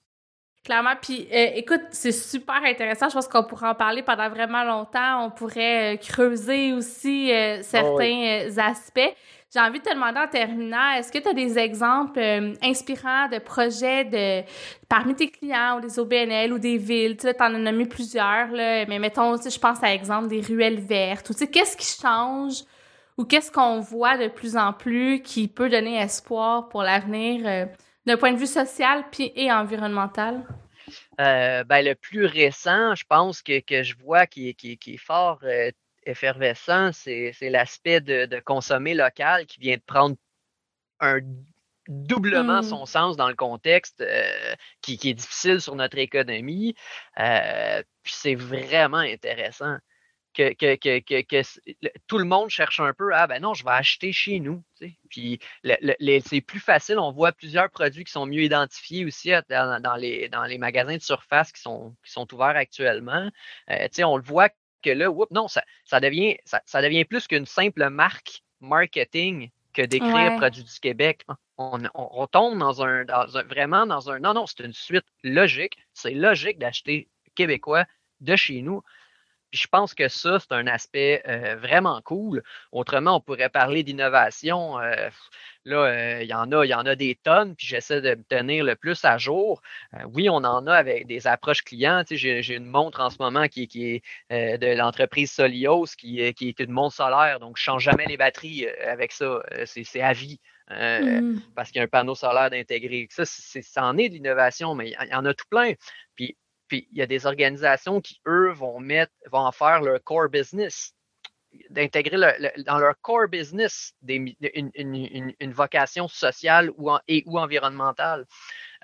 Clairement. 0.66 0.94
Puis, 1.00 1.28
euh, 1.32 1.50
écoute, 1.54 1.82
c'est 1.92 2.10
super 2.10 2.56
intéressant. 2.64 3.08
Je 3.08 3.14
pense 3.14 3.28
qu'on 3.28 3.44
pourrait 3.44 3.68
en 3.68 3.76
parler 3.76 4.02
pendant 4.02 4.28
vraiment 4.28 4.64
longtemps. 4.64 5.24
On 5.24 5.30
pourrait 5.30 5.94
euh, 5.94 5.96
creuser 5.96 6.72
aussi 6.72 7.32
euh, 7.32 7.62
certains 7.62 8.48
ah 8.58 8.70
aspects. 8.70 9.14
J'ai 9.54 9.60
envie 9.60 9.78
de 9.78 9.84
te 9.84 9.94
demander 9.94 10.18
en 10.18 10.26
terminant, 10.26 10.90
est-ce 10.98 11.12
que 11.12 11.18
tu 11.18 11.28
as 11.28 11.34
des 11.34 11.56
exemples 11.56 12.18
inspirants 12.60 13.28
de 13.28 13.38
projets 13.38 14.04
de 14.04 14.44
parmi 14.88 15.14
tes 15.14 15.30
clients 15.30 15.78
ou 15.78 15.80
des 15.80 16.00
OBNL 16.00 16.52
ou 16.52 16.58
des 16.58 16.78
villes? 16.78 17.16
Tu 17.16 17.28
en 17.28 17.54
as 17.54 17.58
nommé 17.58 17.86
plusieurs, 17.86 18.48
là, 18.50 18.84
mais 18.86 18.98
mettons, 18.98 19.30
aussi, 19.30 19.50
je 19.50 19.60
pense 19.60 19.80
à 19.84 19.90
l'exemple 19.90 20.26
des 20.26 20.40
ruelles 20.40 20.80
vertes. 20.80 21.28
Tu 21.28 21.32
sais, 21.32 21.46
qu'est-ce 21.46 21.76
qui 21.76 21.86
change 21.86 22.64
ou 23.16 23.24
qu'est-ce 23.24 23.52
qu'on 23.52 23.78
voit 23.78 24.18
de 24.18 24.26
plus 24.26 24.56
en 24.56 24.72
plus 24.72 25.22
qui 25.22 25.46
peut 25.46 25.68
donner 25.68 25.96
espoir 25.96 26.68
pour 26.68 26.82
l'avenir? 26.82 27.68
D'un 28.06 28.16
point 28.16 28.32
de 28.32 28.38
vue 28.38 28.46
social 28.46 29.04
puis 29.10 29.32
et 29.34 29.50
environnemental? 29.52 30.46
Euh, 31.20 31.64
ben, 31.64 31.84
le 31.84 31.94
plus 31.94 32.26
récent, 32.26 32.94
je 32.94 33.04
pense 33.08 33.42
que, 33.42 33.60
que 33.60 33.82
je 33.82 33.96
vois 33.98 34.26
qui, 34.26 34.54
qui, 34.54 34.78
qui 34.78 34.94
est 34.94 34.98
fort 34.98 35.40
euh, 35.42 35.70
effervescent, 36.04 36.92
c'est 36.92 37.34
l'aspect 37.42 38.00
de, 38.00 38.26
de, 38.26 38.38
consommer 38.38 38.94
local 38.94 39.46
qui 39.46 39.58
vient 39.58 39.76
de 39.76 39.82
prendre 39.84 40.14
un 41.00 41.18
doublement 41.88 42.60
mmh. 42.60 42.68
son 42.68 42.86
sens 42.86 43.16
dans 43.16 43.28
le 43.28 43.34
contexte 43.34 44.00
euh, 44.00 44.54
qui, 44.82 44.98
qui, 44.98 45.10
est 45.10 45.14
difficile 45.14 45.60
sur 45.60 45.74
notre 45.74 45.98
économie. 45.98 46.74
puis 47.16 48.14
c'est 48.14 48.36
vraiment 48.36 48.98
intéressant 48.98 49.78
que, 50.36 51.96
tout 52.06 52.18
le 52.18 52.24
monde 52.24 52.50
cherche 52.50 52.80
un 52.80 52.92
peu 52.92 53.14
ah 53.14 53.26
ben 53.26 53.40
non, 53.40 53.54
je 53.54 53.64
vais 53.64 53.70
acheter 53.70 54.12
chez 54.12 54.40
nous. 54.40 54.62
Puis 55.08 55.40
c'est 56.24 56.40
plus 56.40 56.60
facile, 56.60 56.98
on 56.98 57.12
voit 57.12 57.32
plusieurs 57.32 57.70
produits 57.70 58.04
qui 58.04 58.12
sont 58.12 58.26
mieux 58.26 58.42
identifiés 58.42 59.04
aussi 59.04 59.30
dans, 59.48 59.96
les, 59.98 60.28
dans 60.28 60.44
les 60.44 60.58
magasins 60.58 60.96
de 60.96 61.02
surface 61.02 61.52
qui 61.52 61.60
sont, 61.60 61.94
qui 62.04 62.12
sont 62.12 62.32
ouverts 62.34 62.56
actuellement. 62.56 63.30
Euh, 63.70 63.88
on 64.04 64.16
le 64.16 64.22
voit 64.22 64.50
que 64.82 64.90
là, 64.90 65.08
non, 65.30 65.48
ça, 65.48 65.64
ça, 65.84 66.00
devient, 66.00 66.36
ça, 66.44 66.82
devient 66.82 67.04
plus 67.04 67.26
qu'une 67.26 67.46
simple 67.46 67.88
marque 67.88 68.42
marketing 68.60 69.50
que 69.72 69.82
d'écrire 69.82 70.36
produits 70.36 70.64
du 70.64 70.80
Québec. 70.80 71.24
On, 71.58 71.82
on, 71.94 72.26
tombe 72.26 72.58
dans 72.58 72.82
un, 72.82 73.04
dans 73.04 73.36
un, 73.36 73.42
vraiment 73.42 73.86
dans 73.86 74.10
un. 74.10 74.18
Non, 74.18 74.34
non, 74.34 74.46
c'est 74.46 74.64
une 74.64 74.72
suite 74.72 75.06
logique. 75.22 75.76
C'est 75.94 76.12
logique 76.12 76.58
d'acheter 76.58 77.08
québécois 77.34 77.84
de 78.20 78.36
chez 78.36 78.62
nous 78.62 78.82
je 79.52 79.66
pense 79.68 79.94
que 79.94 80.08
ça, 80.08 80.38
c'est 80.38 80.52
un 80.52 80.66
aspect 80.66 81.22
euh, 81.28 81.56
vraiment 81.56 82.00
cool. 82.02 82.42
Autrement, 82.72 83.16
on 83.16 83.20
pourrait 83.20 83.48
parler 83.48 83.82
d'innovation. 83.82 84.80
Euh, 84.80 85.08
là, 85.64 85.76
euh, 85.76 86.22
il 86.22 86.28
y 86.28 86.34
en 86.34 86.50
a, 86.52 86.64
il 86.64 86.68
y 86.68 86.74
en 86.74 86.86
a 86.86 86.94
des 86.94 87.14
tonnes, 87.14 87.54
puis 87.54 87.66
j'essaie 87.66 88.00
de 88.00 88.10
me 88.10 88.22
tenir 88.24 88.64
le 88.64 88.76
plus 88.76 89.04
à 89.04 89.18
jour. 89.18 89.62
oui, 90.12 90.28
on 90.28 90.36
en 90.36 90.66
a 90.66 90.74
avec 90.74 91.06
des 91.06 91.26
approches 91.26 91.62
clients. 91.62 92.02
j'ai, 92.10 92.54
une 92.54 92.66
montre 92.66 93.00
en 93.00 93.10
ce 93.10 93.16
moment 93.18 93.48
qui, 93.48 93.62
est 94.30 94.58
de 94.58 94.76
l'entreprise 94.76 95.32
Solios, 95.32 95.86
qui, 95.96 96.32
qui, 96.34 96.48
est 96.48 96.60
une 96.60 96.70
montre 96.70 96.96
solaire, 96.96 97.40
donc 97.40 97.56
je 97.56 97.62
ne 97.62 97.64
change 97.64 97.84
jamais 97.84 98.06
les 98.06 98.16
batteries 98.16 98.68
avec 98.86 99.12
ça. 99.12 99.42
C'est, 99.64 100.00
à 100.00 100.12
vie. 100.12 100.40
Mmh. 100.68 101.38
parce 101.54 101.70
qu'il 101.70 101.78
y 101.78 101.80
a 101.80 101.84
un 101.84 101.88
panneau 101.88 102.16
solaire 102.16 102.50
d'intégrer. 102.50 103.06
Ça, 103.10 103.24
c'est, 103.24 103.62
ça 103.62 103.84
en 103.84 103.96
est 103.98 104.08
de 104.08 104.14
l'innovation, 104.14 104.74
mais 104.74 104.90
il 104.90 105.08
y 105.10 105.14
en 105.14 105.24
a 105.24 105.32
tout 105.32 105.46
plein. 105.48 105.74
Puis 106.16 106.36
puis 106.68 106.88
il 106.92 106.98
y 106.98 107.02
a 107.02 107.06
des 107.06 107.26
organisations 107.26 108.00
qui, 108.00 108.20
eux, 108.26 108.52
vont 108.52 108.80
mettre, 108.80 109.12
vont 109.30 109.40
en 109.40 109.52
faire 109.52 109.80
leur 109.80 110.02
core 110.02 110.28
business, 110.28 110.92
d'intégrer 111.70 112.18
dans 112.66 112.78
leur 112.78 112.94
core 113.00 113.28
business 113.28 113.94
des, 114.02 114.36
une, 114.64 115.52
vocation 115.52 116.06
sociale 116.08 116.70
ou 116.76 116.90
et 117.08 117.22
ou 117.26 117.38
environnementale. 117.38 118.26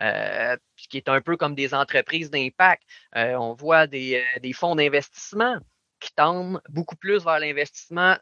Euh, 0.01 0.57
qui 0.77 0.97
est 0.97 1.09
un 1.09 1.21
peu 1.21 1.37
comme 1.37 1.55
des 1.55 1.75
entreprises 1.75 2.31
d'impact. 2.31 2.83
Euh, 3.15 3.35
on 3.35 3.55
voit 3.55 3.87
des, 3.87 4.17
euh, 4.17 4.41
des 4.41 4.53
fonds 4.53 4.75
d'investissement 4.75 5.59
qui 6.01 6.13
tendent 6.15 6.61
beaucoup 6.69 6.97
plus 6.97 7.23
vers 7.23 7.39
l'investissement 7.39 8.17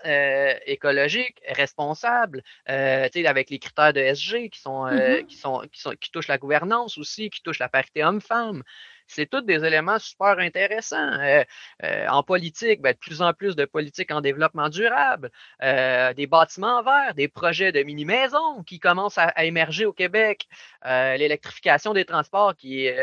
écologique, 0.66 1.40
responsable, 1.48 2.42
avec 2.66 3.48
les 3.48 3.58
critères 3.58 3.94
de 3.94 4.00
SG 4.00 4.50
qui 4.50 4.60
sont, 4.60 4.84
mm-hmm. 4.84 5.24
qui 5.24 5.36
sont, 5.36 5.62
qui 5.72 5.80
sont, 5.80 5.92
qui 5.98 6.10
touchent 6.10 6.28
la 6.28 6.36
gouvernance 6.36 6.98
aussi, 6.98 7.30
qui 7.30 7.42
touchent 7.42 7.58
la 7.58 7.70
parité 7.70 8.04
homme-femme 8.04 8.62
c'est 9.10 9.26
tous 9.26 9.42
des 9.42 9.64
éléments 9.64 9.98
super 9.98 10.38
intéressants. 10.38 10.96
Euh, 10.96 11.44
euh, 11.84 12.06
en 12.08 12.22
politique, 12.22 12.80
ben, 12.80 12.92
de 12.92 12.98
plus 12.98 13.22
en 13.22 13.32
plus 13.32 13.56
de 13.56 13.64
politique 13.64 14.10
en 14.10 14.20
développement 14.20 14.68
durable, 14.68 15.30
euh, 15.62 16.14
des 16.14 16.26
bâtiments 16.26 16.82
verts, 16.82 17.14
des 17.14 17.28
projets 17.28 17.72
de 17.72 17.82
mini-maisons 17.82 18.62
qui 18.64 18.78
commencent 18.78 19.18
à, 19.18 19.44
émerger 19.44 19.86
au 19.86 19.92
Québec, 19.92 20.46
l'électrification 20.84 21.92
des 21.92 22.04
transports 22.04 22.54
qui 22.54 22.86
est 22.86 22.98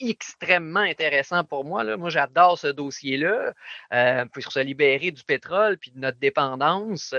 extrêmement 0.00 0.80
intéressant 0.80 1.44
pour 1.44 1.64
moi. 1.64 1.84
Là. 1.84 1.96
Moi, 1.96 2.10
j'adore 2.10 2.58
ce 2.58 2.68
dossier-là. 2.68 3.52
pour 4.32 4.52
se 4.52 4.60
libérer 4.60 5.10
du 5.10 5.22
pétrole 5.24 5.78
puis 5.78 5.90
de 5.90 5.98
notre 5.98 6.18
dépendance 6.18 7.14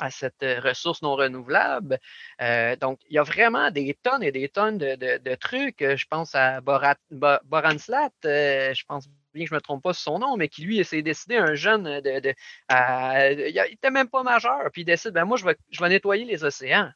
à 0.00 0.10
cette 0.10 0.42
euh, 0.42 0.60
ressource 0.60 1.02
non 1.02 1.14
renouvelable. 1.14 1.98
Euh, 2.40 2.76
donc, 2.76 3.00
il 3.08 3.14
y 3.14 3.18
a 3.18 3.22
vraiment 3.22 3.70
des 3.70 3.96
tonnes 4.02 4.22
et 4.22 4.32
des 4.32 4.48
tonnes 4.48 4.78
de, 4.78 5.34
trucs. 5.36 5.82
Euh, 5.82 5.96
je 5.96 6.06
pense 6.08 6.34
à 6.34 6.60
Boranslat, 6.60 8.10
je 8.22 8.84
pense 8.86 9.08
bien 9.32 9.44
que 9.44 9.48
je 9.48 9.54
ne 9.54 9.58
me 9.58 9.60
trompe 9.60 9.82
pas 9.82 9.92
sur 9.92 10.12
son 10.12 10.18
nom, 10.18 10.36
mais 10.36 10.48
qui 10.48 10.62
lui 10.62 10.84
s'est 10.84 11.02
décidé, 11.02 11.36
un 11.36 11.54
jeune, 11.54 12.00
de, 12.00 12.34
il 12.70 13.70
n'était 13.70 13.90
même 13.90 14.08
pas 14.08 14.22
majeur, 14.22 14.70
puis 14.72 14.82
il 14.82 14.84
décide, 14.84 15.12
ben 15.12 15.24
moi, 15.24 15.36
je 15.36 15.44
vais 15.80 15.88
nettoyer 15.88 16.24
les 16.24 16.44
océans. 16.44 16.90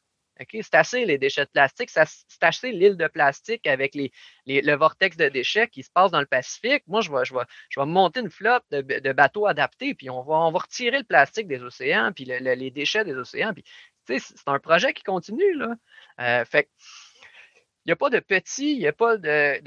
C'est 0.47 0.75
assez 0.75 1.05
les 1.05 1.17
déchets 1.17 1.45
de 1.45 1.49
plastique, 1.49 1.89
c'est 1.89 2.03
assez 2.41 2.71
l'île 2.71 2.97
de 2.97 3.07
plastique 3.07 3.67
avec 3.67 3.95
les, 3.95 4.11
le 4.45 4.75
vortex 4.75 5.17
de 5.17 5.27
déchets 5.27 5.67
qui 5.67 5.83
se 5.83 5.91
passe 5.91 6.11
dans 6.11 6.19
le 6.19 6.25
Pacifique. 6.25 6.83
Moi, 6.87 7.01
je 7.01 7.11
vais, 7.11 7.25
je 7.25 7.33
je 7.69 7.79
vais 7.79 7.85
monter 7.85 8.21
une 8.21 8.29
flotte 8.29 8.63
de, 8.71 9.11
bateaux 9.11 9.47
adaptés, 9.47 9.93
puis 9.95 10.09
on 10.09 10.21
va, 10.21 10.35
on 10.35 10.51
va 10.51 10.59
retirer 10.59 10.99
le 10.99 11.03
plastique 11.03 11.47
des 11.47 11.61
océans, 11.61 12.11
puis 12.13 12.25
les 12.25 12.71
déchets 12.71 13.03
des 13.03 13.15
océans. 13.15 13.53
Puis, 13.53 13.63
c'est 14.19 14.47
un 14.47 14.59
projet 14.59 14.93
qui 14.93 15.03
continue. 15.03 15.53
Là. 15.55 15.75
Euh, 16.19 16.45
fait 16.45 16.69
il 17.85 17.89
n'y 17.89 17.93
a 17.93 17.95
pas 17.95 18.09
de 18.09 18.19
petits, 18.19 18.73
il 18.73 18.79
n'y 18.79 18.87
a 18.87 18.93
pas 18.93 19.17
de, 19.17 19.59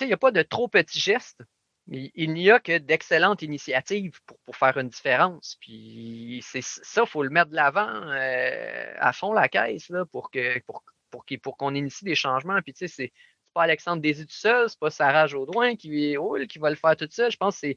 il 0.00 0.12
a 0.12 0.16
pas 0.16 0.30
de 0.30 0.42
trop 0.42 0.68
petits 0.68 1.00
gestes. 1.00 1.42
Il 1.90 2.34
n'y 2.34 2.50
a 2.50 2.60
que 2.60 2.76
d'excellentes 2.76 3.40
initiatives 3.40 4.20
pour, 4.26 4.56
faire 4.56 4.76
une 4.76 4.88
différence. 4.88 5.56
Puis 5.60 6.40
c'est 6.44 6.62
ça, 6.62 7.02
il 7.04 7.08
faut 7.08 7.22
le 7.22 7.30
mettre 7.30 7.50
de 7.50 7.54
l'avant 7.54 7.88
euh, 7.88 8.94
à 8.98 9.12
fond 9.14 9.32
la 9.32 9.48
caisse 9.48 9.88
là, 9.88 10.04
pour 10.04 10.30
que 10.30 10.58
pour, 10.60 10.84
pour, 11.10 11.56
qu'on 11.56 11.74
initie 11.74 12.04
des 12.04 12.14
changements. 12.14 12.60
Puis 12.60 12.74
tu 12.74 12.86
sais, 12.86 12.88
c'est 12.88 13.12
pas 13.54 13.62
Alexandre 13.62 14.02
Désy 14.02 14.26
tout 14.26 14.32
seul, 14.32 14.68
c'est 14.68 14.78
pas 14.78 14.90
Sarah 14.90 15.26
Jaudoin 15.26 15.76
qui, 15.76 16.16
qui 16.48 16.58
va 16.58 16.70
le 16.70 16.76
faire 16.76 16.96
tout 16.96 17.08
seul. 17.10 17.30
Je 17.30 17.38
pense 17.38 17.54
que 17.54 17.60
c'est 17.60 17.76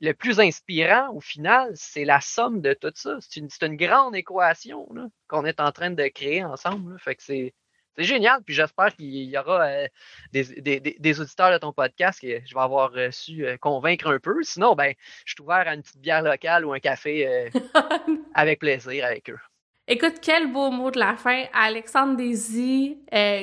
le 0.00 0.12
plus 0.12 0.40
inspirant 0.40 1.10
au 1.14 1.20
final, 1.20 1.72
c'est 1.74 2.04
la 2.04 2.20
somme 2.20 2.60
de 2.60 2.74
tout 2.74 2.92
ça. 2.94 3.16
C'est 3.20 3.40
une, 3.40 3.48
une, 3.62 3.76
grande 3.76 4.14
équation 4.14 4.86
qu'on 5.28 5.44
est 5.46 5.60
en 5.60 5.72
train 5.72 5.90
de 5.90 6.06
créer 6.08 6.44
ensemble. 6.44 6.98
Fait 7.00 7.14
que 7.14 7.22
c'est 7.22 7.54
c'est 7.96 8.04
génial. 8.04 8.42
Puis 8.44 8.54
j'espère 8.54 8.94
qu'il 8.94 9.06
y 9.06 9.38
aura 9.38 9.62
euh, 9.62 9.88
des, 10.32 11.20
auditeurs 11.20 11.52
de 11.52 11.58
ton 11.58 11.72
podcast 11.72 12.20
que 12.20 12.40
je 12.44 12.54
vais 12.54 12.60
avoir 12.60 12.90
euh, 12.96 13.10
su 13.10 13.46
euh, 13.46 13.56
convaincre 13.56 14.08
un 14.08 14.18
peu. 14.18 14.42
Sinon, 14.42 14.74
ben, 14.74 14.94
je 15.24 15.34
suis 15.34 15.42
ouvert 15.42 15.66
à 15.66 15.74
une 15.74 15.82
petite 15.82 16.00
bière 16.00 16.22
locale 16.22 16.64
ou 16.64 16.72
un 16.72 16.80
café 16.80 17.50
avec 18.34 18.60
plaisir 18.60 19.04
avec 19.04 19.30
eux. 19.30 19.38
Écoute, 19.86 20.14
quel 20.22 20.50
beau 20.50 20.70
mot 20.70 20.90
de 20.90 20.98
la 20.98 21.14
fin. 21.14 21.44
Alexandre 21.52 22.16
Désy, 22.16 22.98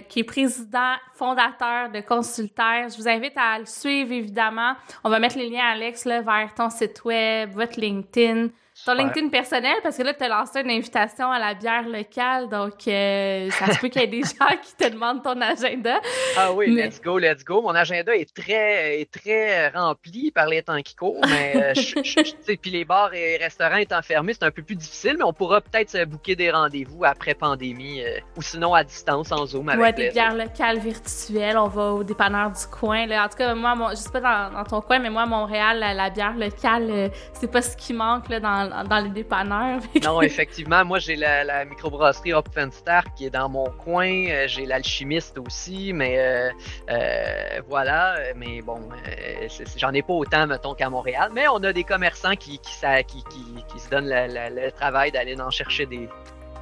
qui 0.09 0.19
est 0.19 0.23
président 0.25 0.95
fondateur 1.13 1.91
de 1.91 2.01
Consultaire. 2.01 2.89
Je 2.89 2.97
vous 2.97 3.07
invite 3.07 3.37
à 3.37 3.59
le 3.59 3.67
suivre, 3.67 4.11
évidemment. 4.11 4.73
On 5.03 5.11
va 5.11 5.19
mettre 5.19 5.37
les 5.37 5.49
liens, 5.49 5.65
Alex, 5.65 6.05
là, 6.05 6.21
vers 6.21 6.51
ton 6.55 6.71
site 6.71 7.05
web, 7.05 7.51
votre 7.53 7.79
LinkedIn. 7.79 8.47
Ton 8.83 8.93
LinkedIn 8.93 9.29
personnel, 9.29 9.75
parce 9.83 9.95
que 9.95 10.01
là, 10.01 10.13
tu 10.13 10.23
as 10.23 10.27
lancé 10.27 10.61
une 10.61 10.71
invitation 10.71 11.29
à 11.31 11.37
la 11.37 11.53
bière 11.53 11.87
locale, 11.87 12.49
donc 12.49 12.87
euh, 12.87 13.49
ça 13.51 13.73
se 13.73 13.79
peut 13.79 13.89
qu'il 13.89 14.01
y 14.01 14.05
ait 14.05 14.07
des 14.07 14.21
gens 14.23 14.57
qui 14.61 14.75
te 14.75 14.89
demandent 14.89 15.21
ton 15.21 15.39
agenda. 15.39 15.99
Ah 16.35 16.51
oui, 16.51 16.71
let's 16.71 16.99
go, 16.99 17.19
let's 17.19 17.43
go. 17.45 17.61
Mon 17.61 17.75
agenda 17.75 18.15
est 18.15 18.33
très, 18.33 19.01
est 19.01 19.11
très 19.11 19.69
rempli 19.69 20.31
par 20.31 20.47
les 20.47 20.63
temps 20.63 20.81
qui 20.81 20.95
courent, 20.95 21.23
mais 21.29 21.73
euh, 21.77 22.55
puis 22.59 22.71
les 22.71 22.83
bars 22.83 23.13
et 23.13 23.37
restaurants 23.37 23.77
étant 23.77 24.01
fermés, 24.01 24.33
c'est 24.33 24.45
un 24.45 24.51
peu 24.51 24.63
plus 24.63 24.75
difficile, 24.75 25.15
mais 25.17 25.25
on 25.25 25.33
pourra 25.33 25.61
peut-être 25.61 25.91
se 25.91 26.03
booker 26.03 26.35
des 26.35 26.49
rendez-vous 26.49 27.05
après 27.05 27.35
pandémie 27.35 28.01
euh, 28.01 28.17
ou 28.35 28.41
sinon 28.41 28.73
à 28.73 28.83
distance 28.83 29.31
en 29.31 29.45
Zoom 29.45 29.69
avec 29.69 29.81
Ouais, 29.81 29.93
des 29.93 30.09
bières 30.09 30.35
locales 30.35 30.79
virtuelles, 30.79 31.57
on 31.57 31.67
va 31.67 31.91
au 31.91 32.03
dépanneur 32.03 32.49
du 32.49 32.65
coin. 32.67 33.05
Là. 33.05 33.25
En 33.25 33.29
tout 33.29 33.37
cas, 33.37 33.53
moi, 33.53 33.91
je 33.91 33.97
sais 33.97 34.11
pas 34.11 34.49
dans, 34.49 34.63
ton 34.63 34.81
coin, 34.81 34.97
mais 34.97 35.11
moi, 35.11 35.27
Montréal, 35.27 35.79
la, 35.79 36.09
bière 36.09 36.35
locale, 36.35 37.11
c'est 37.33 37.51
pas 37.51 37.61
ce 37.61 37.77
qui 37.77 37.93
manque 37.93 38.27
là, 38.29 38.39
dans 38.39 38.70
dans, 38.89 38.99
les 38.99 39.09
dépanneurs. 39.09 39.81
non, 40.03 40.21
effectivement, 40.21 40.83
moi 40.85 40.99
j'ai 40.99 41.15
la, 41.15 41.65
microbrasserie 41.65 42.33
Hopfenstar 42.33 43.13
qui 43.13 43.25
est 43.25 43.29
dans 43.29 43.49
mon 43.49 43.65
coin. 43.65 44.25
Euh, 44.29 44.47
j'ai 44.47 44.65
l'alchimiste 44.65 45.37
aussi, 45.37 45.93
mais 45.93 46.19
euh, 46.19 46.49
euh, 46.89 47.61
voilà. 47.67 48.15
Mais 48.35 48.61
bon, 48.61 48.79
j'en 49.77 49.93
ai 49.93 50.01
pas 50.01 50.13
autant, 50.13 50.47
mettons, 50.47 50.73
qu'à 50.73 50.89
Montréal. 50.89 51.31
Mais 51.33 51.47
on 51.47 51.63
a 51.63 51.73
des 51.73 51.83
commerçants 51.83 52.35
qui, 52.35 52.59
qui, 52.59 53.23
qui, 53.67 53.79
se 53.79 53.89
donnent 53.89 54.09
le, 54.09 54.69
travail 54.71 55.11
d'aller 55.11 55.39
en 55.39 55.49
chercher 55.49 55.85
des, 55.85 56.07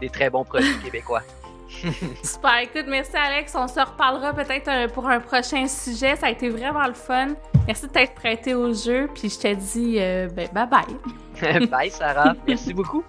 des 0.02 0.10
très 0.10 0.30
bons 0.30 0.44
produits 0.44 0.80
québécois. 0.84 1.24
Super, 2.24 2.60
écoute, 2.64 2.86
merci 2.88 3.16
Alex. 3.16 3.54
On 3.56 3.68
se 3.68 3.80
reparlera 3.80 4.34
peut-être 4.34 4.92
pour 4.94 5.08
un 5.08 5.20
prochain 5.20 5.68
sujet. 5.68 6.16
Ça 6.16 6.28
a 6.28 6.30
été 6.32 6.50
vraiment 6.50 6.88
le 6.88 6.94
fun. 6.94 7.30
Merci 7.68 7.88
de 7.88 7.92
t'être 7.92 8.16
prêté 8.16 8.54
au 8.54 8.74
jeu. 8.74 9.08
Puis 9.14 9.30
je 9.30 9.40
te 9.40 9.54
dis 9.54 9.96
ben, 10.36 10.50
bye 10.54 10.68
bye. 10.68 11.68
bye 11.68 11.92
Sarah. 11.92 12.36
Merci 12.48 12.74
beaucoup. 12.74 13.04